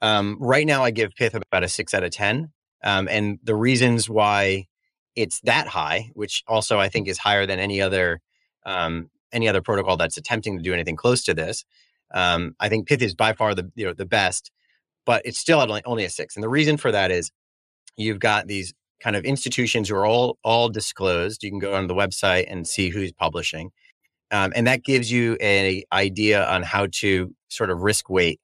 Um, 0.00 0.38
right 0.40 0.66
now, 0.66 0.82
I 0.82 0.90
give 0.90 1.14
Pyth 1.14 1.34
about 1.34 1.62
a 1.62 1.68
six 1.68 1.92
out 1.92 2.04
of 2.04 2.10
ten, 2.10 2.50
um, 2.82 3.06
and 3.10 3.38
the 3.42 3.54
reasons 3.54 4.08
why 4.08 4.66
it's 5.16 5.40
that 5.40 5.66
high, 5.66 6.10
which 6.14 6.42
also 6.46 6.78
I 6.78 6.88
think 6.88 7.08
is 7.08 7.18
higher 7.18 7.46
than 7.46 7.58
any 7.58 7.80
other 7.80 8.20
um, 8.66 9.10
any 9.32 9.48
other 9.48 9.62
protocol 9.62 9.96
that's 9.96 10.16
attempting 10.16 10.56
to 10.56 10.62
do 10.62 10.72
anything 10.72 10.96
close 10.96 11.22
to 11.24 11.34
this. 11.34 11.64
Um, 12.12 12.54
I 12.60 12.68
think 12.68 12.88
Pyth 12.88 13.02
is 13.02 13.14
by 13.14 13.32
far 13.32 13.54
the 13.54 13.70
you 13.74 13.84
know 13.84 13.94
the 13.94 14.06
best, 14.06 14.50
but 15.04 15.22
it's 15.24 15.38
still 15.38 15.60
at 15.60 15.82
only 15.84 16.04
a 16.04 16.10
six. 16.10 16.36
And 16.36 16.42
the 16.42 16.48
reason 16.48 16.76
for 16.76 16.92
that 16.92 17.10
is 17.10 17.30
you've 17.96 18.20
got 18.20 18.46
these 18.46 18.74
kind 19.00 19.16
of 19.16 19.24
institutions 19.24 19.88
who 19.88 19.96
are 19.96 20.06
all 20.06 20.38
all 20.44 20.68
disclosed. 20.68 21.42
You 21.42 21.50
can 21.50 21.58
go 21.58 21.74
on 21.74 21.86
the 21.86 21.94
website 21.94 22.46
and 22.48 22.66
see 22.66 22.88
who's 22.88 23.12
publishing, 23.12 23.70
um, 24.30 24.52
and 24.56 24.66
that 24.66 24.84
gives 24.84 25.10
you 25.10 25.34
an 25.34 25.82
idea 25.92 26.46
on 26.46 26.62
how 26.62 26.88
to 26.92 27.34
sort 27.48 27.70
of 27.70 27.82
risk 27.82 28.10
weight 28.10 28.40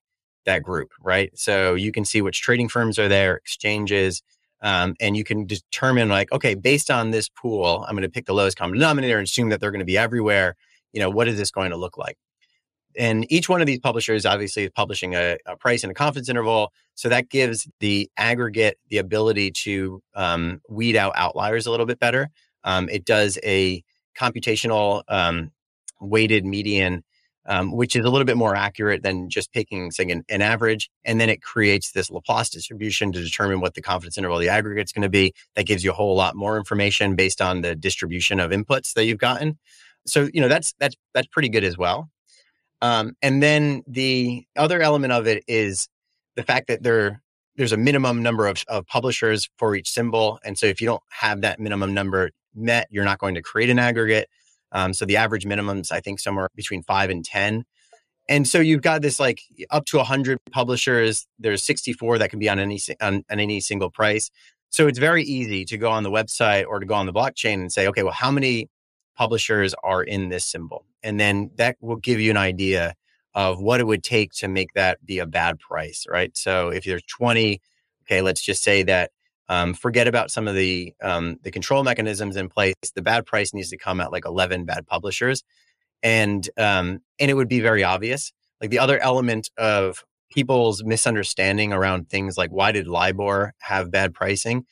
that 0.47 0.63
group, 0.63 0.91
right? 1.03 1.31
So 1.39 1.75
you 1.75 1.93
can 1.93 2.05
see 2.05 2.23
which 2.23 2.41
trading 2.41 2.69
firms 2.69 2.99
are 2.99 3.09
there, 3.09 3.37
exchanges, 3.37 4.23
um, 4.63 4.95
and 5.01 5.17
you 5.17 5.25
can 5.25 5.47
determine 5.47 6.09
like, 6.09 6.31
okay, 6.33 6.55
based 6.55 6.91
on 6.91 7.11
this 7.11 7.29
pool, 7.29 7.85
I'm 7.89 7.95
going 7.95 8.03
to 8.03 8.11
pick 8.11 8.27
the 8.27 8.35
lowest 8.35 8.57
common 8.57 8.79
denominator 8.79 9.19
and 9.19 9.27
assume 9.27 9.49
that 9.51 9.61
they're 9.61 9.71
going 9.71 9.81
to 9.81 9.87
be 9.87 9.99
everywhere. 9.99 10.57
You 10.93 11.01
know, 11.01 11.11
what 11.11 11.29
is 11.29 11.39
this 11.39 11.51
going 11.51 11.71
to 11.71 11.77
look 11.77 11.97
like? 11.97 12.17
And 12.97 13.31
each 13.31 13.49
one 13.49 13.61
of 13.61 13.67
these 13.67 13.79
publishers 13.79 14.27
obviously 14.27 14.65
is 14.65 14.71
publishing 14.71 15.15
a, 15.15 15.37
a 15.47 15.57
price 15.57 15.85
and 15.85 15.91
a 15.91 15.95
confidence 15.95 16.29
interval. 16.29 16.73
So 16.97 17.09
that 17.09 17.29
gives 17.31 17.69
the 17.79 18.11
aggregate 18.17 18.79
the 18.89 18.99
ability 18.99 19.53
to 19.53 20.03
um, 20.15 20.61
weed 20.69 20.97
out 20.97 21.13
outliers 21.15 21.67
a 21.67 21.71
little 21.71 21.87
bit 21.87 22.01
better. 22.01 22.31
Um, 22.65 22.89
it 22.89 23.05
does 23.05 23.39
a 23.45 23.83
computational 24.19 25.03
um, 25.09 25.53
weighted 26.01 26.45
median 26.45 27.05
um, 27.47 27.73
which 27.73 27.97
is 27.97 28.05
a 28.05 28.11
little 28.11 28.25
bit 28.25 28.37
more 28.37 28.55
accurate 28.55 29.03
than 29.03 29.29
just 29.29 29.53
picking, 29.53 29.91
say, 29.91 30.05
an, 30.05 30.25
an, 30.29 30.43
average. 30.43 30.91
And 31.05 31.21
then 31.21 31.29
it 31.29 31.43
creates 31.43 31.93
this 31.93 32.11
Laplace 32.11 32.51
distribution 32.51 33.13
to 33.13 33.23
determine 33.23 33.61
what 33.61 33.75
the 33.75 33.83
confidence 33.83 34.19
interval 34.19 34.37
of 34.37 34.43
the 34.43 34.49
aggregate 34.49 34.89
is 34.89 34.93
going 34.93 35.03
to 35.03 35.09
be. 35.09 35.33
That 35.57 35.67
gives 35.67 35.83
you 35.83 35.91
a 35.91 35.95
whole 35.95 36.15
lot 36.15 36.37
more 36.37 36.57
information 36.57 37.17
based 37.17 37.41
on 37.41 37.63
the 37.63 37.75
distribution 37.75 38.41
of 38.41 38.51
inputs 38.51 38.95
that 38.95 39.05
you've 39.05 39.19
gotten. 39.19 39.59
So, 40.07 40.29
you 40.33 40.41
know, 40.41 40.49
that's 40.49 40.75
that's 40.79 40.97
that's 41.15 41.29
pretty 41.29 41.49
good 41.49 41.65
as 41.65 41.77
well. 41.77 42.11
Um, 42.83 43.15
and 43.21 43.43
then 43.43 43.83
the 43.87 44.45
other 44.57 44.81
element 44.81 45.13
of 45.13 45.27
it 45.27 45.45
is 45.47 45.89
the 46.37 46.43
fact 46.43 46.69
that 46.69 46.83
there 46.83 47.21
there's 47.57 47.73
a 47.73 47.77
minimum 47.77 48.23
number 48.23 48.47
of, 48.47 48.65
of 48.69 48.87
publishers 48.87 49.49
for 49.59 49.75
each 49.75 49.91
symbol. 49.91 50.39
And 50.45 50.59
so 50.59 50.67
if 50.67 50.81
you 50.81 50.87
don't 50.87 51.03
have 51.11 51.43
that 51.43 51.61
minimum 51.61 51.93
number 51.93 52.31
met, 52.55 52.87
you're 52.91 53.05
not 53.05 53.19
going 53.19 53.35
to 53.35 53.43
create 53.43 53.69
an 53.69 53.79
aggregate. 53.79 54.31
Um, 54.73 54.93
so 54.93 55.05
the 55.05 55.17
average 55.17 55.45
minimums, 55.45 55.93
I 55.93 56.01
think, 56.01 56.21
somewhere 56.21 56.49
between 56.55 56.83
five 56.83 57.11
and 57.11 57.25
10. 57.25 57.65
And 58.29 58.47
so 58.47 58.61
you've 58.61 58.83
got 58.83 59.03
this 59.03 59.19
like 59.19 59.43
up 59.71 59.87
to 59.87 59.97
100 59.97 60.39
publishers. 60.53 61.27
There's 61.39 61.63
64 61.65 62.19
that 62.19 62.31
can 62.31 62.39
be 62.39 62.49
on 62.49 62.59
any 62.59 62.79
on, 63.01 63.25
on 63.31 63.41
any 63.41 63.61
single 63.61 63.91
price. 63.91 64.31
So 64.71 64.87
it's 64.87 65.01
very 65.01 65.25
easy 65.25 65.65
to 65.65 65.77
go 65.77 65.91
on 65.91 66.05
the 66.05 66.11
website 66.11 66.65
or 66.67 66.79
to 66.79 66.87
go 66.87 66.95
on 66.95 67.07
the 67.07 67.13
blockchain 67.13 67.55
and 67.55 67.73
say, 67.73 67.89
okay, 67.89 68.05
well, 68.05 68.13
how 68.13 68.31
many 68.31 68.69
publishers 69.17 69.75
are 69.83 70.03
in 70.03 70.29
this 70.29 70.45
symbol? 70.45 70.87
And 71.03 71.19
then 71.19 71.51
that 71.57 71.77
will 71.81 71.97
give 71.97 72.21
you 72.21 72.31
an 72.31 72.37
idea 72.37 72.95
of 73.35 73.61
what 73.61 73.81
it 73.81 73.87
would 73.87 74.05
take 74.05 74.33
to 74.35 74.49
make 74.49 74.73
that 74.75 75.05
be 75.05 75.19
a 75.19 75.27
bad 75.27 75.59
price, 75.59 76.07
right? 76.09 76.37
So 76.37 76.69
if 76.69 76.85
there's 76.85 77.03
20, 77.03 77.61
okay, 78.05 78.23
let's 78.23 78.41
just 78.41 78.63
say 78.63 78.85
that 78.85 79.11
um, 79.51 79.75
forget 79.75 80.07
about 80.07 80.31
some 80.31 80.47
of 80.47 80.55
the 80.55 80.95
um, 81.03 81.37
the 81.43 81.51
control 81.51 81.83
mechanisms 81.83 82.37
in 82.37 82.49
place. 82.49 82.77
The 82.95 83.03
bad 83.03 83.27
price 83.27 83.53
needs 83.53 83.69
to 83.71 83.77
come 83.77 84.01
at 84.01 84.13
like 84.13 84.25
11 84.25 84.65
bad 84.65 84.87
publishers, 84.87 85.43
and 86.03 86.49
um, 86.57 87.01
and 87.19 87.31
it 87.31 87.35
would 87.35 87.49
be 87.49 87.61
very 87.61 87.83
obvious. 87.83 88.33
Like 88.61 88.71
the 88.71 88.79
other 88.79 88.99
element 89.01 89.51
of 89.59 90.05
people's 90.31 90.85
misunderstanding 90.85 91.73
around 91.73 92.09
things 92.09 92.39
like 92.39 92.51
why 92.51 92.71
did 92.71 92.87
LIBOR 92.87 93.53
have 93.59 93.91
bad 93.91 94.15
pricing 94.15 94.65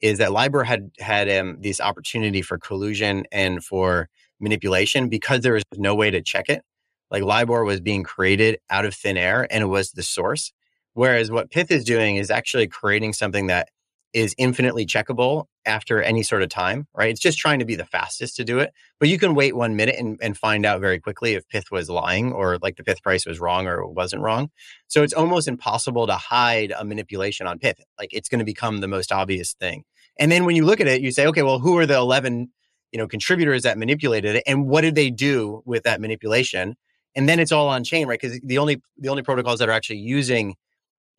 is 0.00 0.16
that 0.16 0.32
LIBOR 0.32 0.64
had 0.64 0.90
had 0.98 1.30
um, 1.30 1.58
this 1.60 1.78
opportunity 1.78 2.40
for 2.40 2.56
collusion 2.56 3.24
and 3.30 3.62
for 3.62 4.08
manipulation 4.40 5.10
because 5.10 5.42
there 5.42 5.52
was 5.52 5.62
no 5.76 5.94
way 5.94 6.10
to 6.10 6.22
check 6.22 6.48
it. 6.48 6.62
Like 7.10 7.22
LIBOR 7.22 7.64
was 7.64 7.82
being 7.82 8.02
created 8.02 8.58
out 8.70 8.86
of 8.86 8.94
thin 8.94 9.18
air 9.18 9.46
and 9.50 9.62
it 9.62 9.66
was 9.66 9.92
the 9.92 10.02
source. 10.02 10.54
Whereas 10.94 11.30
what 11.30 11.50
Pyth 11.50 11.70
is 11.70 11.84
doing 11.84 12.16
is 12.16 12.30
actually 12.30 12.66
creating 12.66 13.12
something 13.12 13.48
that 13.48 13.68
is 14.12 14.34
infinitely 14.36 14.84
checkable 14.84 15.46
after 15.64 16.02
any 16.02 16.22
sort 16.22 16.42
of 16.42 16.48
time, 16.48 16.86
right? 16.94 17.08
It's 17.08 17.20
just 17.20 17.38
trying 17.38 17.60
to 17.60 17.64
be 17.64 17.76
the 17.76 17.84
fastest 17.84 18.36
to 18.36 18.44
do 18.44 18.58
it. 18.58 18.72
But 19.00 19.08
you 19.08 19.18
can 19.18 19.34
wait 19.34 19.56
one 19.56 19.74
minute 19.76 19.96
and, 19.98 20.18
and 20.20 20.36
find 20.36 20.66
out 20.66 20.80
very 20.80 21.00
quickly 21.00 21.34
if 21.34 21.48
Pyth 21.48 21.70
was 21.70 21.88
lying 21.88 22.32
or 22.32 22.58
like 22.58 22.76
the 22.76 22.82
Pyth 22.82 23.02
price 23.02 23.24
was 23.24 23.40
wrong 23.40 23.66
or 23.66 23.86
wasn't 23.86 24.22
wrong. 24.22 24.50
So 24.88 25.02
it's 25.02 25.14
almost 25.14 25.48
impossible 25.48 26.06
to 26.06 26.14
hide 26.14 26.72
a 26.76 26.84
manipulation 26.84 27.46
on 27.46 27.58
Pyth. 27.58 27.80
Like 27.98 28.12
it's 28.12 28.28
going 28.28 28.40
to 28.40 28.44
become 28.44 28.80
the 28.80 28.88
most 28.88 29.12
obvious 29.12 29.54
thing. 29.54 29.84
And 30.18 30.30
then 30.30 30.44
when 30.44 30.56
you 30.56 30.64
look 30.64 30.80
at 30.80 30.88
it, 30.88 31.00
you 31.00 31.10
say, 31.10 31.26
okay, 31.28 31.42
well, 31.42 31.58
who 31.58 31.78
are 31.78 31.86
the 31.86 31.96
11, 31.96 32.50
you 32.90 32.98
know, 32.98 33.08
contributors 33.08 33.62
that 33.62 33.78
manipulated 33.78 34.36
it 34.36 34.42
and 34.46 34.66
what 34.66 34.82
did 34.82 34.94
they 34.94 35.10
do 35.10 35.62
with 35.64 35.84
that 35.84 36.00
manipulation? 36.00 36.76
And 37.14 37.28
then 37.28 37.40
it's 37.40 37.52
all 37.52 37.68
on 37.68 37.84
chain, 37.84 38.06
right? 38.06 38.20
Because 38.20 38.40
the 38.40 38.58
only 38.58 38.82
the 38.98 39.08
only 39.08 39.22
protocols 39.22 39.58
that 39.58 39.68
are 39.68 39.72
actually 39.72 39.98
using 39.98 40.56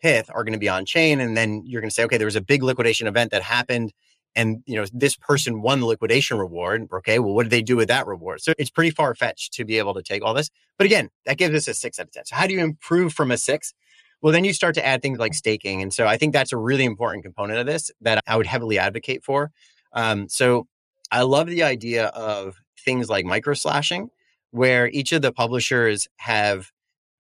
Pyth 0.04 0.30
are 0.34 0.44
going 0.44 0.54
to 0.54 0.60
be 0.60 0.70
on 0.70 0.86
chain. 0.86 1.20
And 1.20 1.38
then 1.38 1.64
you're 1.66 1.82
going 1.82 1.90
to 1.90 1.94
say, 1.94 2.04
okay, 2.04 2.18
there 2.18 2.28
was 2.28 2.36
a 2.36 2.42
big 2.42 2.64
liquidation 2.64 3.08
event 3.08 3.32
that 3.32 3.42
happened. 3.42 3.94
And 4.36 4.64
you 4.66 4.76
know, 4.76 4.86
this 4.92 5.16
person 5.16 5.62
won 5.62 5.80
the 5.80 5.86
liquidation 5.86 6.38
reward. 6.38 6.88
Okay, 6.92 7.20
well, 7.20 7.34
what 7.34 7.44
did 7.44 7.52
they 7.52 7.62
do 7.62 7.76
with 7.76 7.88
that 7.90 8.08
reward? 8.08 8.42
So 8.42 8.54
it's 8.58 8.70
pretty 8.70 8.90
far 8.90 9.14
fetched 9.16 9.54
to 9.54 9.66
be 9.66 9.78
able 9.78 9.94
to 9.94 10.02
take 10.02 10.24
all 10.24 10.34
this. 10.34 10.50
But 10.78 10.86
again, 10.86 11.10
that 11.26 11.38
gives 11.38 11.56
us 11.56 11.68
a 11.68 11.74
six 11.74 12.00
out 12.00 12.08
of 12.08 12.12
10. 12.12 12.26
So 12.26 12.36
how 12.36 12.48
do 12.48 12.54
you 12.54 12.60
improve 12.60 13.14
from 13.14 13.32
a 13.32 13.38
six? 13.38 13.74
Well, 14.22 14.34
then 14.34 14.44
you 14.44 14.54
start 14.54 14.74
to 14.76 14.86
add 14.86 15.02
things 15.02 15.20
like 15.20 15.34
staking. 15.34 15.82
And 15.82 15.94
so 15.94 16.08
I 16.08 16.18
think 16.18 16.34
that's 16.34 16.54
a 16.54 16.58
really 16.58 16.86
important 16.86 17.24
component 17.24 17.60
of 17.60 17.66
this 17.66 17.92
that 18.02 18.24
I 18.26 18.38
would 18.38 18.48
heavily 18.48 18.80
advocate 18.80 19.24
for. 19.24 19.52
Um, 19.92 20.28
so 20.30 20.68
I 21.12 21.22
love 21.22 21.48
the 21.48 21.64
idea 21.64 22.08
of 22.08 22.56
things 22.80 23.10
like 23.10 23.26
micro 23.26 23.54
slashing, 23.54 24.10
where 24.52 24.88
each 24.90 25.12
of 25.12 25.22
the 25.22 25.32
publishers 25.32 26.08
have 26.18 26.72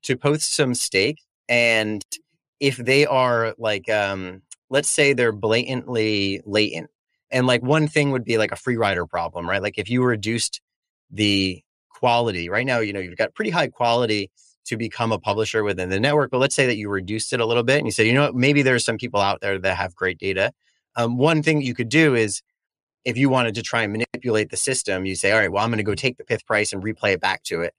to 0.03 0.17
post 0.17 0.55
some 0.55 0.73
stake 0.73 1.19
and 1.47 2.03
if 2.63 2.77
they 2.77 3.05
are 3.05 3.53
like 3.57 3.89
um 3.89 4.41
let's 4.69 4.89
say 4.89 5.11
they're 5.11 5.33
blatantly 5.33 6.41
latent 6.45 6.89
and 7.29 7.45
like 7.45 7.61
one 7.61 7.89
thing 7.89 8.11
would 8.11 8.23
be 8.23 8.37
like 8.37 8.53
a 8.53 8.55
free 8.55 8.77
rider 8.77 9.05
problem 9.05 9.47
right? 9.49 9.61
Like 9.61 9.77
if 9.77 9.89
you 9.89 10.01
reduced 10.01 10.61
the 11.11 11.61
quality 11.89 12.47
right 12.47 12.65
now 12.65 12.79
you 12.79 12.93
know 12.93 13.01
you've 13.01 13.17
got 13.17 13.35
pretty 13.35 13.51
high 13.51 13.67
quality 13.67 14.31
to 14.65 14.77
become 14.77 15.11
a 15.11 15.19
publisher 15.19 15.61
within 15.61 15.89
the 15.89 15.99
network 15.99 16.31
but 16.31 16.37
let's 16.37 16.55
say 16.55 16.65
that 16.65 16.77
you 16.77 16.89
reduced 16.89 17.33
it 17.33 17.41
a 17.41 17.45
little 17.45 17.63
bit 17.63 17.79
and 17.79 17.85
you 17.85 17.91
say 17.91 18.07
you 18.07 18.13
know 18.13 18.27
what, 18.27 18.35
maybe 18.35 18.61
there's 18.61 18.85
some 18.85 18.97
people 18.97 19.19
out 19.19 19.41
there 19.41 19.59
that 19.59 19.75
have 19.75 19.93
great 19.93 20.17
data. 20.17 20.53
Um, 20.95 21.17
one 21.17 21.43
thing 21.43 21.61
you 21.61 21.75
could 21.75 21.89
do 21.89 22.15
is 22.15 22.41
if 23.03 23.17
you 23.17 23.27
wanted 23.27 23.55
to 23.55 23.61
try 23.61 23.83
and 23.83 23.91
manipulate 23.91 24.51
the 24.51 24.57
system 24.57 25.05
you 25.05 25.15
say 25.15 25.33
all 25.33 25.39
right 25.39 25.51
well 25.51 25.65
i'm 25.65 25.69
going 25.69 25.79
to 25.79 25.83
go 25.83 25.95
take 25.95 26.15
the 26.15 26.23
pyth 26.23 26.45
price 26.45 26.71
and 26.71 26.81
replay 26.81 27.11
it 27.11 27.19
back 27.19 27.43
to 27.43 27.59
it 27.59 27.73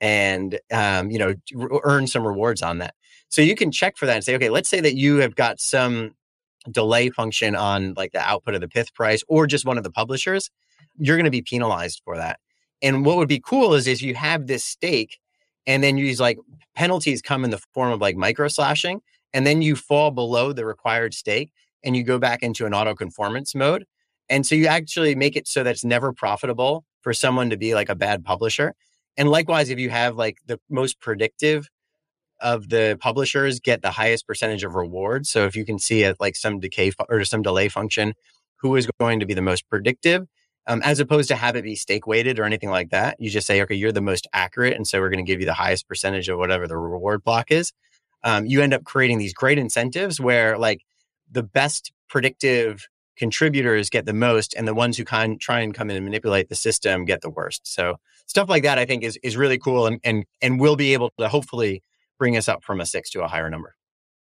and 0.00 0.60
um, 0.72 1.10
you 1.10 1.18
know 1.18 1.34
earn 1.82 2.06
some 2.06 2.24
rewards 2.24 2.62
on 2.62 2.78
that 2.78 2.94
so 3.30 3.42
you 3.42 3.54
can 3.54 3.70
check 3.70 3.96
for 3.96 4.06
that 4.06 4.16
and 4.16 4.24
say, 4.24 4.34
okay, 4.34 4.50
let's 4.50 4.68
say 4.68 4.80
that 4.80 4.96
you 4.96 5.16
have 5.16 5.34
got 5.34 5.60
some 5.60 6.14
delay 6.70 7.08
function 7.10 7.56
on 7.56 7.94
like 7.96 8.12
the 8.12 8.20
output 8.20 8.54
of 8.54 8.60
the 8.60 8.68
pyth 8.68 8.92
price 8.92 9.22
or 9.28 9.46
just 9.46 9.64
one 9.64 9.78
of 9.78 9.84
the 9.84 9.90
publishers, 9.90 10.50
you're 10.98 11.16
going 11.16 11.24
to 11.24 11.30
be 11.30 11.40
penalized 11.40 12.02
for 12.04 12.16
that. 12.16 12.38
And 12.82 13.04
what 13.04 13.16
would 13.16 13.28
be 13.28 13.40
cool 13.40 13.74
is 13.74 13.86
if 13.86 14.02
you 14.02 14.14
have 14.14 14.46
this 14.46 14.64
stake 14.64 15.18
and 15.66 15.82
then 15.82 15.96
these 15.96 16.20
like 16.20 16.38
penalties 16.74 17.22
come 17.22 17.44
in 17.44 17.50
the 17.50 17.62
form 17.72 17.92
of 17.92 18.00
like 18.00 18.16
micro 18.16 18.48
slashing, 18.48 19.00
and 19.32 19.46
then 19.46 19.62
you 19.62 19.76
fall 19.76 20.10
below 20.10 20.52
the 20.52 20.64
required 20.64 21.14
stake 21.14 21.52
and 21.84 21.96
you 21.96 22.02
go 22.02 22.18
back 22.18 22.42
into 22.42 22.66
an 22.66 22.74
auto 22.74 22.94
conformance 22.94 23.54
mode. 23.54 23.86
And 24.28 24.44
so 24.46 24.54
you 24.54 24.66
actually 24.66 25.14
make 25.14 25.36
it 25.36 25.46
so 25.46 25.62
that 25.62 25.70
it's 25.70 25.84
never 25.84 26.12
profitable 26.12 26.84
for 27.00 27.12
someone 27.12 27.50
to 27.50 27.56
be 27.56 27.74
like 27.74 27.88
a 27.88 27.94
bad 27.94 28.24
publisher. 28.24 28.74
And 29.16 29.28
likewise, 29.28 29.70
if 29.70 29.78
you 29.78 29.90
have 29.90 30.16
like 30.16 30.38
the 30.46 30.58
most 30.68 31.00
predictive 31.00 31.68
of 32.40 32.68
the 32.68 32.96
publishers 33.00 33.60
get 33.60 33.82
the 33.82 33.90
highest 33.90 34.26
percentage 34.26 34.64
of 34.64 34.74
rewards. 34.74 35.28
So 35.28 35.46
if 35.46 35.56
you 35.56 35.64
can 35.64 35.78
see 35.78 36.04
at 36.04 36.20
like 36.20 36.36
some 36.36 36.60
decay 36.60 36.90
fu- 36.90 37.04
or 37.08 37.24
some 37.24 37.42
delay 37.42 37.68
function, 37.68 38.14
who 38.56 38.76
is 38.76 38.88
going 38.98 39.20
to 39.20 39.26
be 39.26 39.34
the 39.34 39.42
most 39.42 39.68
predictive, 39.68 40.26
um, 40.66 40.82
as 40.84 41.00
opposed 41.00 41.28
to 41.28 41.36
have 41.36 41.56
it 41.56 41.64
be 41.64 41.74
stake 41.74 42.06
weighted 42.06 42.38
or 42.38 42.44
anything 42.44 42.70
like 42.70 42.90
that. 42.90 43.16
You 43.18 43.30
just 43.30 43.46
say, 43.46 43.62
okay, 43.62 43.74
you're 43.74 43.92
the 43.92 44.00
most 44.00 44.26
accurate, 44.32 44.74
and 44.74 44.86
so 44.86 45.00
we're 45.00 45.10
going 45.10 45.24
to 45.24 45.30
give 45.30 45.40
you 45.40 45.46
the 45.46 45.54
highest 45.54 45.88
percentage 45.88 46.28
of 46.28 46.38
whatever 46.38 46.68
the 46.68 46.76
reward 46.76 47.24
block 47.24 47.50
is. 47.50 47.72
Um, 48.22 48.46
you 48.46 48.60
end 48.60 48.74
up 48.74 48.84
creating 48.84 49.18
these 49.18 49.32
great 49.32 49.58
incentives 49.58 50.20
where 50.20 50.58
like 50.58 50.84
the 51.30 51.42
best 51.42 51.92
predictive 52.08 52.86
contributors 53.16 53.90
get 53.90 54.06
the 54.06 54.14
most 54.14 54.54
and 54.54 54.66
the 54.66 54.74
ones 54.74 54.96
who 54.96 55.04
can 55.04 55.38
try 55.38 55.60
and 55.60 55.74
come 55.74 55.90
in 55.90 55.96
and 55.96 56.04
manipulate 56.04 56.48
the 56.48 56.54
system 56.54 57.04
get 57.04 57.20
the 57.20 57.28
worst 57.28 57.60
so 57.66 57.96
stuff 58.24 58.48
like 58.48 58.62
that 58.62 58.78
i 58.78 58.86
think 58.86 59.04
is 59.04 59.18
is 59.22 59.36
really 59.36 59.58
cool 59.58 59.86
and 59.86 60.00
and 60.04 60.24
and 60.40 60.58
we'll 60.58 60.74
be 60.74 60.94
able 60.94 61.10
to 61.18 61.28
hopefully 61.28 61.82
bring 62.20 62.36
us 62.36 62.48
up 62.48 62.62
from 62.62 62.80
a 62.80 62.86
six 62.86 63.10
to 63.10 63.22
a 63.24 63.26
higher 63.26 63.50
number. 63.50 63.74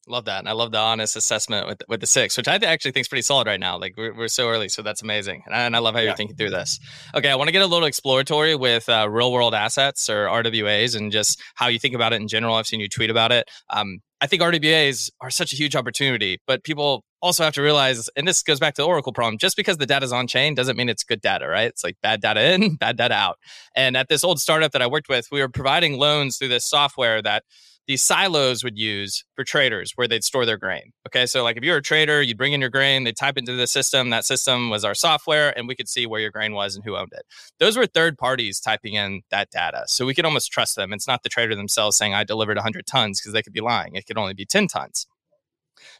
Love 0.07 0.25
that. 0.25 0.39
And 0.39 0.49
I 0.49 0.51
love 0.51 0.71
the 0.71 0.77
honest 0.77 1.15
assessment 1.15 1.65
with, 1.67 1.81
with 1.87 1.99
the 1.99 2.05
six, 2.05 2.37
which 2.37 2.47
I 2.47 2.55
actually 2.55 2.91
think 2.91 3.05
is 3.05 3.07
pretty 3.07 3.23
solid 3.23 3.47
right 3.47 3.59
now. 3.59 3.79
Like 3.79 3.95
we're, 3.97 4.13
we're 4.13 4.27
so 4.27 4.49
early. 4.49 4.69
So 4.69 4.83
that's 4.83 5.01
amazing. 5.01 5.41
And 5.47 5.55
I, 5.55 5.61
and 5.61 5.75
I 5.75 5.79
love 5.79 5.95
how 5.95 6.01
yeah. 6.01 6.07
you're 6.07 6.15
thinking 6.15 6.35
through 6.35 6.51
this. 6.51 6.79
Okay. 7.15 7.29
I 7.29 7.35
want 7.35 7.47
to 7.47 7.51
get 7.51 7.63
a 7.63 7.67
little 7.67 7.87
exploratory 7.87 8.55
with 8.55 8.87
uh, 8.87 9.07
real 9.09 9.31
world 9.31 9.55
assets 9.55 10.07
or 10.07 10.27
RWAs 10.27 10.95
and 10.95 11.11
just 11.11 11.41
how 11.55 11.67
you 11.67 11.79
think 11.79 11.95
about 11.95 12.13
it 12.13 12.21
in 12.21 12.27
general. 12.27 12.53
I've 12.55 12.67
seen 12.67 12.81
you 12.81 12.89
tweet 12.89 13.09
about 13.09 13.31
it. 13.31 13.49
Um, 13.71 13.99
I 14.21 14.27
think 14.27 14.43
RWAs 14.43 15.09
are 15.21 15.31
such 15.31 15.53
a 15.53 15.55
huge 15.55 15.75
opportunity, 15.75 16.39
but 16.45 16.63
people 16.63 17.03
also 17.21 17.43
have 17.43 17.53
to 17.53 17.61
realize, 17.61 18.09
and 18.15 18.27
this 18.27 18.43
goes 18.43 18.59
back 18.59 18.75
to 18.75 18.83
the 18.83 18.87
Oracle 18.87 19.11
problem, 19.11 19.37
just 19.37 19.57
because 19.57 19.77
the 19.77 19.85
data 19.85 20.05
is 20.05 20.13
on 20.13 20.27
chain 20.27 20.53
doesn't 20.53 20.77
mean 20.77 20.89
it's 20.89 21.03
good 21.03 21.21
data, 21.21 21.47
right? 21.47 21.67
It's 21.67 21.83
like 21.83 21.97
bad 22.01 22.21
data 22.21 22.53
in, 22.53 22.75
bad 22.79 22.97
data 22.97 23.15
out. 23.15 23.39
And 23.75 23.97
at 23.97 24.07
this 24.07 24.23
old 24.23 24.39
startup 24.39 24.71
that 24.71 24.81
I 24.81 24.87
worked 24.87 25.09
with, 25.09 25.27
we 25.31 25.41
were 25.41 25.49
providing 25.49 25.97
loans 25.97 26.37
through 26.37 26.49
this 26.49 26.65
software 26.65 27.21
that 27.23 27.43
these 27.87 28.01
silos 28.01 28.63
would 28.63 28.77
use 28.77 29.23
for 29.35 29.43
traders 29.43 29.93
where 29.95 30.07
they'd 30.07 30.23
store 30.23 30.45
their 30.45 30.57
grain. 30.57 30.91
Okay. 31.07 31.25
So, 31.25 31.43
like 31.43 31.57
if 31.57 31.63
you're 31.63 31.77
a 31.77 31.81
trader, 31.81 32.21
you'd 32.21 32.37
bring 32.37 32.53
in 32.53 32.61
your 32.61 32.69
grain, 32.69 33.03
they 33.03 33.11
type 33.11 33.37
into 33.37 33.53
the 33.53 33.67
system. 33.67 34.09
That 34.09 34.25
system 34.25 34.69
was 34.69 34.83
our 34.83 34.95
software, 34.95 35.57
and 35.57 35.67
we 35.67 35.75
could 35.75 35.89
see 35.89 36.05
where 36.05 36.19
your 36.19 36.31
grain 36.31 36.53
was 36.53 36.75
and 36.75 36.83
who 36.83 36.95
owned 36.95 37.13
it. 37.13 37.25
Those 37.59 37.77
were 37.77 37.85
third 37.85 38.17
parties 38.17 38.59
typing 38.59 38.93
in 38.93 39.21
that 39.29 39.49
data. 39.51 39.83
So, 39.87 40.05
we 40.05 40.13
could 40.13 40.25
almost 40.25 40.51
trust 40.51 40.75
them. 40.75 40.93
It's 40.93 41.07
not 41.07 41.23
the 41.23 41.29
trader 41.29 41.55
themselves 41.55 41.97
saying, 41.97 42.13
I 42.13 42.23
delivered 42.23 42.57
100 42.57 42.85
tons 42.87 43.21
because 43.21 43.33
they 43.33 43.43
could 43.43 43.53
be 43.53 43.61
lying. 43.61 43.95
It 43.95 44.05
could 44.05 44.17
only 44.17 44.33
be 44.33 44.45
10 44.45 44.67
tons. 44.67 45.07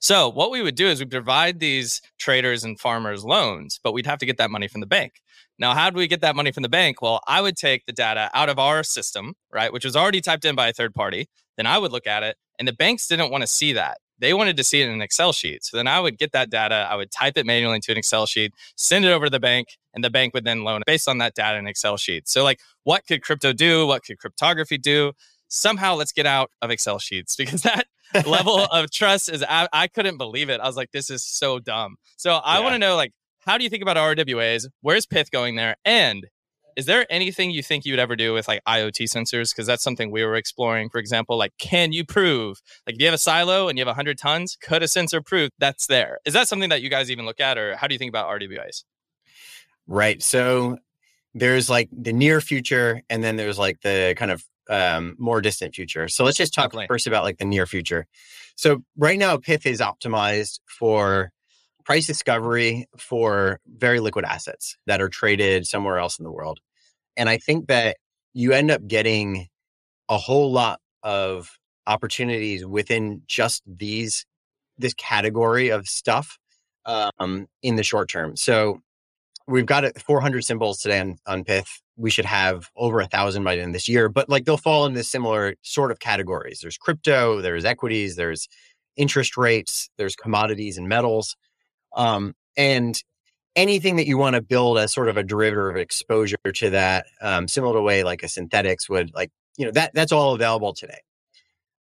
So, 0.01 0.29
what 0.29 0.51
we 0.51 0.61
would 0.61 0.75
do 0.75 0.88
is 0.88 0.99
we 0.99 1.05
provide 1.05 1.59
these 1.59 2.01
traders 2.17 2.63
and 2.63 2.79
farmers 2.79 3.23
loans, 3.23 3.79
but 3.83 3.93
we'd 3.93 4.05
have 4.05 4.19
to 4.19 4.25
get 4.25 4.38
that 4.38 4.51
money 4.51 4.67
from 4.67 4.81
the 4.81 4.88
bank. 4.88 5.21
Now, 5.57 5.73
how 5.73 5.89
do 5.89 5.97
we 5.97 6.07
get 6.07 6.21
that 6.21 6.36
money 6.36 6.51
from 6.51 6.63
the 6.63 6.69
bank? 6.69 7.01
Well, 7.01 7.21
I 7.27 7.41
would 7.41 7.55
take 7.55 7.86
the 7.86 7.93
data 7.93 8.29
out 8.33 8.49
of 8.49 8.59
our 8.59 8.83
system, 8.83 9.36
right, 9.53 9.71
which 9.71 9.86
was 9.86 9.95
already 9.95 10.21
typed 10.21 10.45
in 10.45 10.55
by 10.55 10.67
a 10.67 10.73
third 10.73 10.93
party. 10.93 11.27
Then 11.58 11.68
I 11.68 11.78
would 11.78 11.91
look 11.91 12.08
at 12.08 12.24
it, 12.24 12.38
and 12.60 12.68
the 12.68 12.74
banks 12.74 13.08
didn't 13.08 13.32
want 13.32 13.41
to 13.41 13.47
see 13.47 13.74
that. 13.74 13.97
They 14.20 14.34
wanted 14.34 14.56
to 14.58 14.64
see 14.64 14.82
it 14.82 14.88
in 14.88 14.93
an 14.93 15.01
Excel 15.01 15.34
sheet. 15.34 15.64
So 15.66 15.76
then 15.76 15.88
I 15.88 15.99
would 15.99 16.18
get 16.18 16.32
that 16.32 16.49
data, 16.49 16.88
I 16.89 16.95
would 16.95 17.12
type 17.12 17.38
it 17.38 17.45
manually 17.45 17.76
into 17.76 17.91
an 17.91 17.97
Excel 17.97 18.26
sheet, 18.26 18.53
send 18.78 19.03
it 19.03 19.10
over 19.10 19.26
to 19.26 19.30
the 19.30 19.39
bank, 19.39 19.78
and 19.93 20.03
the 20.03 20.10
bank 20.10 20.34
would 20.34 20.45
then 20.45 20.64
loan 20.64 20.84
based 20.86 21.08
on 21.10 21.18
that 21.18 21.36
data 21.36 21.58
in 21.58 21.68
Excel 21.68 21.97
sheet. 21.97 22.28
So, 22.28 22.43
like, 22.43 22.60
what 22.84 23.06
could 23.08 23.22
crypto 23.22 23.51
do? 23.51 23.86
What 23.88 24.03
could 24.03 24.18
cryptography 24.20 24.78
do? 24.78 25.14
Somehow, 25.47 25.95
let's 25.95 26.12
get 26.12 26.26
out 26.26 26.49
of 26.62 26.72
Excel 26.72 26.99
sheets 26.99 27.36
because 27.38 27.64
that 27.64 27.88
level 28.26 28.60
of 28.72 28.89
trust 28.91 29.30
is, 29.30 29.43
I, 29.43 29.68
I, 29.74 29.88
couldn't 29.88 30.18
believe 30.18 30.49
it. 30.49 30.62
I 30.62 30.68
was 30.68 30.78
like, 30.78 30.91
this 30.91 31.10
is 31.10 31.24
so 31.24 31.60
dumb. 31.60 31.97
So, 32.16 32.36
I 32.36 32.58
yeah. 32.58 32.64
want 32.64 32.74
to 32.74 32.80
know, 32.80 32.95
like, 32.95 33.12
how 33.39 33.58
do 33.58 33.64
you 33.64 33.70
think 33.70 33.84
about 33.84 33.97
RWAs? 33.97 34.68
Where's 34.82 35.06
Pyth 35.06 35.30
going 35.30 35.56
there? 35.56 35.76
And 35.86 36.26
is 36.76 36.86
there 36.86 37.05
anything 37.09 37.51
you 37.51 37.63
think 37.63 37.86
you 37.86 37.93
would 37.93 37.99
ever 37.99 38.15
do 38.15 38.34
with 38.34 38.47
like 38.47 38.63
IoT 38.65 39.03
sensors? 39.03 39.51
Because 39.51 39.65
that's 39.65 39.84
something 39.84 40.11
we 40.11 40.23
were 40.23 40.36
exploring. 40.36 40.89
For 40.89 40.97
example, 40.97 41.38
like, 41.38 41.53
can 41.57 41.91
you 41.93 42.03
prove, 42.05 42.61
like, 42.86 42.95
if 42.95 43.01
you 43.01 43.07
have 43.07 43.13
a 43.13 43.19
silo 43.19 43.69
and 43.69 43.78
you 43.78 43.82
have 43.82 43.88
100 43.88 44.17
tons, 44.17 44.57
could 44.61 44.84
a 44.84 44.88
sensor 44.88 45.21
prove 45.21 45.51
that's 45.57 45.88
there? 45.88 46.19
Is 46.26 46.34
that 46.34 46.47
something 46.47 46.69
that 46.69 46.82
you 46.82 46.89
guys 46.89 47.09
even 47.09 47.26
look 47.26 47.39
at, 47.39 47.57
or 47.57 47.76
how 47.76 47.88
do 47.88 47.95
you 47.95 47.99
think 47.99 48.09
about 48.09 48.28
RWAs? 48.28 48.84
Right. 49.88 50.21
So 50.21 50.78
there's 51.34 51.69
like 51.69 51.89
the 51.91 52.13
near 52.13 52.41
future, 52.41 53.01
and 53.09 53.23
then 53.23 53.36
there's 53.36 53.59
like 53.59 53.82
the 53.82 54.13
kind 54.17 54.32
of 54.32 54.43
um, 54.69 55.15
more 55.17 55.41
distant 55.41 55.76
future. 55.76 56.07
So 56.07 56.23
let's 56.23 56.38
just 56.38 56.53
talk 56.53 56.71
Definitely. 56.71 56.88
first 56.88 57.07
about 57.07 57.23
like 57.23 57.38
the 57.38 57.45
near 57.45 57.65
future. 57.65 58.07
So 58.55 58.84
right 58.97 59.19
now, 59.19 59.38
Pyth 59.38 59.65
is 59.65 59.80
optimized 59.80 60.59
for 60.65 61.32
price 61.84 62.07
discovery 62.07 62.88
for 62.97 63.59
very 63.67 63.99
liquid 63.99 64.26
assets 64.26 64.78
that 64.88 65.01
are 65.01 65.09
traded 65.09 65.67
somewhere 65.67 65.99
else 65.99 66.17
in 66.17 66.23
the 66.23 66.32
world. 66.32 66.59
And 67.18 67.30
I 67.30 67.38
think 67.38 67.68
that 67.68 67.97
you 68.34 68.51
end 68.51 68.72
up 68.72 68.86
getting 68.88 69.47
a 70.09 70.18
whole 70.18 70.51
lot 70.51 70.80
of 71.03 71.57
opportunities 71.88 72.66
within 72.66 73.22
just 73.28 73.63
these 73.66 74.26
this 74.78 74.93
category 74.95 75.70
of 75.70 75.88
stuff 75.88 76.38
um, 76.86 77.47
in 77.61 77.76
the 77.76 77.84
short 77.84 78.09
term. 78.09 78.36
So 78.36 78.82
we've 79.47 79.66
got 79.66 79.86
400 80.01 80.43
symbols 80.43 80.80
today 80.80 80.99
on, 80.99 81.18
on 81.26 81.43
Pyth. 81.43 81.80
We 81.97 82.09
should 82.09 82.26
have 82.26 82.70
over 82.76 82.99
a 82.99 83.07
thousand 83.07 83.43
by 83.43 83.55
the 83.55 83.61
end 83.61 83.70
of 83.70 83.74
this 83.74 83.88
year, 83.88 84.09
but 84.09 84.28
like 84.28 84.45
they'll 84.45 84.57
fall 84.57 84.86
into 84.86 85.03
similar 85.03 85.55
sort 85.61 85.91
of 85.91 85.99
categories. 85.99 86.59
There's 86.61 86.78
crypto, 86.78 87.41
there's 87.41 87.63
equities, 87.63 88.16
there's 88.16 88.47
interest 88.97 89.38
rates, 89.38 89.89
there's 89.97 90.16
commodities 90.16 90.78
and 90.78 90.89
metals. 90.89 91.38
Um, 91.95 92.34
and 92.57 93.01
anything 93.56 93.95
that 93.97 94.08
you 94.08 94.18
want 94.18 94.36
to 94.36 94.41
build 94.41 94.78
as 94.78 94.93
sort 94.93 95.10
of 95.10 95.18
a 95.18 95.24
derivative 95.24 95.76
of 95.76 95.78
exposure 95.78 96.38
to 96.53 96.70
that, 96.72 97.06
um, 97.22 97.47
similar 97.47 97.74
to 97.74 97.78
the 97.78 97.84
way 97.84 98.03
like 98.03 98.24
a 98.24 98.28
Synthetix 98.28 98.89
would 98.89 99.14
like, 99.14 99.32
you 99.58 99.66
know, 99.66 99.72
that 99.72 99.93
that's 99.93 100.12
all 100.12 100.34
available 100.34 100.74
today. 100.74 100.99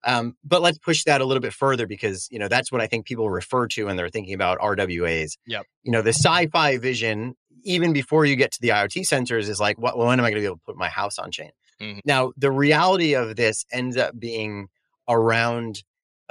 Um, 0.05 0.37
but 0.43 0.61
let's 0.61 0.77
push 0.77 1.03
that 1.05 1.21
a 1.21 1.25
little 1.25 1.41
bit 1.41 1.53
further 1.53 1.87
because 1.87 2.27
you 2.31 2.37
know 2.37 2.47
that's 2.47 2.71
what 2.71 2.79
I 2.79 2.87
think 2.87 3.07
people 3.07 3.29
refer 3.29 3.67
to 3.69 3.85
when 3.85 3.95
they're 3.95 4.09
thinking 4.09 4.35
about 4.35 4.59
RWAs. 4.59 5.37
Yep. 5.47 5.65
You 5.83 5.91
know, 5.91 6.01
the 6.01 6.13
sci-fi 6.13 6.77
vision, 6.77 7.35
even 7.63 7.91
before 7.91 8.25
you 8.25 8.35
get 8.35 8.51
to 8.53 8.61
the 8.61 8.69
IoT 8.69 9.01
sensors, 9.01 9.49
is 9.49 9.59
like, 9.59 9.79
what, 9.79 9.97
when 9.97 10.19
am 10.19 10.25
I 10.25 10.29
going 10.29 10.35
to 10.35 10.41
be 10.41 10.45
able 10.45 10.57
to 10.57 10.65
put 10.65 10.77
my 10.77 10.89
house 10.89 11.17
on 11.17 11.31
chain? 11.31 11.49
Mm-hmm. 11.81 11.99
Now, 12.05 12.31
the 12.37 12.51
reality 12.51 13.15
of 13.15 13.35
this 13.35 13.65
ends 13.71 13.97
up 13.97 14.17
being 14.17 14.67
around 15.09 15.83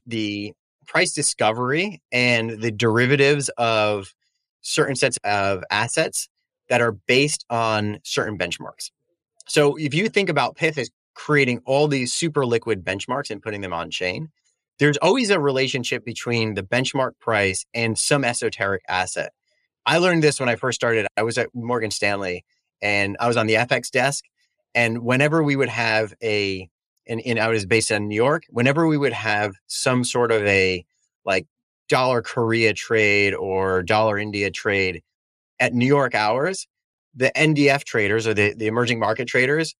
the 0.06 0.52
price 0.86 1.12
discovery 1.12 2.00
and 2.12 2.62
the 2.62 2.70
derivatives 2.70 3.48
of 3.50 4.14
certain 4.64 4.96
sets 4.96 5.18
of 5.24 5.62
assets 5.70 6.28
that 6.68 6.80
are 6.80 6.92
based 6.92 7.44
on 7.50 8.00
certain 8.02 8.36
benchmarks. 8.38 8.90
So 9.46 9.76
if 9.76 9.94
you 9.94 10.08
think 10.08 10.28
about 10.28 10.56
Pyth 10.56 10.78
as 10.78 10.90
creating 11.14 11.60
all 11.66 11.86
these 11.86 12.12
super 12.12 12.44
liquid 12.46 12.84
benchmarks 12.84 13.30
and 13.30 13.42
putting 13.42 13.60
them 13.60 13.72
on 13.72 13.90
chain, 13.90 14.30
there's 14.78 14.96
always 14.96 15.30
a 15.30 15.38
relationship 15.38 16.04
between 16.04 16.54
the 16.54 16.62
benchmark 16.62 17.12
price 17.20 17.64
and 17.74 17.96
some 17.96 18.24
esoteric 18.24 18.82
asset. 18.88 19.32
I 19.86 19.98
learned 19.98 20.22
this 20.22 20.40
when 20.40 20.48
I 20.48 20.56
first 20.56 20.76
started. 20.76 21.06
I 21.16 21.22
was 21.22 21.38
at 21.38 21.50
Morgan 21.54 21.90
Stanley 21.90 22.44
and 22.82 23.16
I 23.20 23.28
was 23.28 23.36
on 23.36 23.46
the 23.46 23.54
FX 23.54 23.90
desk. 23.90 24.24
And 24.74 25.04
whenever 25.04 25.42
we 25.42 25.56
would 25.56 25.68
have 25.68 26.14
a 26.22 26.68
and, 27.06 27.20
and 27.26 27.38
I 27.38 27.48
was 27.48 27.66
based 27.66 27.90
in 27.90 28.08
New 28.08 28.16
York, 28.16 28.44
whenever 28.48 28.86
we 28.86 28.96
would 28.96 29.12
have 29.12 29.54
some 29.66 30.04
sort 30.04 30.32
of 30.32 30.42
a 30.46 30.84
like 31.26 31.46
dollar 31.88 32.22
Korea 32.22 32.72
trade 32.72 33.34
or 33.34 33.82
dollar 33.82 34.18
India 34.18 34.50
trade 34.50 35.02
at 35.60 35.72
New 35.72 35.86
York 35.86 36.14
hours, 36.14 36.66
the 37.14 37.30
NDF 37.36 37.84
traders 37.84 38.26
or 38.26 38.34
the, 38.34 38.54
the 38.54 38.66
emerging 38.66 38.98
market 38.98 39.28
traders 39.28 39.74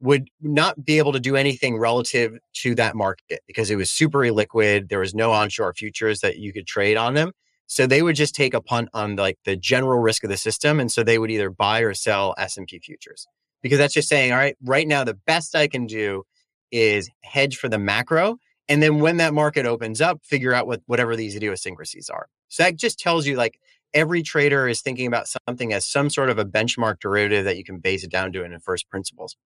would 0.00 0.28
not 0.40 0.84
be 0.84 0.98
able 0.98 1.12
to 1.12 1.20
do 1.20 1.36
anything 1.36 1.78
relative 1.78 2.36
to 2.52 2.74
that 2.74 2.94
market 2.94 3.40
because 3.46 3.70
it 3.70 3.76
was 3.76 3.90
super 3.90 4.18
illiquid. 4.18 4.88
There 4.88 4.98
was 4.98 5.14
no 5.14 5.32
onshore 5.32 5.72
futures 5.72 6.20
that 6.20 6.38
you 6.38 6.52
could 6.52 6.66
trade 6.66 6.96
on 6.96 7.14
them. 7.14 7.32
So 7.66 7.86
they 7.86 8.02
would 8.02 8.16
just 8.16 8.34
take 8.34 8.52
a 8.52 8.60
punt 8.60 8.90
on 8.92 9.16
like 9.16 9.38
the 9.44 9.56
general 9.56 9.98
risk 10.00 10.22
of 10.22 10.30
the 10.30 10.36
system. 10.36 10.78
And 10.78 10.92
so 10.92 11.02
they 11.02 11.18
would 11.18 11.30
either 11.30 11.48
buy 11.48 11.80
or 11.80 11.94
sell 11.94 12.34
S&P 12.36 12.78
futures 12.80 13.26
because 13.62 13.78
that's 13.78 13.94
just 13.94 14.08
saying, 14.08 14.32
all 14.32 14.38
right, 14.38 14.56
right 14.62 14.86
now, 14.86 15.04
the 15.04 15.14
best 15.14 15.54
I 15.54 15.68
can 15.68 15.86
do 15.86 16.24
is 16.70 17.08
hedge 17.22 17.56
for 17.56 17.68
the 17.68 17.78
macro. 17.78 18.36
And 18.68 18.82
then 18.82 19.00
when 19.00 19.18
that 19.18 19.34
market 19.34 19.66
opens 19.66 20.00
up, 20.00 20.20
figure 20.24 20.54
out 20.54 20.66
what 20.66 20.82
whatever 20.86 21.16
these 21.16 21.36
idiosyncrasies 21.36 22.08
are. 22.08 22.28
So 22.48 22.62
that 22.62 22.76
just 22.76 22.98
tells 22.98 23.26
you 23.26 23.36
like 23.36 23.58
every 23.92 24.22
trader 24.22 24.66
is 24.68 24.80
thinking 24.80 25.06
about 25.06 25.28
something 25.46 25.72
as 25.72 25.88
some 25.88 26.10
sort 26.10 26.30
of 26.30 26.38
a 26.38 26.44
benchmark 26.44 27.00
derivative 27.00 27.44
that 27.44 27.56
you 27.56 27.64
can 27.64 27.78
base 27.78 28.04
it 28.04 28.10
down 28.10 28.32
to 28.32 28.44
in 28.44 28.58
first 28.60 28.88
principles. 28.88 29.36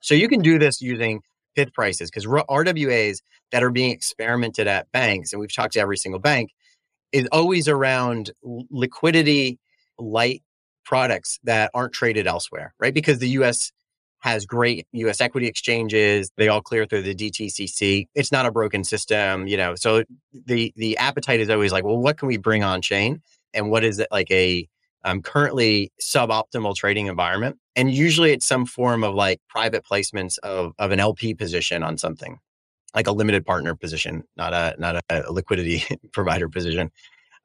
So 0.00 0.14
you 0.14 0.28
can 0.28 0.40
do 0.40 0.58
this 0.58 0.80
using 0.80 1.22
pyth 1.56 1.72
prices 1.72 2.10
because 2.10 2.26
RWAs 2.26 3.22
that 3.50 3.62
are 3.62 3.70
being 3.70 3.90
experimented 3.90 4.66
at 4.66 4.90
banks, 4.92 5.32
and 5.32 5.40
we've 5.40 5.52
talked 5.52 5.72
to 5.72 5.80
every 5.80 5.96
single 5.96 6.20
bank, 6.20 6.50
is 7.12 7.26
always 7.32 7.68
around 7.68 8.30
liquidity 8.42 9.58
light 9.98 10.42
products 10.84 11.38
that 11.44 11.70
aren't 11.74 11.92
traded 11.92 12.26
elsewhere, 12.26 12.74
right? 12.78 12.94
Because 12.94 13.18
the 13.18 13.30
US 13.30 13.72
has 14.26 14.44
great 14.44 14.88
US 14.90 15.20
equity 15.20 15.46
exchanges. 15.46 16.32
They 16.36 16.48
all 16.48 16.60
clear 16.60 16.84
through 16.84 17.02
the 17.02 17.14
DTCC. 17.14 18.08
It's 18.16 18.32
not 18.32 18.44
a 18.44 18.50
broken 18.50 18.82
system, 18.82 19.46
you 19.46 19.56
know. 19.56 19.76
So 19.76 20.02
the 20.32 20.72
the 20.76 20.98
appetite 20.98 21.38
is 21.38 21.48
always 21.48 21.70
like, 21.70 21.84
well, 21.84 21.96
what 21.96 22.18
can 22.18 22.26
we 22.26 22.36
bring 22.36 22.64
on 22.64 22.82
chain? 22.82 23.22
And 23.54 23.70
what 23.70 23.84
is 23.84 24.00
it 24.00 24.08
like 24.10 24.28
a 24.32 24.68
um, 25.04 25.22
currently 25.22 25.92
suboptimal 26.02 26.74
trading 26.74 27.06
environment? 27.06 27.56
And 27.76 27.94
usually 27.94 28.32
it's 28.32 28.44
some 28.44 28.66
form 28.66 29.04
of 29.04 29.14
like 29.14 29.40
private 29.48 29.84
placements 29.84 30.38
of, 30.40 30.72
of 30.80 30.90
an 30.90 30.98
LP 30.98 31.32
position 31.34 31.84
on 31.84 31.96
something, 31.96 32.40
like 32.96 33.06
a 33.06 33.12
limited 33.12 33.46
partner 33.46 33.76
position, 33.76 34.24
not 34.36 34.52
a 34.52 34.74
not 34.76 35.00
a 35.08 35.32
liquidity 35.32 35.84
provider 36.12 36.48
position. 36.48 36.90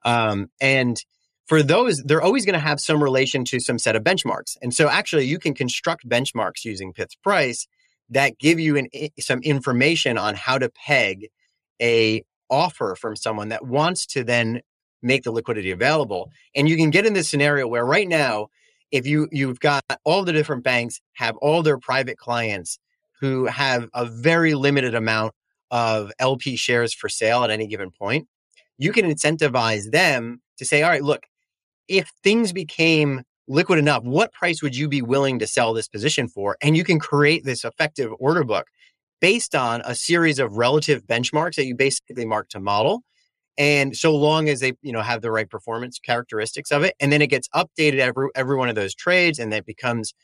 Um, 0.04 0.50
and 0.60 1.00
for 1.46 1.62
those, 1.62 2.02
they're 2.04 2.22
always 2.22 2.44
going 2.46 2.54
to 2.54 2.60
have 2.60 2.80
some 2.80 3.02
relation 3.02 3.44
to 3.46 3.60
some 3.60 3.78
set 3.78 3.96
of 3.96 4.02
benchmarks. 4.02 4.56
And 4.62 4.74
so 4.74 4.88
actually 4.88 5.26
you 5.26 5.38
can 5.38 5.54
construct 5.54 6.08
benchmarks 6.08 6.64
using 6.64 6.92
Pyth's 6.92 7.16
price 7.16 7.66
that 8.10 8.38
give 8.38 8.60
you 8.60 8.76
an, 8.76 8.88
eh, 8.92 9.08
some 9.18 9.40
information 9.40 10.18
on 10.18 10.34
how 10.34 10.58
to 10.58 10.68
peg 10.70 11.28
a 11.80 12.24
offer 12.48 12.94
from 12.94 13.16
someone 13.16 13.48
that 13.48 13.66
wants 13.66 14.06
to 14.06 14.22
then 14.22 14.60
make 15.02 15.24
the 15.24 15.32
liquidity 15.32 15.70
available. 15.70 16.30
And 16.54 16.68
you 16.68 16.76
can 16.76 16.90
get 16.90 17.06
in 17.06 17.14
this 17.14 17.28
scenario 17.28 17.66
where 17.66 17.84
right 17.84 18.08
now, 18.08 18.48
if 18.92 19.06
you 19.06 19.26
you've 19.32 19.58
got 19.58 19.82
all 20.04 20.22
the 20.22 20.32
different 20.32 20.62
banks 20.62 21.00
have 21.14 21.36
all 21.38 21.62
their 21.62 21.78
private 21.78 22.18
clients 22.18 22.78
who 23.20 23.46
have 23.46 23.88
a 23.94 24.04
very 24.04 24.54
limited 24.54 24.94
amount 24.94 25.32
of 25.70 26.12
LP 26.18 26.56
shares 26.56 26.92
for 26.92 27.08
sale 27.08 27.42
at 27.42 27.50
any 27.50 27.66
given 27.66 27.90
point, 27.90 28.28
you 28.76 28.92
can 28.92 29.06
incentivize 29.06 29.90
them 29.90 30.42
to 30.58 30.64
say, 30.64 30.82
all 30.82 30.90
right, 30.90 31.02
look, 31.02 31.26
if 31.88 32.10
things 32.22 32.52
became 32.52 33.22
liquid 33.48 33.78
enough, 33.78 34.04
what 34.04 34.32
price 34.32 34.62
would 34.62 34.76
you 34.76 34.88
be 34.88 35.02
willing 35.02 35.38
to 35.38 35.46
sell 35.46 35.72
this 35.72 35.88
position 35.88 36.28
for? 36.28 36.56
And 36.62 36.76
you 36.76 36.84
can 36.84 36.98
create 36.98 37.44
this 37.44 37.64
effective 37.64 38.12
order 38.18 38.44
book 38.44 38.68
based 39.20 39.54
on 39.54 39.82
a 39.84 39.94
series 39.94 40.38
of 40.38 40.56
relative 40.56 41.04
benchmarks 41.04 41.56
that 41.56 41.66
you 41.66 41.74
basically 41.74 42.24
mark 42.24 42.48
to 42.50 42.60
model. 42.60 43.02
And 43.58 43.96
so 43.96 44.16
long 44.16 44.48
as 44.48 44.60
they, 44.60 44.72
you 44.82 44.92
know, 44.92 45.02
have 45.02 45.20
the 45.20 45.30
right 45.30 45.48
performance 45.48 45.98
characteristics 45.98 46.72
of 46.72 46.82
it, 46.84 46.94
and 47.00 47.12
then 47.12 47.20
it 47.20 47.28
gets 47.28 47.48
updated 47.54 47.98
every 47.98 48.28
every 48.34 48.56
one 48.56 48.70
of 48.70 48.74
those 48.74 48.94
trades, 48.94 49.38
and 49.38 49.52
that 49.52 49.66
becomes 49.66 50.14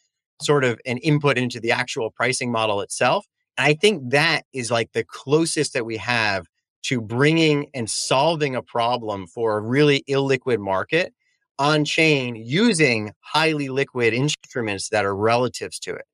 sort 0.40 0.64
of 0.64 0.80
an 0.86 0.96
input 0.98 1.36
into 1.36 1.60
the 1.60 1.72
actual 1.72 2.10
pricing 2.10 2.50
model 2.50 2.80
itself. 2.80 3.26
And 3.58 3.66
I 3.66 3.74
think 3.74 4.10
that 4.10 4.44
is 4.54 4.70
like 4.70 4.92
the 4.92 5.04
closest 5.04 5.74
that 5.74 5.84
we 5.84 5.98
have 5.98 6.46
to 6.84 7.00
bringing 7.00 7.68
and 7.74 7.90
solving 7.90 8.54
a 8.56 8.62
problem 8.62 9.26
for 9.26 9.58
a 9.58 9.60
really 9.60 10.04
illiquid 10.08 10.58
market 10.58 11.12
on 11.58 11.84
chain 11.84 12.36
using 12.36 13.12
highly 13.20 13.68
liquid 13.68 14.14
instruments 14.14 14.88
that 14.90 15.04
are 15.04 15.14
relatives 15.14 15.78
to 15.80 15.94
it. 15.94 16.04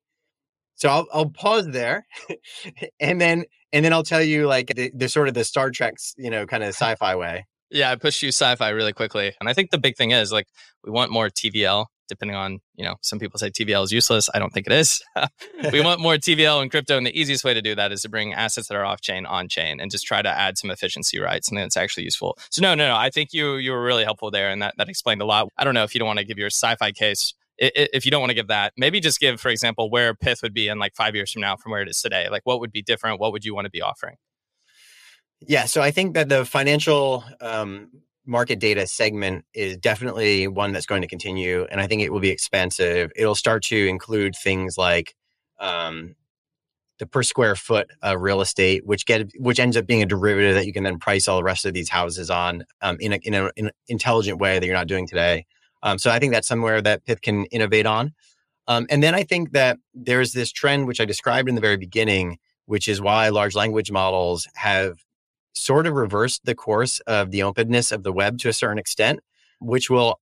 So 0.75 0.89
I'll, 0.89 1.07
I'll 1.13 1.29
pause 1.29 1.67
there, 1.67 2.05
and 2.99 3.21
then 3.21 3.45
and 3.71 3.85
then 3.85 3.93
I'll 3.93 4.03
tell 4.03 4.21
you 4.21 4.45
like 4.47 4.73
the, 4.75 4.91
the 4.93 5.07
sort 5.07 5.27
of 5.27 5.33
the 5.33 5.43
Star 5.43 5.71
Trek's 5.71 6.13
you 6.17 6.29
know 6.29 6.45
kind 6.45 6.63
of 6.63 6.69
sci-fi 6.69 7.15
way. 7.15 7.45
Yeah, 7.71 7.91
I 7.91 7.95
pushed 7.95 8.21
you 8.21 8.29
sci-fi 8.29 8.69
really 8.69 8.93
quickly, 8.93 9.33
and 9.39 9.49
I 9.49 9.53
think 9.53 9.71
the 9.71 9.77
big 9.77 9.95
thing 9.95 10.11
is 10.11 10.31
like 10.31 10.47
we 10.83 10.91
want 10.91 11.11
more 11.11 11.29
TVL 11.29 11.85
depending 12.07 12.35
on, 12.35 12.59
you 12.75 12.85
know, 12.85 12.95
some 13.01 13.19
people 13.19 13.39
say 13.39 13.49
TVL 13.49 13.83
is 13.83 13.91
useless. 13.91 14.29
I 14.33 14.39
don't 14.39 14.53
think 14.53 14.67
it 14.67 14.73
is. 14.73 15.03
we 15.71 15.81
want 15.81 15.99
more 15.99 16.15
TVL 16.15 16.61
in 16.61 16.69
crypto. 16.69 16.97
And 16.97 17.05
the 17.05 17.17
easiest 17.19 17.43
way 17.43 17.53
to 17.53 17.61
do 17.61 17.75
that 17.75 17.91
is 17.91 18.01
to 18.03 18.09
bring 18.09 18.33
assets 18.33 18.67
that 18.67 18.75
are 18.75 18.85
off 18.85 19.01
chain 19.01 19.25
on 19.25 19.47
chain 19.47 19.79
and 19.79 19.91
just 19.91 20.05
try 20.05 20.21
to 20.21 20.29
add 20.29 20.57
some 20.57 20.71
efficiency, 20.71 21.19
right? 21.19 21.43
Something 21.43 21.63
that's 21.63 21.77
actually 21.77 22.03
useful. 22.03 22.37
So 22.49 22.61
no, 22.61 22.75
no, 22.75 22.87
no. 22.87 22.95
I 22.95 23.09
think 23.09 23.33
you 23.33 23.55
you 23.55 23.71
were 23.71 23.83
really 23.83 24.03
helpful 24.03 24.31
there 24.31 24.49
and 24.49 24.61
that, 24.61 24.75
that 24.77 24.89
explained 24.89 25.21
a 25.21 25.25
lot. 25.25 25.49
I 25.57 25.63
don't 25.63 25.73
know 25.73 25.83
if 25.83 25.95
you 25.95 25.99
don't 25.99 26.07
want 26.07 26.19
to 26.19 26.25
give 26.25 26.37
your 26.37 26.47
sci-fi 26.47 26.91
case. 26.91 27.33
If 27.57 28.03
you 28.03 28.11
don't 28.11 28.19
want 28.19 28.31
to 28.31 28.35
give 28.35 28.47
that, 28.47 28.73
maybe 28.75 28.99
just 28.99 29.21
give, 29.21 29.39
for 29.39 29.47
example, 29.47 29.89
where 29.89 30.13
Pyth 30.13 30.41
would 30.41 30.53
be 30.53 30.67
in 30.67 30.77
like 30.77 30.93
five 30.93 31.15
years 31.15 31.31
from 31.31 31.41
now 31.41 31.55
from 31.55 31.71
where 31.71 31.81
it 31.81 31.87
is 31.87 32.01
today. 32.01 32.27
Like 32.29 32.41
what 32.43 32.59
would 32.59 32.73
be 32.73 32.81
different? 32.81 33.21
What 33.21 33.31
would 33.31 33.45
you 33.45 33.55
want 33.55 33.65
to 33.65 33.71
be 33.71 33.81
offering? 33.81 34.17
Yeah, 35.41 35.65
so 35.65 35.81
I 35.81 35.91
think 35.91 36.15
that 36.15 36.29
the 36.29 36.45
financial 36.45 37.23
um, 37.39 37.89
market 38.25 38.59
data 38.59 38.87
segment 38.87 39.45
is 39.53 39.77
definitely 39.77 40.47
one 40.47 40.71
that's 40.71 40.85
going 40.85 41.01
to 41.01 41.07
continue, 41.07 41.65
and 41.71 41.79
I 41.79 41.87
think 41.87 42.01
it 42.01 42.11
will 42.11 42.19
be 42.19 42.29
expansive. 42.29 43.11
It'll 43.15 43.35
start 43.35 43.63
to 43.65 43.87
include 43.87 44.35
things 44.35 44.77
like 44.77 45.15
um, 45.59 46.15
the 46.99 47.05
per 47.05 47.23
square 47.23 47.55
foot 47.55 47.89
of 48.01 48.21
real 48.21 48.41
estate, 48.41 48.85
which 48.85 49.05
get 49.05 49.29
which 49.37 49.59
ends 49.59 49.77
up 49.77 49.85
being 49.85 50.01
a 50.01 50.05
derivative 50.05 50.55
that 50.55 50.65
you 50.65 50.73
can 50.73 50.83
then 50.83 50.99
price 50.99 51.27
all 51.27 51.37
the 51.37 51.43
rest 51.43 51.65
of 51.65 51.73
these 51.73 51.89
houses 51.89 52.29
on 52.29 52.63
um, 52.81 52.97
in, 52.99 53.13
a, 53.13 53.19
in, 53.23 53.33
a, 53.33 53.51
in, 53.55 53.67
an 53.67 53.71
intelligent 53.87 54.39
way 54.39 54.59
that 54.59 54.65
you're 54.65 54.75
not 54.75 54.87
doing 54.87 55.07
today. 55.07 55.45
Um, 55.83 55.97
so 55.99 56.09
I 56.09 56.19
think 56.19 56.33
that's 56.33 56.47
somewhere 56.47 56.81
that 56.81 57.05
Pyth 57.05 57.21
can 57.21 57.45
innovate 57.45 57.85
on. 57.85 58.13
Um, 58.67 58.87
and 58.89 59.03
then 59.03 59.13
I 59.13 59.23
think 59.23 59.51
that 59.51 59.77
there's 59.93 60.33
this 60.33 60.51
trend 60.51 60.87
which 60.87 60.99
I 60.99 61.05
described 61.05 61.47
in 61.47 61.55
the 61.55 61.61
very 61.61 61.77
beginning, 61.77 62.39
which 62.65 62.87
is 62.87 62.99
why 62.99 63.29
large 63.29 63.55
language 63.55 63.91
models 63.91 64.47
have 64.55 65.04
sort 65.55 65.87
of 65.87 65.93
reversed 65.93 66.45
the 66.45 66.55
course 66.55 66.99
of 67.01 67.31
the 67.31 67.43
openness 67.43 67.91
of 67.91 68.03
the 68.03 68.11
web 68.11 68.37
to 68.39 68.49
a 68.49 68.53
certain 68.53 68.77
extent, 68.77 69.21
which 69.59 69.89
will 69.89 70.19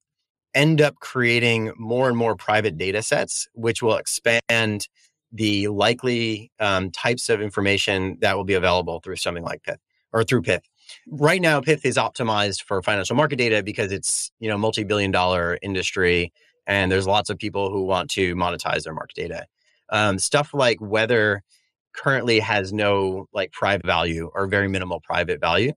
end 0.54 0.82
up 0.82 0.96
creating 1.00 1.74
more 1.78 2.08
and 2.08 2.18
more 2.18 2.36
private 2.36 2.78
data 2.78 3.02
sets, 3.02 3.48
which 3.54 3.82
will 3.82 3.96
expand 3.96 4.88
the 5.32 5.68
likely 5.68 6.52
um, 6.60 6.92
types 6.92 7.28
of 7.30 7.42
information 7.42 8.18
that 8.22 8.38
will 8.38 8.44
be 8.44 8.54
available 8.54 9.00
through 9.00 9.16
something 9.16 9.44
like 9.44 9.64
Pyth 9.64 9.80
or 10.14 10.24
through 10.24 10.44
Pyth. 10.44 10.62
Right 11.08 11.42
now, 11.42 11.60
Pyth 11.60 11.84
is 11.86 11.98
optimized 11.98 12.64
for 12.64 12.82
financial 12.84 13.16
market 13.16 13.38
data 13.38 13.64
because 13.64 13.92
it's 13.92 14.32
you 14.40 14.48
know 14.48 14.58
multi-billion 14.58 15.10
dollar 15.10 15.58
industry, 15.64 16.32
and 16.68 16.92
there's 16.92 17.08
lots 17.08 17.32
of 17.32 17.38
people 17.40 17.72
who 17.72 17.84
want 17.84 18.12
to 18.12 18.36
monetize 18.36 18.84
their 18.84 18.94
market 18.94 19.16
data. 19.16 19.48
Um, 19.90 20.20
stuff 20.20 20.54
like 20.54 20.80
weather 20.80 21.42
currently 21.96 22.40
has 22.40 22.74
no 22.74 23.28
like 23.34 23.52
private 23.52 23.86
value 23.86 24.30
or 24.34 24.48
very 24.48 24.68
minimal 24.68 25.00
private 25.00 25.40
value. 25.40 25.74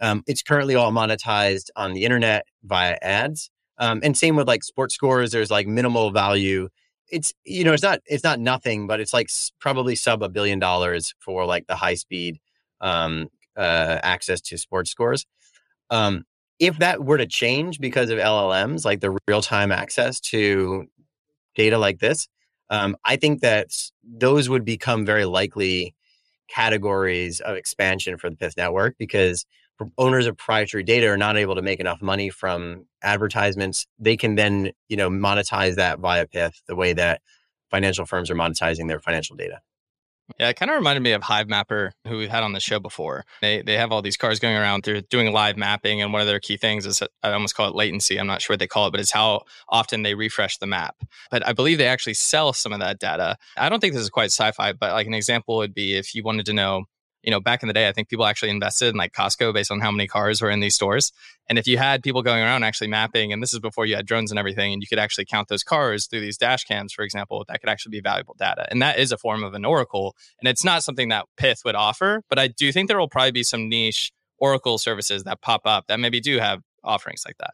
Um, 0.00 0.22
it's 0.26 0.42
currently 0.42 0.74
all 0.74 0.92
monetized 0.92 1.70
on 1.76 1.92
the 1.92 2.04
internet 2.04 2.46
via 2.64 2.98
ads. 3.02 3.50
Um, 3.78 4.00
and 4.02 4.16
same 4.16 4.36
with 4.36 4.48
like 4.48 4.64
sports 4.64 4.94
scores, 4.94 5.30
there's 5.30 5.50
like 5.50 5.66
minimal 5.66 6.10
value. 6.10 6.68
It's 7.10 7.32
you 7.44 7.64
know 7.64 7.72
it's 7.72 7.82
not 7.82 8.00
it's 8.06 8.24
not 8.24 8.40
nothing, 8.40 8.86
but 8.86 9.00
it's 9.00 9.12
like 9.12 9.28
probably 9.60 9.94
sub 9.94 10.22
a 10.22 10.28
billion 10.28 10.58
dollars 10.58 11.14
for 11.20 11.46
like 11.46 11.66
the 11.66 11.76
high 11.76 11.94
speed 11.94 12.38
um, 12.80 13.28
uh, 13.56 13.98
access 14.02 14.40
to 14.42 14.58
sports 14.58 14.90
scores. 14.90 15.26
Um, 15.90 16.24
if 16.58 16.78
that 16.78 17.04
were 17.04 17.18
to 17.18 17.26
change 17.26 17.78
because 17.78 18.10
of 18.10 18.18
LLMs, 18.18 18.84
like 18.84 19.00
the 19.00 19.16
real 19.28 19.42
time 19.42 19.70
access 19.72 20.20
to 20.20 20.86
data 21.54 21.78
like 21.78 22.00
this, 22.00 22.28
um, 22.70 22.96
I 23.04 23.16
think 23.16 23.40
that 23.40 23.70
those 24.02 24.48
would 24.48 24.64
become 24.64 25.06
very 25.06 25.24
likely 25.24 25.94
categories 26.48 27.40
of 27.40 27.56
expansion 27.56 28.16
for 28.16 28.30
the 28.30 28.36
Pyth 28.36 28.56
network 28.56 28.96
because 28.98 29.46
owners 29.96 30.26
of 30.26 30.36
proprietary 30.36 30.82
data 30.82 31.06
are 31.08 31.16
not 31.16 31.36
able 31.36 31.54
to 31.54 31.62
make 31.62 31.80
enough 31.80 32.02
money 32.02 32.30
from 32.30 32.86
advertisements. 33.02 33.86
They 33.98 34.16
can 34.16 34.34
then, 34.34 34.72
you 34.88 34.96
know, 34.96 35.08
monetize 35.08 35.76
that 35.76 36.00
via 36.00 36.26
Pyth 36.26 36.62
the 36.66 36.74
way 36.74 36.92
that 36.94 37.20
financial 37.70 38.06
firms 38.06 38.30
are 38.30 38.34
monetizing 38.34 38.88
their 38.88 39.00
financial 39.00 39.36
data. 39.36 39.60
Yeah, 40.38 40.50
it 40.50 40.56
kind 40.56 40.70
of 40.70 40.76
reminded 40.76 41.00
me 41.02 41.12
of 41.12 41.22
Hivemapper, 41.22 41.92
who 42.06 42.18
we've 42.18 42.28
had 42.28 42.42
on 42.42 42.52
the 42.52 42.60
show 42.60 42.78
before. 42.78 43.24
They 43.40 43.62
they 43.62 43.76
have 43.76 43.92
all 43.92 44.02
these 44.02 44.16
cars 44.16 44.38
going 44.38 44.56
around. 44.56 44.84
They're 44.84 45.00
doing 45.00 45.32
live 45.32 45.56
mapping, 45.56 46.02
and 46.02 46.12
one 46.12 46.20
of 46.20 46.28
their 46.28 46.38
key 46.38 46.56
things 46.58 46.84
is 46.84 47.02
I 47.22 47.32
almost 47.32 47.54
call 47.54 47.68
it 47.68 47.74
latency. 47.74 48.18
I'm 48.20 48.26
not 48.26 48.42
sure 48.42 48.54
what 48.54 48.60
they 48.60 48.66
call 48.66 48.86
it, 48.86 48.90
but 48.90 49.00
it's 49.00 49.10
how 49.10 49.42
often 49.68 50.02
they 50.02 50.14
refresh 50.14 50.58
the 50.58 50.66
map. 50.66 50.96
But 51.30 51.46
I 51.46 51.52
believe 51.54 51.78
they 51.78 51.86
actually 51.86 52.14
sell 52.14 52.52
some 52.52 52.72
of 52.72 52.80
that 52.80 52.98
data. 52.98 53.38
I 53.56 53.68
don't 53.68 53.80
think 53.80 53.94
this 53.94 54.02
is 54.02 54.10
quite 54.10 54.26
sci-fi, 54.30 54.72
but 54.72 54.92
like 54.92 55.06
an 55.06 55.14
example 55.14 55.56
would 55.56 55.74
be 55.74 55.96
if 55.96 56.14
you 56.14 56.22
wanted 56.22 56.46
to 56.46 56.52
know 56.52 56.84
you 57.28 57.30
know, 57.30 57.40
back 57.40 57.62
in 57.62 57.66
the 57.66 57.74
day, 57.74 57.86
I 57.86 57.92
think 57.92 58.08
people 58.08 58.24
actually 58.24 58.48
invested 58.48 58.88
in 58.88 58.96
like 58.96 59.12
Costco 59.12 59.52
based 59.52 59.70
on 59.70 59.80
how 59.80 59.90
many 59.90 60.06
cars 60.06 60.40
were 60.40 60.48
in 60.48 60.60
these 60.60 60.74
stores. 60.74 61.12
And 61.46 61.58
if 61.58 61.66
you 61.66 61.76
had 61.76 62.02
people 62.02 62.22
going 62.22 62.42
around 62.42 62.62
actually 62.62 62.88
mapping, 62.88 63.34
and 63.34 63.42
this 63.42 63.52
is 63.52 63.58
before 63.58 63.84
you 63.84 63.96
had 63.96 64.06
drones 64.06 64.30
and 64.32 64.38
everything, 64.38 64.72
and 64.72 64.80
you 64.80 64.88
could 64.88 64.98
actually 64.98 65.26
count 65.26 65.48
those 65.48 65.62
cars 65.62 66.06
through 66.06 66.20
these 66.20 66.38
dash 66.38 66.64
cams, 66.64 66.90
for 66.90 67.02
example, 67.02 67.44
that 67.46 67.60
could 67.60 67.68
actually 67.68 67.90
be 67.90 68.00
valuable 68.00 68.34
data. 68.38 68.66
And 68.70 68.80
that 68.80 68.98
is 68.98 69.12
a 69.12 69.18
form 69.18 69.44
of 69.44 69.52
an 69.52 69.66
oracle. 69.66 70.16
And 70.40 70.48
it's 70.48 70.64
not 70.64 70.82
something 70.82 71.10
that 71.10 71.26
Pyth 71.36 71.66
would 71.66 71.74
offer, 71.74 72.22
but 72.30 72.38
I 72.38 72.48
do 72.48 72.72
think 72.72 72.88
there 72.88 72.98
will 72.98 73.10
probably 73.10 73.32
be 73.32 73.42
some 73.42 73.68
niche 73.68 74.10
Oracle 74.38 74.78
services 74.78 75.24
that 75.24 75.42
pop 75.42 75.66
up 75.66 75.86
that 75.88 76.00
maybe 76.00 76.20
do 76.20 76.38
have 76.38 76.62
offerings 76.82 77.24
like 77.26 77.36
that. 77.40 77.52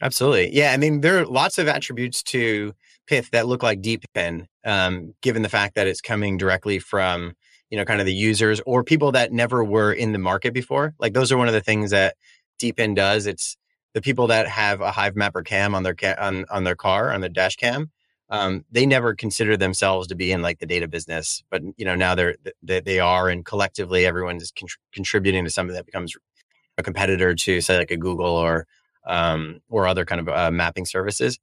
Absolutely. 0.00 0.56
Yeah. 0.56 0.72
I 0.72 0.78
mean, 0.78 1.02
there 1.02 1.18
are 1.18 1.26
lots 1.26 1.58
of 1.58 1.68
attributes 1.68 2.22
to 2.22 2.72
Pyth 3.06 3.28
that 3.32 3.46
look 3.46 3.62
like 3.62 3.82
DePIN, 3.82 4.46
um, 4.64 5.12
given 5.20 5.42
the 5.42 5.50
fact 5.50 5.74
that 5.74 5.86
it's 5.86 6.00
coming 6.00 6.38
directly 6.38 6.78
from, 6.78 7.34
you 7.74 7.80
know, 7.80 7.84
kind 7.84 7.98
of 7.98 8.06
the 8.06 8.14
users 8.14 8.60
or 8.66 8.84
people 8.84 9.10
that 9.10 9.32
never 9.32 9.64
were 9.64 9.92
in 9.92 10.12
the 10.12 10.18
market 10.20 10.54
before. 10.54 10.94
Like 11.00 11.12
those 11.12 11.32
are 11.32 11.36
one 11.36 11.48
of 11.48 11.54
the 11.54 11.60
things 11.60 11.90
that 11.90 12.14
DePIN 12.60 12.94
does. 12.94 13.26
It's 13.26 13.56
the 13.94 14.00
people 14.00 14.28
that 14.28 14.46
have 14.46 14.80
a 14.80 14.92
Hivemapper 14.92 15.44
cam 15.44 15.74
on 15.74 15.82
their 15.82 15.96
ca- 15.96 16.14
on, 16.16 16.44
on 16.52 16.62
their 16.62 16.76
car, 16.76 17.12
on 17.12 17.20
their 17.20 17.30
dash 17.30 17.56
cam. 17.56 17.90
Um, 18.30 18.64
they 18.70 18.86
never 18.86 19.12
considered 19.12 19.58
themselves 19.58 20.06
to 20.06 20.14
be 20.14 20.30
in 20.30 20.40
like 20.40 20.60
the 20.60 20.66
data 20.66 20.86
business, 20.86 21.42
but 21.50 21.62
you 21.76 21.84
know 21.84 21.96
now 21.96 22.14
they're 22.14 22.36
they, 22.62 22.78
they 22.78 23.00
are, 23.00 23.28
and 23.28 23.44
collectively 23.44 24.06
everyone 24.06 24.36
is 24.36 24.52
con- 24.56 24.68
contributing 24.92 25.42
to 25.42 25.50
something 25.50 25.74
that 25.74 25.84
becomes 25.84 26.16
a 26.78 26.84
competitor 26.84 27.34
to 27.34 27.60
say 27.60 27.76
like 27.76 27.90
a 27.90 27.96
Google 27.96 28.36
or 28.36 28.68
um, 29.04 29.62
or 29.68 29.88
other 29.88 30.04
kind 30.04 30.20
of 30.20 30.28
uh, 30.28 30.52
mapping 30.52 30.86
services. 30.86 31.40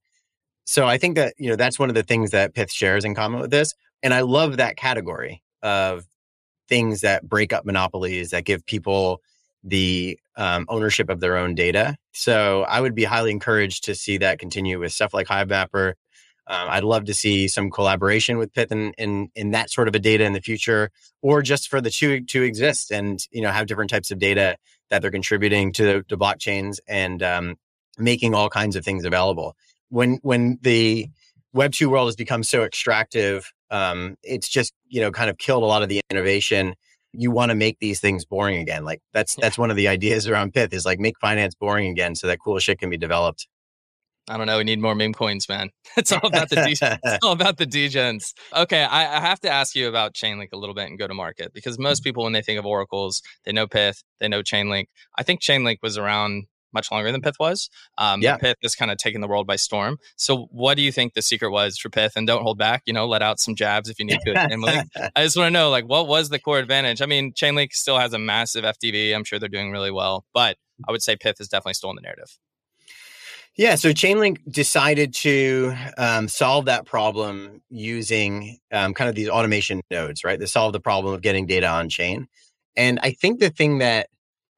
So 0.65 0.87
I 0.87 0.97
think 0.97 1.15
that 1.17 1.33
you 1.37 1.49
know 1.49 1.57
that's 1.57 1.77
one 1.77 1.89
of 1.89 1.95
the 1.95 2.03
things 2.03 2.31
that 2.31 2.55
Pyth 2.55 2.71
shares 2.71 3.03
in 3.03 3.15
common 3.15 3.41
with 3.41 3.51
this, 3.51 3.73
and 4.01 4.13
I 4.13 4.21
love 4.21 4.55
that 4.57 4.77
category 4.77 5.43
of 5.61 6.05
things 6.71 7.01
that 7.01 7.27
break 7.27 7.51
up 7.51 7.65
monopolies 7.65 8.29
that 8.29 8.45
give 8.45 8.65
people 8.65 9.21
the 9.61 10.17
um, 10.37 10.65
ownership 10.69 11.09
of 11.09 11.19
their 11.19 11.35
own 11.35 11.53
data. 11.53 11.97
So 12.13 12.63
I 12.63 12.79
would 12.79 12.95
be 12.95 13.03
highly 13.03 13.29
encouraged 13.29 13.83
to 13.83 13.93
see 13.93 14.19
that 14.19 14.39
continue 14.39 14.79
with 14.79 14.93
stuff 14.93 15.13
like 15.13 15.27
Hivemapper. 15.27 15.95
Um, 16.47 16.67
I'd 16.69 16.85
love 16.85 17.03
to 17.05 17.13
see 17.13 17.49
some 17.49 17.71
collaboration 17.71 18.37
with 18.37 18.53
Pyth 18.53 18.71
in, 18.71 18.93
in, 18.97 19.29
in 19.35 19.51
that 19.51 19.69
sort 19.69 19.89
of 19.89 19.95
a 19.95 19.99
data 19.99 20.23
in 20.23 20.31
the 20.31 20.39
future, 20.39 20.91
or 21.21 21.41
just 21.41 21.67
for 21.67 21.81
the 21.81 21.89
two 21.89 22.21
to 22.21 22.41
exist 22.41 22.89
and 22.89 23.19
you 23.31 23.41
know 23.41 23.51
have 23.51 23.67
different 23.67 23.91
types 23.91 24.09
of 24.09 24.17
data 24.17 24.55
that 24.89 25.01
they're 25.01 25.11
contributing 25.11 25.73
to 25.73 26.03
the 26.07 26.17
blockchains 26.17 26.79
and 26.87 27.21
um, 27.21 27.57
making 27.97 28.33
all 28.33 28.49
kinds 28.49 28.77
of 28.77 28.85
things 28.85 29.03
available. 29.03 29.57
When 29.89 30.19
when 30.23 30.57
the 30.61 31.09
Web 31.53 31.73
two 31.73 31.89
world 31.89 32.07
has 32.07 32.15
become 32.15 32.43
so 32.43 32.63
extractive, 32.63 33.51
um, 33.71 34.17
it's 34.23 34.47
just 34.47 34.73
you 34.87 35.01
know 35.01 35.11
kind 35.11 35.29
of 35.29 35.37
killed 35.37 35.63
a 35.63 35.65
lot 35.65 35.81
of 35.81 35.89
the 35.89 36.01
innovation. 36.09 36.75
You 37.13 37.31
want 37.31 37.49
to 37.49 37.55
make 37.55 37.79
these 37.79 37.99
things 37.99 38.23
boring 38.23 38.57
again. 38.57 38.85
Like 38.85 39.01
that's 39.13 39.37
yeah. 39.37 39.45
that's 39.45 39.57
one 39.57 39.69
of 39.69 39.77
the 39.77 39.87
ideas 39.87 40.27
around 40.27 40.53
Pyth 40.53 40.73
is 40.73 40.85
like 40.85 40.99
make 40.99 41.17
finance 41.19 41.55
boring 41.55 41.87
again, 41.89 42.15
so 42.15 42.27
that 42.27 42.39
cool 42.43 42.59
shit 42.59 42.79
can 42.79 42.89
be 42.89 42.97
developed. 42.97 43.47
I 44.29 44.37
don't 44.37 44.47
know. 44.47 44.59
We 44.59 44.63
need 44.63 44.79
more 44.79 44.95
meme 44.95 45.13
coins, 45.13 45.49
man. 45.49 45.71
It's 45.97 46.11
all 46.13 46.25
about 46.25 46.49
the 46.49 46.55
D- 46.55 46.77
it's 46.79 47.19
all 47.23 47.33
about 47.33 47.57
the 47.57 47.65
degens. 47.65 48.33
Okay, 48.55 48.83
I, 48.83 49.17
I, 49.17 49.19
have 49.19 49.41
to 49.41 49.49
ask 49.49 49.75
you 49.75 49.89
about 49.89 50.13
Chainlink 50.13 50.53
a 50.53 50.57
little 50.57 50.73
bit 50.73 50.87
and 50.87 50.97
go 50.97 51.05
to 51.05 51.13
market 51.13 51.51
because 51.53 51.77
most 51.77 51.99
mm-hmm. 51.99 52.03
people, 52.03 52.23
when 52.23 52.31
they 52.31 52.41
think 52.41 52.57
of 52.57 52.65
oracles, 52.65 53.21
they 53.43 53.51
know 53.51 53.67
Pyth, 53.67 54.03
they 54.21 54.29
know 54.29 54.41
Chainlink. 54.41 54.85
I 55.17 55.23
think 55.23 55.41
Chainlink 55.41 55.79
was 55.81 55.97
around 55.97 56.45
much 56.73 56.91
longer 56.91 57.11
than 57.11 57.21
Pyth 57.21 57.39
was. 57.39 57.69
Um, 57.97 58.21
yeah. 58.21 58.37
Pyth 58.37 58.55
is 58.61 58.75
kind 58.75 58.91
of 58.91 58.97
taking 58.97 59.21
the 59.21 59.27
world 59.27 59.47
by 59.47 59.55
storm. 59.55 59.97
So, 60.15 60.47
what 60.51 60.75
do 60.75 60.83
you 60.83 60.91
think 60.91 61.13
the 61.13 61.21
secret 61.21 61.51
was 61.51 61.77
for 61.77 61.89
Pyth? 61.89 62.11
And 62.15 62.27
don't 62.27 62.43
hold 62.43 62.57
back. 62.57 62.83
You 62.85 62.93
know, 62.93 63.07
let 63.07 63.21
out 63.21 63.39
some 63.39 63.55
jabs 63.55 63.89
if 63.89 63.99
you 63.99 64.05
need 64.05 64.19
to. 64.25 64.37
Emily, 64.51 64.73
I 65.15 65.23
just 65.23 65.37
want 65.37 65.47
to 65.47 65.51
know, 65.51 65.69
like, 65.69 65.85
what 65.85 66.07
was 66.07 66.29
the 66.29 66.39
core 66.39 66.59
advantage? 66.59 67.01
I 67.01 67.05
mean, 67.05 67.33
Chainlink 67.33 67.73
still 67.73 67.97
has 67.97 68.13
a 68.13 68.19
massive 68.19 68.63
FDV. 68.63 69.15
I'm 69.15 69.23
sure 69.23 69.39
they're 69.39 69.49
doing 69.49 69.71
really 69.71 69.91
well, 69.91 70.25
but 70.33 70.57
I 70.87 70.91
would 70.91 71.03
say 71.03 71.15
Pyth 71.15 71.37
has 71.39 71.47
definitely 71.47 71.73
stolen 71.75 71.95
the 71.95 72.01
narrative. 72.01 72.37
Yeah, 73.57 73.75
so 73.75 73.89
Chainlink 73.89 74.39
decided 74.49 75.13
to 75.15 75.75
um, 75.97 76.29
solve 76.29 76.65
that 76.65 76.85
problem 76.85 77.61
using 77.69 78.59
um, 78.71 78.93
kind 78.93 79.09
of 79.09 79.15
these 79.15 79.27
automation 79.27 79.81
nodes, 79.91 80.23
right? 80.23 80.39
To 80.39 80.47
solve 80.47 80.71
the 80.71 80.79
problem 80.79 81.13
of 81.13 81.21
getting 81.21 81.47
data 81.47 81.67
on 81.67 81.89
chain. 81.89 82.27
And 82.77 82.99
I 83.03 83.11
think 83.11 83.39
the 83.39 83.49
thing 83.49 83.79
that 83.79 84.07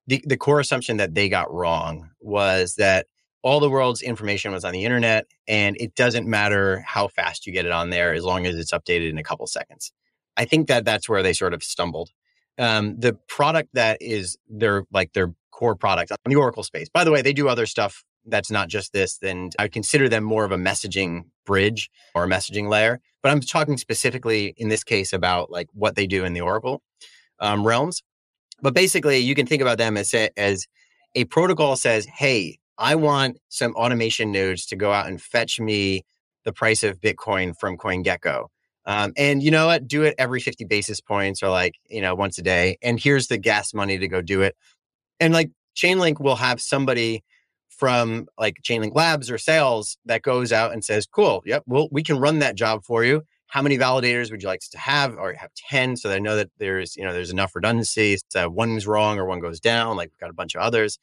the, 0.07 0.23
the 0.25 0.37
core 0.37 0.59
assumption 0.59 0.97
that 0.97 1.15
they 1.15 1.29
got 1.29 1.53
wrong 1.53 2.09
was 2.19 2.75
that 2.75 3.07
all 3.41 3.59
the 3.59 3.69
world's 3.69 4.01
information 4.01 4.51
was 4.51 4.63
on 4.63 4.71
the 4.71 4.85
internet 4.85 5.25
and 5.47 5.75
it 5.79 5.95
doesn't 5.95 6.27
matter 6.27 6.83
how 6.87 7.07
fast 7.07 7.45
you 7.45 7.51
get 7.51 7.65
it 7.65 7.71
on 7.71 7.89
there 7.89 8.13
as 8.13 8.23
long 8.23 8.45
as 8.45 8.55
it's 8.55 8.71
updated 8.71 9.09
in 9.09 9.17
a 9.17 9.23
couple 9.23 9.45
seconds. 9.47 9.91
I 10.37 10.45
think 10.45 10.67
that 10.67 10.85
that's 10.85 11.07
where 11.07 11.21
they 11.21 11.33
sort 11.33 11.53
of 11.53 11.63
stumbled. 11.63 12.09
Um, 12.57 12.99
the 12.99 13.13
product 13.27 13.69
that 13.73 13.97
is 14.01 14.37
their 14.49 14.83
like 14.91 15.13
their 15.13 15.33
core 15.51 15.75
product 15.75 16.11
on 16.11 16.17
the 16.25 16.35
Oracle 16.35 16.63
space. 16.63 16.89
By 16.89 17.03
the 17.03 17.11
way, 17.11 17.21
they 17.21 17.33
do 17.33 17.47
other 17.47 17.65
stuff 17.65 18.03
that's 18.25 18.51
not 18.51 18.69
just 18.69 18.93
this, 18.93 19.17
then 19.17 19.49
I 19.59 19.67
consider 19.67 20.07
them 20.07 20.23
more 20.23 20.45
of 20.45 20.51
a 20.51 20.57
messaging 20.57 21.25
bridge 21.45 21.89
or 22.15 22.23
a 22.23 22.27
messaging 22.27 22.69
layer. 22.69 23.01
But 23.21 23.31
I'm 23.31 23.41
talking 23.41 23.77
specifically 23.77 24.53
in 24.57 24.69
this 24.69 24.83
case 24.83 25.13
about 25.13 25.51
like 25.51 25.67
what 25.73 25.95
they 25.95 26.07
do 26.07 26.23
in 26.23 26.33
the 26.33 26.41
Oracle 26.41 26.81
um, 27.39 27.65
realms. 27.65 28.01
But 28.63 28.73
basically, 28.73 29.19
you 29.19 29.35
can 29.35 29.45
think 29.45 29.61
about 29.61 29.77
them 29.77 29.97
as 29.97 30.13
a, 30.13 30.29
as 30.39 30.65
a 31.15 31.25
protocol 31.25 31.75
says, 31.75 32.05
"Hey, 32.05 32.57
I 32.77 32.95
want 32.95 33.37
some 33.49 33.75
automation 33.75 34.31
nodes 34.31 34.65
to 34.67 34.77
go 34.77 34.93
out 34.93 35.07
and 35.07 35.21
fetch 35.21 35.59
me 35.59 36.05
the 36.45 36.53
price 36.53 36.81
of 36.81 36.99
Bitcoin 37.01 37.55
from 37.59 37.77
CoinGecko." 37.77 38.47
Um, 38.85 39.13
and 39.17 39.43
you 39.43 39.51
know 39.51 39.67
what? 39.67 39.87
Do 39.87 40.03
it 40.03 40.15
every 40.17 40.39
50 40.39 40.65
basis 40.65 41.01
points 41.01 41.43
or 41.43 41.49
like, 41.49 41.75
you 41.89 42.01
know, 42.01 42.15
once 42.15 42.37
a 42.37 42.41
day. 42.41 42.77
And 42.81 42.99
here's 42.99 43.27
the 43.27 43.37
gas 43.37 43.73
money 43.73 43.97
to 43.97 44.07
go 44.07 44.21
do 44.21 44.41
it. 44.41 44.55
And 45.19 45.33
like 45.33 45.51
Chainlink 45.75 46.19
will 46.19 46.35
have 46.35 46.61
somebody 46.61 47.23
from 47.69 48.27
like 48.37 48.55
Chainlink 48.63 48.95
Labs 48.95 49.29
or 49.29 49.37
sales 49.37 49.97
that 50.05 50.21
goes 50.21 50.53
out 50.53 50.71
and 50.71 50.85
says, 50.85 51.05
"Cool, 51.05 51.43
yep, 51.45 51.63
well, 51.67 51.89
we 51.91 52.01
can 52.01 52.17
run 52.17 52.39
that 52.39 52.55
job 52.55 52.85
for 52.85 53.03
you. 53.03 53.23
How 53.53 53.61
many 53.61 53.77
validators 53.77 54.31
would 54.31 54.41
you 54.41 54.47
like 54.47 54.61
to 54.71 54.79
have, 54.79 55.15
or 55.15 55.31
have 55.33 55.51
ten, 55.53 55.95
so 55.95 56.09
they 56.09 56.19
know 56.19 56.35
that 56.37 56.49
there's 56.57 56.95
you 56.97 57.03
know 57.03 57.13
there's 57.13 57.29
enough 57.29 57.55
redundancy. 57.55 58.17
So 58.29 58.49
one's 58.49 58.87
wrong 58.87 59.19
or 59.19 59.25
one 59.25 59.41
goes 59.41 59.59
down. 59.59 59.95
Like 59.95 60.09
we've 60.09 60.17
got 60.17 60.31
a 60.31 60.33
bunch 60.33 60.55
of 60.55 60.61
others, 60.61 60.97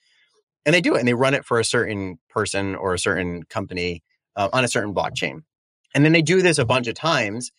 and 0.67 0.75
they 0.75 0.81
do 0.81 0.97
it, 0.97 0.99
and 0.99 1.07
they 1.07 1.15
run 1.15 1.35
it 1.35 1.45
for 1.45 1.61
a 1.61 1.65
certain 1.65 2.19
person 2.29 2.75
or 2.75 2.93
a 2.93 2.99
certain 2.99 3.45
company 3.45 4.03
uh, 4.35 4.49
on 4.53 4.65
a 4.65 4.69
certain 4.69 4.93
blockchain, 4.93 5.45
and 5.95 6.05
then 6.05 6.11
they 6.11 6.23
do 6.23 6.43
this 6.43 6.59
a 6.59 6.65
bunch 6.65 6.89
of 6.89 6.95
times. 6.95 7.53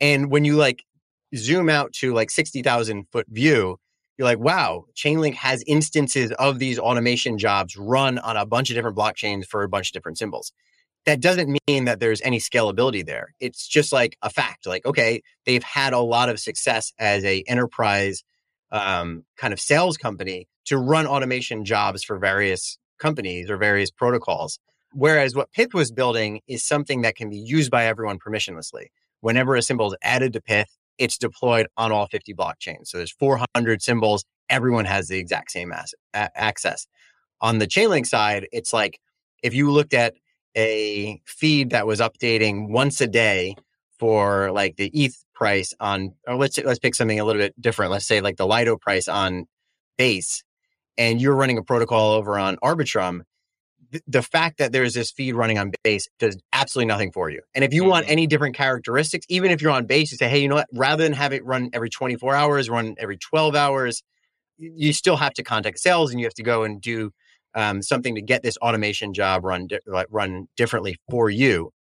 And 0.00 0.30
when 0.30 0.46
you 0.46 0.56
like 0.56 0.82
zoom 1.36 1.68
out 1.68 1.92
to 2.00 2.14
like 2.14 2.30
sixty 2.30 2.62
thousand 2.62 3.04
foot 3.12 3.26
view, 3.28 3.78
you're 4.16 4.24
like, 4.24 4.38
wow, 4.38 4.86
Chainlink 4.96 5.34
has 5.34 5.62
instances 5.66 6.32
of 6.38 6.58
these 6.58 6.78
automation 6.78 7.36
jobs 7.36 7.76
run 7.76 8.18
on 8.20 8.38
a 8.38 8.46
bunch 8.46 8.70
of 8.70 8.76
different 8.76 8.96
blockchains 8.96 9.44
for 9.44 9.62
a 9.62 9.68
bunch 9.68 9.90
of 9.90 9.92
different 9.92 10.16
symbols. 10.16 10.54
That 11.06 11.20
doesn't 11.20 11.58
mean 11.68 11.86
that 11.86 12.00
there's 12.00 12.20
any 12.20 12.38
scalability 12.38 13.04
there. 13.04 13.34
It's 13.40 13.66
just 13.66 13.92
like 13.92 14.16
a 14.22 14.30
fact. 14.30 14.66
Like, 14.66 14.84
okay, 14.84 15.22
they've 15.46 15.62
had 15.62 15.92
a 15.92 16.00
lot 16.00 16.28
of 16.28 16.38
success 16.38 16.92
as 16.98 17.24
a 17.24 17.42
enterprise 17.46 18.24
um, 18.70 19.24
kind 19.36 19.52
of 19.52 19.60
sales 19.60 19.96
company 19.96 20.46
to 20.66 20.76
run 20.76 21.06
automation 21.06 21.64
jobs 21.64 22.04
for 22.04 22.18
various 22.18 22.78
companies 22.98 23.48
or 23.48 23.56
various 23.56 23.90
protocols. 23.90 24.58
Whereas 24.92 25.34
what 25.34 25.52
Pyth 25.52 25.72
was 25.72 25.90
building 25.90 26.40
is 26.46 26.62
something 26.62 27.02
that 27.02 27.16
can 27.16 27.30
be 27.30 27.38
used 27.38 27.70
by 27.70 27.86
everyone 27.86 28.18
permissionlessly. 28.18 28.86
Whenever 29.20 29.54
a 29.56 29.62
symbol 29.62 29.88
is 29.92 29.96
added 30.02 30.32
to 30.34 30.40
Pyth, 30.40 30.66
it's 30.98 31.16
deployed 31.16 31.68
on 31.76 31.92
all 31.92 32.06
50 32.06 32.34
blockchains. 32.34 32.88
So 32.88 32.98
there's 32.98 33.12
400 33.12 33.82
symbols. 33.82 34.24
Everyone 34.50 34.84
has 34.84 35.08
the 35.08 35.18
exact 35.18 35.50
same 35.50 35.72
as- 35.72 35.94
a- 36.14 36.30
access. 36.38 36.86
On 37.40 37.58
the 37.58 37.66
Chainlink 37.66 38.06
side, 38.06 38.48
it's 38.52 38.72
like 38.72 38.98
if 39.42 39.54
you 39.54 39.70
looked 39.70 39.94
at 39.94 40.14
a 40.56 41.20
feed 41.24 41.70
that 41.70 41.86
was 41.86 42.00
updating 42.00 42.68
once 42.68 43.00
a 43.00 43.06
day 43.06 43.54
for 43.98 44.50
like 44.52 44.76
the 44.76 44.90
ETH 44.94 45.16
price 45.34 45.74
on, 45.80 46.14
or 46.26 46.36
let's 46.36 46.58
let's 46.58 46.78
pick 46.78 46.94
something 46.94 47.20
a 47.20 47.24
little 47.24 47.40
bit 47.40 47.60
different. 47.60 47.92
Let's 47.92 48.06
say 48.06 48.20
like 48.20 48.36
the 48.36 48.46
Lido 48.46 48.76
price 48.76 49.08
on 49.08 49.46
Base, 49.96 50.44
and 50.96 51.20
you're 51.20 51.34
running 51.34 51.58
a 51.58 51.62
protocol 51.62 52.12
over 52.12 52.38
on 52.38 52.56
Arbitrum 52.56 53.22
the 54.06 54.22
fact 54.22 54.58
that 54.58 54.72
there's 54.72 54.94
this 54.94 55.10
feed 55.10 55.34
running 55.34 55.58
on 55.58 55.72
base 55.82 56.08
does 56.18 56.36
absolutely 56.52 56.86
nothing 56.86 57.12
for 57.12 57.30
you. 57.30 57.40
And 57.54 57.64
if 57.64 57.72
you 57.72 57.82
mm-hmm. 57.82 57.90
want 57.90 58.08
any 58.08 58.26
different 58.26 58.54
characteristics, 58.54 59.26
even 59.28 59.50
if 59.50 59.62
you're 59.62 59.72
on 59.72 59.86
base, 59.86 60.10
you 60.10 60.18
say, 60.18 60.28
hey, 60.28 60.40
you 60.40 60.48
know 60.48 60.56
what? 60.56 60.68
Rather 60.72 61.04
than 61.04 61.12
have 61.14 61.32
it 61.32 61.44
run 61.44 61.70
every 61.72 61.90
24 61.90 62.34
hours, 62.34 62.68
run 62.68 62.94
every 62.98 63.16
12 63.16 63.54
hours, 63.54 64.02
you 64.58 64.92
still 64.92 65.16
have 65.16 65.32
to 65.34 65.42
contact 65.42 65.78
sales 65.78 66.10
and 66.10 66.20
you 66.20 66.26
have 66.26 66.34
to 66.34 66.42
go 66.42 66.64
and 66.64 66.80
do 66.80 67.12
um, 67.58 67.82
something 67.82 68.14
to 68.14 68.22
get 68.22 68.44
this 68.44 68.56
automation 68.58 69.12
job 69.12 69.44
run 69.44 69.68
run 70.10 70.46
differently 70.56 70.96
for 71.10 71.28
you. 71.28 71.72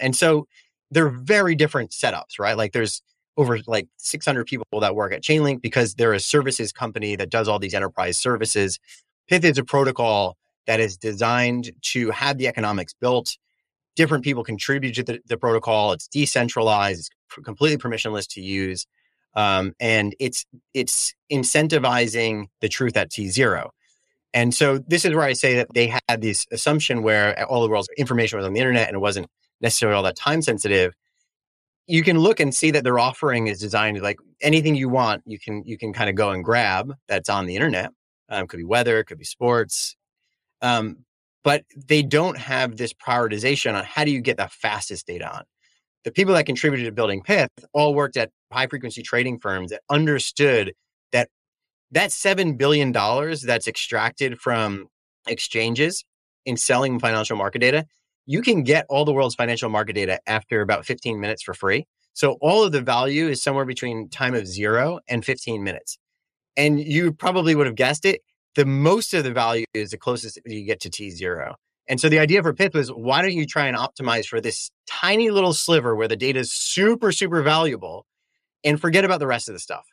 And 0.00 0.16
so 0.16 0.48
they're 0.90 1.10
very 1.10 1.54
different 1.54 1.90
setups, 1.90 2.38
right? 2.38 2.56
Like 2.56 2.72
there's 2.72 3.02
over 3.36 3.58
like 3.66 3.88
600 3.98 4.46
people 4.46 4.64
that 4.80 4.96
work 4.96 5.12
at 5.12 5.22
Chainlink 5.22 5.60
because 5.60 5.94
they're 5.94 6.14
a 6.14 6.18
services 6.18 6.72
company 6.72 7.14
that 7.14 7.28
does 7.28 7.46
all 7.46 7.58
these 7.58 7.74
enterprise 7.74 8.16
services. 8.16 8.78
Pyth 9.30 9.44
is 9.44 9.58
a 9.58 9.64
protocol 9.64 10.38
that 10.66 10.80
is 10.80 10.96
designed 10.96 11.72
to 11.82 12.10
have 12.10 12.38
the 12.38 12.48
economics 12.48 12.94
built. 12.94 13.36
Different 13.96 14.24
people 14.24 14.42
contribute 14.42 14.94
to 14.94 15.02
the, 15.02 15.20
the 15.26 15.36
protocol. 15.36 15.92
It's 15.92 16.08
decentralized, 16.08 17.00
it's 17.00 17.44
completely 17.44 17.76
permissionless 17.76 18.26
to 18.28 18.40
use. 18.40 18.86
Um, 19.34 19.74
and 19.78 20.16
it's 20.18 20.46
it's 20.72 21.14
incentivizing 21.30 22.46
the 22.62 22.70
truth 22.70 22.96
at 22.96 23.10
T 23.10 23.28
zero. 23.28 23.72
And 24.34 24.54
so 24.54 24.78
this 24.78 25.04
is 25.04 25.14
where 25.14 25.24
I 25.24 25.32
say 25.32 25.56
that 25.56 25.68
they 25.74 25.86
had 26.08 26.20
this 26.20 26.46
assumption 26.52 27.02
where 27.02 27.46
all 27.48 27.62
the 27.62 27.68
world's 27.68 27.88
information 27.96 28.36
was 28.36 28.46
on 28.46 28.52
the 28.52 28.60
internet 28.60 28.88
and 28.88 28.96
it 28.96 29.00
wasn't 29.00 29.26
necessarily 29.60 29.96
all 29.96 30.02
that 30.02 30.16
time 30.16 30.42
sensitive. 30.42 30.94
You 31.86 32.02
can 32.02 32.18
look 32.18 32.38
and 32.38 32.54
see 32.54 32.70
that 32.72 32.84
their 32.84 32.98
offering 32.98 33.46
is 33.46 33.58
designed 33.58 34.00
like 34.02 34.18
anything 34.42 34.74
you 34.74 34.90
want, 34.90 35.22
you 35.24 35.38
can 35.38 35.62
you 35.64 35.78
can 35.78 35.92
kind 35.92 36.10
of 36.10 36.16
go 36.16 36.30
and 36.30 36.44
grab 36.44 36.94
that's 37.08 37.30
on 37.30 37.46
the 37.46 37.56
internet. 37.56 37.90
Um, 38.28 38.46
could 38.46 38.58
be 38.58 38.64
weather, 38.64 38.98
it 38.98 39.04
could 39.04 39.18
be 39.18 39.24
sports, 39.24 39.96
um, 40.60 40.98
but 41.42 41.64
they 41.74 42.02
don't 42.02 42.36
have 42.36 42.76
this 42.76 42.92
prioritization 42.92 43.74
on 43.74 43.84
how 43.84 44.04
do 44.04 44.10
you 44.10 44.20
get 44.20 44.36
the 44.36 44.48
fastest 44.48 45.06
data 45.06 45.34
on. 45.34 45.44
The 46.04 46.12
people 46.12 46.34
that 46.34 46.44
contributed 46.44 46.84
to 46.86 46.92
building 46.92 47.22
Pyth 47.22 47.48
all 47.72 47.94
worked 47.94 48.18
at 48.18 48.30
high 48.52 48.66
frequency 48.66 49.02
trading 49.02 49.40
firms 49.40 49.70
that 49.70 49.80
understood 49.88 50.74
that 51.92 52.10
that 52.10 52.10
$7 52.10 52.58
billion 52.58 52.92
that's 52.92 53.68
extracted 53.68 54.40
from 54.40 54.88
exchanges 55.26 56.04
in 56.44 56.56
selling 56.56 56.98
financial 56.98 57.36
market 57.36 57.60
data, 57.60 57.86
you 58.26 58.42
can 58.42 58.62
get 58.62 58.86
all 58.88 59.04
the 59.04 59.12
world's 59.12 59.34
financial 59.34 59.70
market 59.70 59.94
data 59.94 60.20
after 60.26 60.60
about 60.60 60.84
15 60.84 61.20
minutes 61.20 61.42
for 61.42 61.54
free. 61.54 61.86
So 62.12 62.36
all 62.40 62.64
of 62.64 62.72
the 62.72 62.82
value 62.82 63.28
is 63.28 63.42
somewhere 63.42 63.64
between 63.64 64.08
time 64.08 64.34
of 64.34 64.46
zero 64.46 65.00
and 65.08 65.24
15 65.24 65.62
minutes. 65.62 65.98
And 66.56 66.80
you 66.80 67.12
probably 67.12 67.54
would 67.54 67.66
have 67.66 67.76
guessed 67.76 68.04
it. 68.04 68.22
The 68.54 68.66
most 68.66 69.14
of 69.14 69.24
the 69.24 69.32
value 69.32 69.64
is 69.72 69.90
the 69.90 69.98
closest 69.98 70.40
you 70.44 70.64
get 70.64 70.80
to 70.80 70.90
T 70.90 71.10
zero. 71.10 71.54
And 71.86 72.00
so 72.00 72.08
the 72.08 72.18
idea 72.18 72.42
for 72.42 72.52
Pyth 72.52 72.74
was 72.74 72.90
why 72.90 73.22
don't 73.22 73.32
you 73.32 73.46
try 73.46 73.66
and 73.66 73.76
optimize 73.76 74.26
for 74.26 74.40
this 74.40 74.70
tiny 74.86 75.30
little 75.30 75.54
sliver 75.54 75.94
where 75.94 76.08
the 76.08 76.16
data 76.16 76.40
is 76.40 76.52
super, 76.52 77.12
super 77.12 77.42
valuable 77.42 78.04
and 78.64 78.80
forget 78.80 79.04
about 79.04 79.20
the 79.20 79.26
rest 79.26 79.48
of 79.48 79.54
the 79.54 79.58
stuff, 79.58 79.86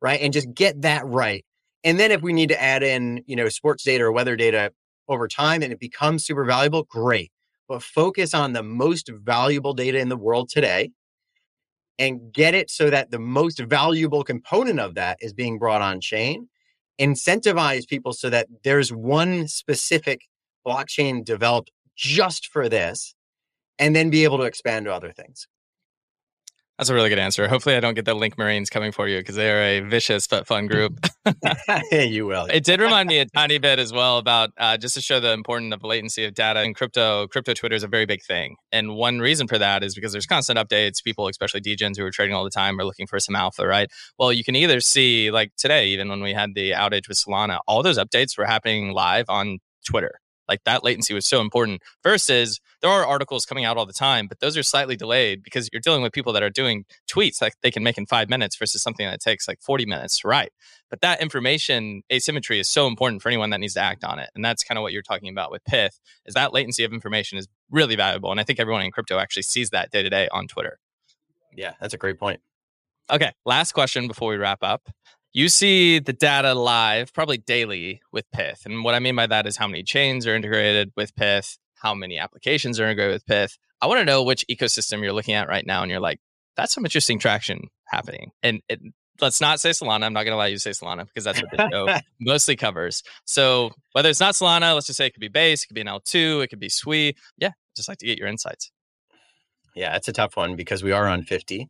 right? 0.00 0.20
And 0.20 0.32
just 0.32 0.52
get 0.54 0.82
that 0.82 1.06
right. 1.06 1.44
And 1.84 2.00
then 2.00 2.10
if 2.10 2.22
we 2.22 2.32
need 2.32 2.48
to 2.48 2.60
add 2.60 2.82
in, 2.82 3.22
you 3.26 3.36
know, 3.36 3.48
sports 3.48 3.84
data 3.84 4.04
or 4.04 4.12
weather 4.12 4.36
data 4.36 4.72
over 5.08 5.28
time 5.28 5.62
and 5.62 5.72
it 5.72 5.78
becomes 5.78 6.24
super 6.24 6.44
valuable, 6.44 6.82
great. 6.84 7.30
But 7.68 7.82
focus 7.82 8.34
on 8.34 8.52
the 8.52 8.62
most 8.62 9.08
valuable 9.08 9.74
data 9.74 9.98
in 9.98 10.08
the 10.08 10.16
world 10.16 10.48
today 10.48 10.90
and 11.98 12.32
get 12.32 12.54
it 12.54 12.70
so 12.70 12.90
that 12.90 13.10
the 13.10 13.18
most 13.18 13.58
valuable 13.58 14.22
component 14.22 14.80
of 14.80 14.94
that 14.94 15.18
is 15.20 15.32
being 15.32 15.58
brought 15.58 15.82
on 15.82 16.00
chain. 16.00 16.48
Incentivize 17.00 17.86
people 17.86 18.12
so 18.12 18.30
that 18.30 18.48
there's 18.64 18.92
one 18.92 19.48
specific 19.48 20.22
blockchain 20.66 21.24
developed 21.24 21.70
just 21.94 22.48
for 22.48 22.68
this 22.68 23.14
and 23.78 23.94
then 23.94 24.10
be 24.10 24.24
able 24.24 24.38
to 24.38 24.44
expand 24.44 24.86
to 24.86 24.94
other 24.94 25.12
things. 25.12 25.46
That's 26.78 26.90
a 26.90 26.94
really 26.94 27.08
good 27.08 27.18
answer. 27.18 27.48
Hopefully, 27.48 27.74
I 27.74 27.80
don't 27.80 27.94
get 27.94 28.04
the 28.04 28.12
Link 28.12 28.36
Marines 28.36 28.68
coming 28.68 28.92
for 28.92 29.08
you 29.08 29.18
because 29.18 29.34
they 29.34 29.50
are 29.50 29.62
a 29.62 29.80
vicious 29.80 30.26
but 30.26 30.46
fun 30.46 30.66
group. 30.66 30.98
you 31.90 32.26
will. 32.26 32.44
It 32.46 32.64
did 32.64 32.80
remind 32.80 33.08
me 33.08 33.18
a 33.18 33.24
tiny 33.24 33.56
bit 33.56 33.78
as 33.78 33.94
well 33.94 34.18
about 34.18 34.50
uh, 34.58 34.76
just 34.76 34.94
to 34.96 35.00
show 35.00 35.18
the 35.18 35.32
importance 35.32 35.72
of 35.72 35.82
latency 35.82 36.26
of 36.26 36.34
data 36.34 36.62
in 36.62 36.74
crypto. 36.74 37.28
Crypto 37.28 37.54
Twitter 37.54 37.74
is 37.74 37.82
a 37.82 37.88
very 37.88 38.04
big 38.04 38.22
thing, 38.22 38.56
and 38.72 38.94
one 38.94 39.20
reason 39.20 39.48
for 39.48 39.56
that 39.56 39.82
is 39.82 39.94
because 39.94 40.12
there's 40.12 40.26
constant 40.26 40.58
updates. 40.58 41.02
People, 41.02 41.28
especially 41.28 41.62
degens 41.62 41.96
who 41.96 42.04
are 42.04 42.10
trading 42.10 42.34
all 42.34 42.44
the 42.44 42.50
time, 42.50 42.78
are 42.78 42.84
looking 42.84 43.06
for 43.06 43.18
some 43.18 43.34
alpha, 43.34 43.66
right? 43.66 43.90
Well, 44.18 44.30
you 44.30 44.44
can 44.44 44.54
either 44.54 44.80
see 44.80 45.30
like 45.30 45.52
today, 45.56 45.88
even 45.88 46.10
when 46.10 46.22
we 46.22 46.34
had 46.34 46.54
the 46.54 46.72
outage 46.72 47.08
with 47.08 47.16
Solana, 47.16 47.60
all 47.66 47.82
those 47.82 47.98
updates 47.98 48.36
were 48.36 48.44
happening 48.44 48.92
live 48.92 49.26
on 49.30 49.60
Twitter. 49.86 50.20
Like 50.48 50.64
that 50.64 50.84
latency 50.84 51.14
was 51.14 51.26
so 51.26 51.40
important 51.40 51.82
versus 52.02 52.60
there 52.80 52.90
are 52.90 53.06
articles 53.06 53.46
coming 53.46 53.64
out 53.64 53.76
all 53.76 53.86
the 53.86 53.92
time, 53.92 54.26
but 54.26 54.40
those 54.40 54.56
are 54.56 54.62
slightly 54.62 54.96
delayed 54.96 55.42
because 55.42 55.68
you're 55.72 55.80
dealing 55.80 56.02
with 56.02 56.12
people 56.12 56.32
that 56.32 56.42
are 56.42 56.50
doing 56.50 56.84
tweets 57.10 57.38
that 57.38 57.54
they 57.62 57.70
can 57.70 57.82
make 57.82 57.98
in 57.98 58.06
five 58.06 58.28
minutes 58.28 58.56
versus 58.56 58.82
something 58.82 59.06
that 59.06 59.20
takes 59.20 59.48
like 59.48 59.60
40 59.60 59.86
minutes 59.86 60.18
to 60.20 60.28
write. 60.28 60.52
But 60.90 61.00
that 61.00 61.20
information 61.20 62.02
asymmetry 62.12 62.60
is 62.60 62.68
so 62.68 62.86
important 62.86 63.22
for 63.22 63.28
anyone 63.28 63.50
that 63.50 63.60
needs 63.60 63.74
to 63.74 63.80
act 63.80 64.04
on 64.04 64.18
it. 64.18 64.30
And 64.34 64.44
that's 64.44 64.62
kind 64.62 64.78
of 64.78 64.82
what 64.82 64.92
you're 64.92 65.02
talking 65.02 65.28
about 65.28 65.50
with 65.50 65.64
Pyth 65.64 65.98
is 66.26 66.34
that 66.34 66.52
latency 66.52 66.84
of 66.84 66.92
information 66.92 67.38
is 67.38 67.48
really 67.70 67.96
valuable. 67.96 68.30
And 68.30 68.40
I 68.40 68.44
think 68.44 68.60
everyone 68.60 68.82
in 68.82 68.92
crypto 68.92 69.18
actually 69.18 69.42
sees 69.42 69.70
that 69.70 69.90
day 69.90 70.02
to 70.02 70.10
day 70.10 70.28
on 70.32 70.46
Twitter. 70.46 70.78
Yeah, 71.52 71.72
that's 71.80 71.94
a 71.94 71.98
great 71.98 72.18
point. 72.18 72.40
Okay, 73.10 73.32
last 73.44 73.72
question 73.72 74.08
before 74.08 74.30
we 74.30 74.36
wrap 74.36 74.58
up 74.62 74.88
you 75.36 75.50
see 75.50 75.98
the 75.98 76.14
data 76.14 76.54
live 76.54 77.12
probably 77.12 77.36
daily 77.36 78.00
with 78.10 78.24
Pyth. 78.34 78.64
And 78.64 78.82
what 78.82 78.94
I 78.94 79.00
mean 79.00 79.14
by 79.14 79.26
that 79.26 79.46
is 79.46 79.54
how 79.54 79.66
many 79.68 79.82
chains 79.82 80.26
are 80.26 80.34
integrated 80.34 80.92
with 80.96 81.14
Pyth, 81.14 81.58
how 81.74 81.94
many 81.94 82.18
applications 82.18 82.80
are 82.80 82.84
integrated 82.84 83.12
with 83.12 83.26
Pyth. 83.26 83.58
I 83.82 83.86
want 83.86 83.98
to 83.98 84.06
know 84.06 84.22
which 84.22 84.46
ecosystem 84.50 85.02
you're 85.02 85.12
looking 85.12 85.34
at 85.34 85.46
right 85.46 85.66
now. 85.66 85.82
And 85.82 85.90
you're 85.90 86.00
like, 86.00 86.20
that's 86.56 86.72
some 86.72 86.86
interesting 86.86 87.18
traction 87.18 87.68
happening. 87.84 88.30
And 88.42 88.62
it, 88.70 88.80
let's 89.20 89.42
not 89.42 89.60
say 89.60 89.70
Solana. 89.70 90.04
I'm 90.04 90.14
not 90.14 90.24
going 90.24 90.32
to 90.32 90.36
allow 90.36 90.44
you 90.44 90.56
to 90.56 90.60
say 90.60 90.70
Solana 90.70 91.04
because 91.04 91.24
that's 91.24 91.42
what 91.42 91.50
the 91.50 91.68
show 91.70 91.98
mostly 92.18 92.56
covers. 92.56 93.02
So 93.26 93.72
whether 93.92 94.08
it's 94.08 94.20
not 94.20 94.36
Solana, 94.36 94.72
let's 94.72 94.86
just 94.86 94.96
say 94.96 95.04
it 95.04 95.10
could 95.10 95.20
be 95.20 95.28
Base, 95.28 95.64
it 95.64 95.66
could 95.66 95.74
be 95.74 95.82
an 95.82 95.86
L2, 95.86 96.44
it 96.44 96.46
could 96.48 96.60
be 96.60 96.70
Sui. 96.70 97.14
Yeah, 97.36 97.50
just 97.76 97.90
like 97.90 97.98
to 97.98 98.06
get 98.06 98.16
your 98.16 98.28
insights. 98.28 98.72
Yeah, 99.74 99.96
it's 99.96 100.08
a 100.08 100.14
tough 100.14 100.34
one 100.34 100.56
because 100.56 100.82
we 100.82 100.92
are 100.92 101.06
on 101.06 101.24
50. 101.24 101.68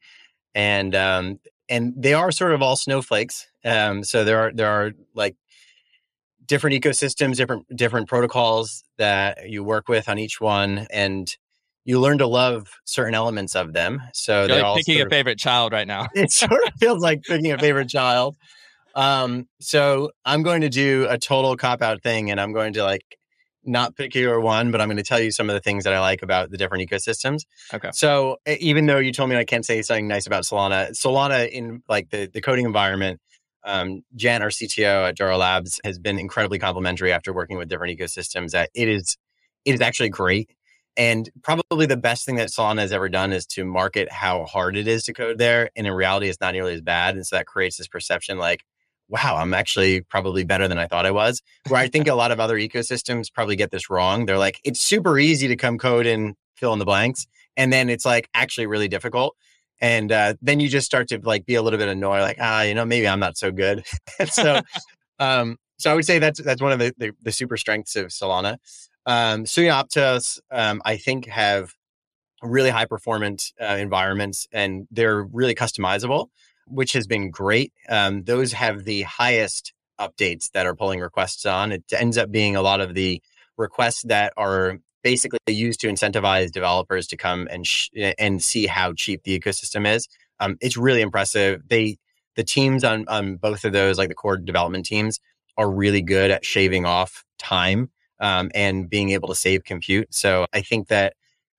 And 0.54 0.94
um, 0.94 1.40
and 1.68 1.94
they 1.96 2.14
are 2.14 2.30
sort 2.30 2.52
of 2.52 2.62
all 2.62 2.76
snowflakes. 2.76 3.46
Um, 3.64 4.04
so 4.04 4.24
there 4.24 4.38
are 4.40 4.52
there 4.52 4.68
are 4.68 4.92
like 5.14 5.36
different 6.46 6.82
ecosystems, 6.82 7.36
different 7.36 7.66
different 7.76 8.08
protocols 8.08 8.84
that 8.98 9.48
you 9.48 9.64
work 9.64 9.88
with 9.88 10.08
on 10.08 10.18
each 10.18 10.40
one, 10.40 10.86
and 10.90 11.34
you 11.84 12.00
learn 12.00 12.18
to 12.18 12.26
love 12.26 12.68
certain 12.84 13.14
elements 13.14 13.54
of 13.54 13.72
them. 13.72 14.02
So 14.12 14.46
they're 14.46 14.62
like 14.62 14.84
picking 14.84 15.00
a 15.00 15.08
favorite 15.08 15.38
child 15.38 15.72
right 15.72 15.86
now. 15.86 16.06
it 16.14 16.30
sort 16.32 16.62
of 16.66 16.74
feels 16.78 17.02
like 17.02 17.22
picking 17.22 17.52
a 17.52 17.58
favorite 17.58 17.88
child. 17.88 18.36
Um, 18.94 19.46
so 19.60 20.10
I'm 20.24 20.42
going 20.42 20.62
to 20.62 20.70
do 20.70 21.06
a 21.08 21.18
total 21.18 21.56
cop 21.56 21.82
out 21.82 22.02
thing, 22.02 22.30
and 22.30 22.40
I'm 22.40 22.52
going 22.52 22.72
to 22.74 22.84
like 22.84 23.18
not 23.66 23.94
your 24.14 24.40
one, 24.40 24.70
but 24.70 24.80
I'm 24.80 24.88
going 24.88 24.96
to 24.96 25.02
tell 25.02 25.20
you 25.20 25.30
some 25.30 25.50
of 25.50 25.54
the 25.54 25.60
things 25.60 25.84
that 25.84 25.92
I 25.92 26.00
like 26.00 26.22
about 26.22 26.50
the 26.50 26.56
different 26.56 26.88
ecosystems. 26.88 27.44
Okay. 27.72 27.90
So 27.92 28.38
even 28.46 28.86
though 28.86 28.98
you 28.98 29.12
told 29.12 29.30
me 29.30 29.36
I 29.36 29.44
can't 29.44 29.64
say 29.64 29.82
something 29.82 30.08
nice 30.08 30.26
about 30.26 30.44
Solana, 30.44 30.90
Solana 30.90 31.48
in 31.48 31.82
like 31.88 32.10
the, 32.10 32.26
the 32.26 32.40
coding 32.40 32.64
environment, 32.64 33.20
um, 33.64 34.02
Jan, 34.14 34.42
our 34.42 34.48
CTO 34.48 35.08
at 35.08 35.16
Douro 35.16 35.36
Labs, 35.36 35.80
has 35.84 35.98
been 35.98 36.18
incredibly 36.18 36.58
complimentary 36.58 37.12
after 37.12 37.32
working 37.32 37.58
with 37.58 37.68
different 37.68 37.98
ecosystems. 37.98 38.52
That 38.52 38.70
it 38.74 38.88
is, 38.88 39.16
it 39.64 39.74
is 39.74 39.80
actually 39.80 40.10
great. 40.10 40.50
And 40.96 41.28
probably 41.42 41.86
the 41.86 41.96
best 41.96 42.24
thing 42.24 42.36
that 42.36 42.48
Solana 42.48 42.80
has 42.80 42.92
ever 42.92 43.08
done 43.08 43.32
is 43.32 43.46
to 43.48 43.64
market 43.64 44.10
how 44.10 44.44
hard 44.44 44.76
it 44.76 44.88
is 44.88 45.04
to 45.04 45.12
code 45.12 45.36
there. 45.36 45.68
And 45.76 45.86
in 45.86 45.92
reality, 45.92 46.28
it's 46.28 46.40
not 46.40 46.54
nearly 46.54 46.72
as 46.72 46.80
bad. 46.80 47.16
And 47.16 47.26
so 47.26 47.36
that 47.36 47.46
creates 47.46 47.76
this 47.76 47.88
perception 47.88 48.38
like, 48.38 48.64
wow, 49.08 49.36
I'm 49.36 49.54
actually 49.54 50.00
probably 50.02 50.44
better 50.44 50.68
than 50.68 50.78
I 50.78 50.86
thought 50.86 51.06
I 51.06 51.10
was. 51.10 51.42
Where 51.68 51.80
I 51.80 51.88
think 51.88 52.08
a 52.08 52.14
lot 52.14 52.30
of 52.30 52.40
other 52.40 52.56
ecosystems 52.56 53.32
probably 53.32 53.56
get 53.56 53.70
this 53.70 53.88
wrong. 53.88 54.26
They're 54.26 54.38
like, 54.38 54.60
it's 54.64 54.80
super 54.80 55.18
easy 55.18 55.48
to 55.48 55.56
come 55.56 55.78
code 55.78 56.06
and 56.06 56.34
fill 56.56 56.72
in 56.72 56.78
the 56.78 56.84
blanks. 56.84 57.26
And 57.56 57.72
then 57.72 57.88
it's 57.88 58.04
like 58.04 58.28
actually 58.34 58.66
really 58.66 58.88
difficult. 58.88 59.36
And 59.80 60.10
uh, 60.10 60.34
then 60.40 60.58
you 60.60 60.68
just 60.68 60.86
start 60.86 61.08
to 61.08 61.20
like 61.22 61.46
be 61.46 61.54
a 61.54 61.62
little 61.62 61.78
bit 61.78 61.88
annoyed, 61.88 62.22
like, 62.22 62.38
ah, 62.40 62.62
you 62.62 62.74
know, 62.74 62.84
maybe 62.84 63.06
I'm 63.06 63.20
not 63.20 63.36
so 63.36 63.52
good. 63.52 63.84
so, 64.30 64.60
um, 65.18 65.56
so 65.78 65.90
I 65.90 65.94
would 65.94 66.06
say 66.06 66.18
that's 66.18 66.40
that's 66.42 66.62
one 66.62 66.72
of 66.72 66.78
the, 66.78 66.94
the, 66.96 67.12
the 67.22 67.32
super 67.32 67.56
strengths 67.56 67.96
of 67.96 68.06
Solana. 68.06 68.56
Um, 69.04 69.46
Sui 69.46 69.66
Aptos, 69.66 70.40
um, 70.50 70.82
I 70.84 70.96
think, 70.96 71.26
have 71.26 71.74
really 72.42 72.70
high 72.70 72.86
performance 72.86 73.52
uh, 73.60 73.76
environments 73.78 74.46
and 74.52 74.86
they're 74.90 75.22
really 75.22 75.54
customizable 75.54 76.28
which 76.66 76.92
has 76.92 77.06
been 77.06 77.30
great. 77.30 77.72
Um, 77.88 78.22
those 78.24 78.52
have 78.52 78.84
the 78.84 79.02
highest 79.02 79.72
updates 80.00 80.50
that 80.52 80.66
are 80.66 80.74
pulling 80.74 81.00
requests 81.00 81.46
on. 81.46 81.72
It 81.72 81.84
ends 81.92 82.18
up 82.18 82.30
being 82.30 82.56
a 82.56 82.62
lot 82.62 82.80
of 82.80 82.94
the 82.94 83.22
requests 83.56 84.02
that 84.02 84.32
are 84.36 84.78
basically 85.02 85.38
used 85.46 85.80
to 85.80 85.88
incentivize 85.88 86.50
developers 86.50 87.06
to 87.06 87.16
come 87.16 87.46
and 87.50 87.66
sh- 87.66 87.90
and 88.18 88.42
see 88.42 88.66
how 88.66 88.92
cheap 88.92 89.22
the 89.22 89.38
ecosystem 89.38 89.86
is. 89.86 90.08
Um, 90.40 90.58
it's 90.60 90.76
really 90.76 91.00
impressive. 91.00 91.62
They 91.68 91.98
the 92.34 92.44
teams 92.44 92.84
on 92.84 93.06
on 93.08 93.36
both 93.36 93.64
of 93.64 93.72
those, 93.72 93.98
like 93.98 94.08
the 94.08 94.14
core 94.14 94.36
development 94.36 94.84
teams, 94.84 95.20
are 95.56 95.70
really 95.70 96.02
good 96.02 96.30
at 96.30 96.44
shaving 96.44 96.84
off 96.84 97.24
time 97.38 97.90
um, 98.20 98.50
and 98.54 98.88
being 98.88 99.10
able 99.10 99.28
to 99.28 99.34
save 99.34 99.64
compute. 99.64 100.12
So 100.14 100.46
I 100.52 100.60
think 100.60 100.88
that 100.88 101.14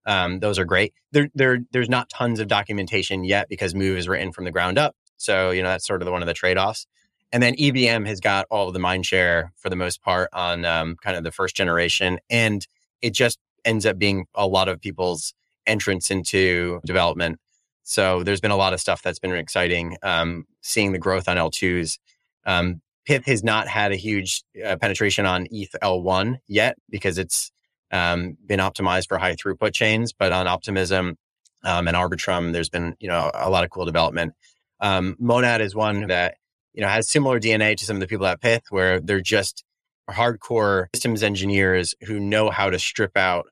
um, 0.08 0.40
those 0.40 0.58
are 0.58 0.66
great. 0.66 0.94
There, 1.12 1.30
there, 1.36 1.60
there's 1.72 1.90
not 1.90 2.10
tons 2.10 2.40
of 2.40 2.48
documentation 2.48 3.24
yet 3.24 3.50
because 3.50 3.76
Move 3.76 3.98
is 3.98 4.08
written 4.08 4.32
from 4.32 4.46
the 4.46 4.52
ground 4.52 4.80
up. 4.80 4.96
So, 5.18 5.52
you 5.52 5.62
know, 5.62 5.70
that's 5.70 5.86
sort 5.86 6.02
of 6.02 6.06
the, 6.06 6.12
one 6.12 6.22
of 6.22 6.28
the 6.28 6.34
trade 6.34 6.58
offs. 6.58 6.88
And 7.34 7.44
then 7.44 7.56
EVM 7.60 8.06
has 8.06 8.22
got 8.22 8.48
all 8.50 8.68
of 8.70 8.74
the 8.74 8.80
mind 8.80 9.06
share 9.06 9.52
for 9.58 9.70
the 9.70 9.76
most 9.76 10.02
part 10.02 10.30
on 10.32 10.64
um, 10.64 10.96
kind 10.96 11.18
of 11.18 11.24
the 11.24 11.32
first 11.32 11.56
generation. 11.56 12.20
And 12.30 12.66
it 13.02 13.14
just 13.14 13.38
ends 13.66 13.86
up 13.86 14.00
being 14.00 14.26
a 14.34 14.48
lot 14.48 14.70
of 14.70 14.80
people's 14.80 15.34
entrance 15.66 16.10
into 16.10 16.80
development. 16.86 17.40
So 17.84 18.24
there's 18.24 18.40
been 18.40 18.52
a 18.52 18.58
lot 18.58 18.74
of 18.74 18.80
stuff 18.80 19.02
that's 19.02 19.20
been 19.20 19.34
exciting. 19.34 19.98
Um, 20.04 20.46
seeing 20.62 20.94
the 20.94 21.00
growth 21.00 21.28
on 21.28 21.36
L2s. 21.36 22.00
Um, 22.46 22.82
Pyth 23.08 23.26
has 23.26 23.44
not 23.44 23.68
had 23.68 23.92
a 23.92 23.96
huge 23.96 24.44
uh, 24.66 24.78
penetration 24.78 25.26
on 25.26 25.48
ETH 25.52 25.76
L1 25.82 26.38
yet 26.48 26.78
because 26.90 27.18
it's 27.18 27.52
um, 27.92 28.38
been 28.46 28.60
optimized 28.60 29.08
for 29.08 29.18
high 29.18 29.36
throughput 29.36 29.74
chains, 29.74 30.14
but 30.14 30.32
on 30.32 30.48
Optimism 30.48 31.18
um, 31.64 31.88
and 31.88 31.98
Arbitrum, 31.98 32.54
there's 32.54 32.70
been 32.70 32.96
you 33.00 33.08
know 33.08 33.32
a 33.34 33.50
lot 33.50 33.64
of 33.64 33.70
cool 33.70 33.86
development. 33.86 34.34
Um, 34.80 35.16
Monad 35.20 35.62
is 35.62 35.76
one 35.76 36.08
that 36.08 36.36
you 36.74 36.82
know 36.82 36.88
has 36.88 37.10
similar 37.10 37.40
DNA 37.40 37.76
to 37.78 37.86
some 37.86 37.96
of 37.96 38.02
the 38.02 38.08
people 38.08 38.28
at 38.28 38.42
Pyth, 38.42 38.64
where 38.70 39.00
they're 39.00 39.22
just 39.22 39.64
hardcore 40.10 40.88
systems 40.96 41.24
engineers 41.24 41.96
who 42.06 42.20
know 42.20 42.50
how 42.50 42.70
to 42.70 42.80
strip 42.80 43.18
out 43.18 43.48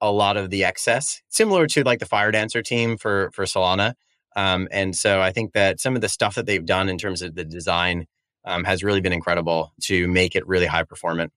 a 0.00 0.10
lot 0.10 0.36
of 0.36 0.50
the 0.50 0.64
excess, 0.64 1.22
similar 1.28 1.66
to 1.66 1.82
like 1.82 2.00
the 2.00 2.06
Firedancer 2.06 2.64
team 2.64 2.96
for 2.96 3.30
for 3.32 3.44
Solana. 3.44 3.94
Um, 4.36 4.68
and 4.70 4.94
so 4.94 5.20
I 5.22 5.32
think 5.32 5.54
that 5.54 5.80
some 5.80 5.94
of 5.94 6.02
the 6.02 6.10
stuff 6.10 6.34
that 6.34 6.44
they've 6.44 6.64
done 6.64 6.90
in 6.90 6.98
terms 6.98 7.22
of 7.22 7.34
the 7.34 7.44
design 7.44 8.06
um, 8.44 8.64
has 8.64 8.84
really 8.84 9.00
been 9.00 9.14
incredible 9.14 9.72
to 9.82 10.06
make 10.08 10.36
it 10.36 10.46
really 10.46 10.66
high 10.66 10.84
performant. 10.84 11.32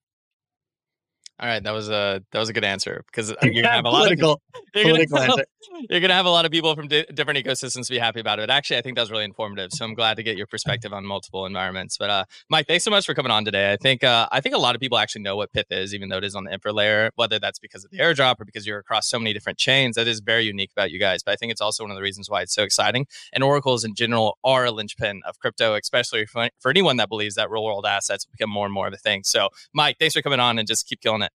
All 1.41 1.47
right, 1.47 1.63
that 1.63 1.71
was 1.71 1.89
a 1.89 2.21
that 2.31 2.39
was 2.39 2.49
a 2.49 2.53
good 2.53 2.65
answer 2.65 3.05
because 3.07 3.29
you're 3.43 3.53
gonna 3.53 3.69
have 3.69 3.85
a 3.85 3.89
political, 3.89 4.29
lot 4.29 4.41
of 4.55 4.61
you're 4.75 4.83
political 4.83 5.17
gonna, 5.17 5.31
answer. 5.31 5.45
you're 5.89 6.01
gonna 6.01 6.13
have 6.13 6.25
a 6.25 6.29
lot 6.29 6.43
of 6.45 6.51
people 6.51 6.75
from 6.75 6.89
di- 6.89 7.05
different 7.13 7.39
ecosystems 7.39 7.89
be 7.89 7.97
happy 7.97 8.19
about 8.19 8.39
it. 8.39 8.49
Actually, 8.49 8.77
I 8.77 8.81
think 8.81 8.97
that 8.97 9.03
was 9.03 9.11
really 9.11 9.23
informative. 9.23 9.71
So 9.71 9.85
I'm 9.85 9.93
glad 9.93 10.17
to 10.17 10.23
get 10.23 10.35
your 10.35 10.47
perspective 10.47 10.91
on 10.91 11.05
multiple 11.05 11.45
environments. 11.45 11.97
But 11.97 12.09
uh, 12.09 12.25
Mike, 12.49 12.67
thanks 12.67 12.83
so 12.83 12.91
much 12.91 13.05
for 13.05 13.13
coming 13.13 13.31
on 13.31 13.45
today. 13.45 13.71
I 13.71 13.77
think 13.77 14.03
uh, 14.03 14.27
I 14.33 14.41
think 14.41 14.53
a 14.53 14.57
lot 14.57 14.75
of 14.75 14.81
people 14.81 14.97
actually 14.97 15.21
know 15.21 15.37
what 15.37 15.53
Pyth 15.53 15.71
is, 15.71 15.95
even 15.95 16.09
though 16.09 16.17
it 16.17 16.25
is 16.25 16.35
on 16.35 16.43
the 16.43 16.51
infra 16.51 16.73
layer. 16.73 17.09
Whether 17.15 17.39
that's 17.39 17.57
because 17.57 17.85
of 17.85 17.91
the 17.91 17.99
airdrop 17.99 18.41
or 18.41 18.45
because 18.45 18.67
you're 18.67 18.79
across 18.79 19.07
so 19.07 19.17
many 19.17 19.31
different 19.31 19.57
chains, 19.57 19.95
that 19.95 20.09
is 20.09 20.19
very 20.19 20.43
unique 20.43 20.71
about 20.73 20.91
you 20.91 20.99
guys. 20.99 21.23
But 21.23 21.31
I 21.31 21.35
think 21.37 21.53
it's 21.53 21.61
also 21.61 21.85
one 21.85 21.91
of 21.91 21.95
the 21.95 22.03
reasons 22.03 22.29
why 22.29 22.41
it's 22.41 22.53
so 22.53 22.63
exciting. 22.63 23.07
And 23.31 23.45
oracles 23.45 23.85
in 23.85 23.95
general 23.95 24.37
are 24.43 24.65
a 24.65 24.71
linchpin 24.71 25.21
of 25.25 25.39
crypto, 25.39 25.75
especially 25.75 26.25
for, 26.25 26.49
for 26.59 26.69
anyone 26.69 26.97
that 26.97 27.07
believes 27.07 27.35
that 27.35 27.49
real 27.49 27.63
world 27.63 27.85
assets 27.85 28.25
become 28.25 28.49
more 28.49 28.65
and 28.65 28.73
more 28.73 28.87
of 28.87 28.93
a 28.93 28.97
thing. 28.97 29.23
So 29.23 29.47
Mike, 29.73 29.95
thanks 29.99 30.15
for 30.15 30.21
coming 30.21 30.41
on 30.41 30.59
and 30.59 30.67
just 30.67 30.85
keep 30.85 30.99
killing 30.99 31.21
it. 31.21 31.28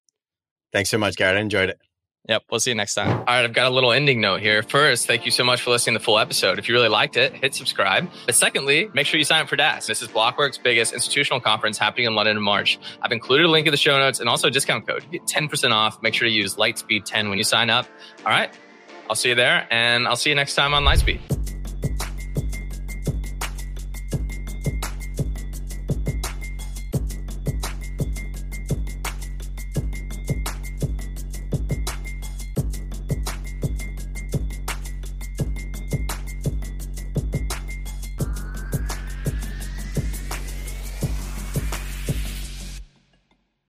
Thanks 0.71 0.89
so 0.89 0.97
much, 0.97 1.15
Garrett. 1.15 1.37
I 1.37 1.41
enjoyed 1.41 1.69
it. 1.69 1.79
Yep. 2.27 2.43
We'll 2.49 2.59
see 2.59 2.71
you 2.71 2.75
next 2.75 2.95
time. 2.95 3.19
All 3.19 3.25
right. 3.25 3.43
I've 3.45 3.53
got 3.53 3.67
a 3.67 3.73
little 3.73 3.91
ending 3.91 4.19
note 4.19 4.41
here. 4.41 4.63
First, 4.63 5.05
thank 5.05 5.25
you 5.25 5.31
so 5.31 5.43
much 5.43 5.61
for 5.61 5.69
listening 5.69 5.93
to 5.93 5.99
the 5.99 6.05
full 6.05 6.17
episode. 6.17 6.57
If 6.57 6.67
you 6.67 6.73
really 6.73 6.89
liked 6.89 7.17
it, 7.17 7.33
hit 7.33 7.53
subscribe. 7.53 8.09
But 8.25 8.33
secondly, 8.33 8.89
make 8.95 9.05
sure 9.05 9.19
you 9.19 9.23
sign 9.23 9.43
up 9.43 9.47
for 9.47 9.55
DAS. 9.55 9.85
This 9.85 10.01
is 10.01 10.07
Blockworks' 10.07 10.61
biggest 10.61 10.91
institutional 10.93 11.39
conference 11.39 11.77
happening 11.77 12.07
in 12.07 12.15
London 12.15 12.37
in 12.37 12.43
March. 12.43 12.79
I've 13.01 13.11
included 13.11 13.45
a 13.45 13.49
link 13.49 13.67
in 13.67 13.71
the 13.71 13.77
show 13.77 13.97
notes 13.99 14.19
and 14.19 14.27
also 14.27 14.47
a 14.47 14.51
discount 14.51 14.87
code. 14.87 15.03
You 15.11 15.19
get 15.19 15.27
10% 15.27 15.71
off. 15.71 16.01
Make 16.01 16.15
sure 16.15 16.27
to 16.27 16.33
use 16.33 16.55
Lightspeed 16.55 17.05
10 17.05 17.29
when 17.29 17.37
you 17.37 17.43
sign 17.43 17.69
up. 17.69 17.85
All 18.25 18.31
right. 18.31 18.57
I'll 19.07 19.15
see 19.15 19.29
you 19.29 19.35
there 19.35 19.67
and 19.69 20.07
I'll 20.07 20.15
see 20.15 20.31
you 20.31 20.35
next 20.35 20.55
time 20.55 20.73
on 20.73 20.83
Lightspeed. 20.83 21.44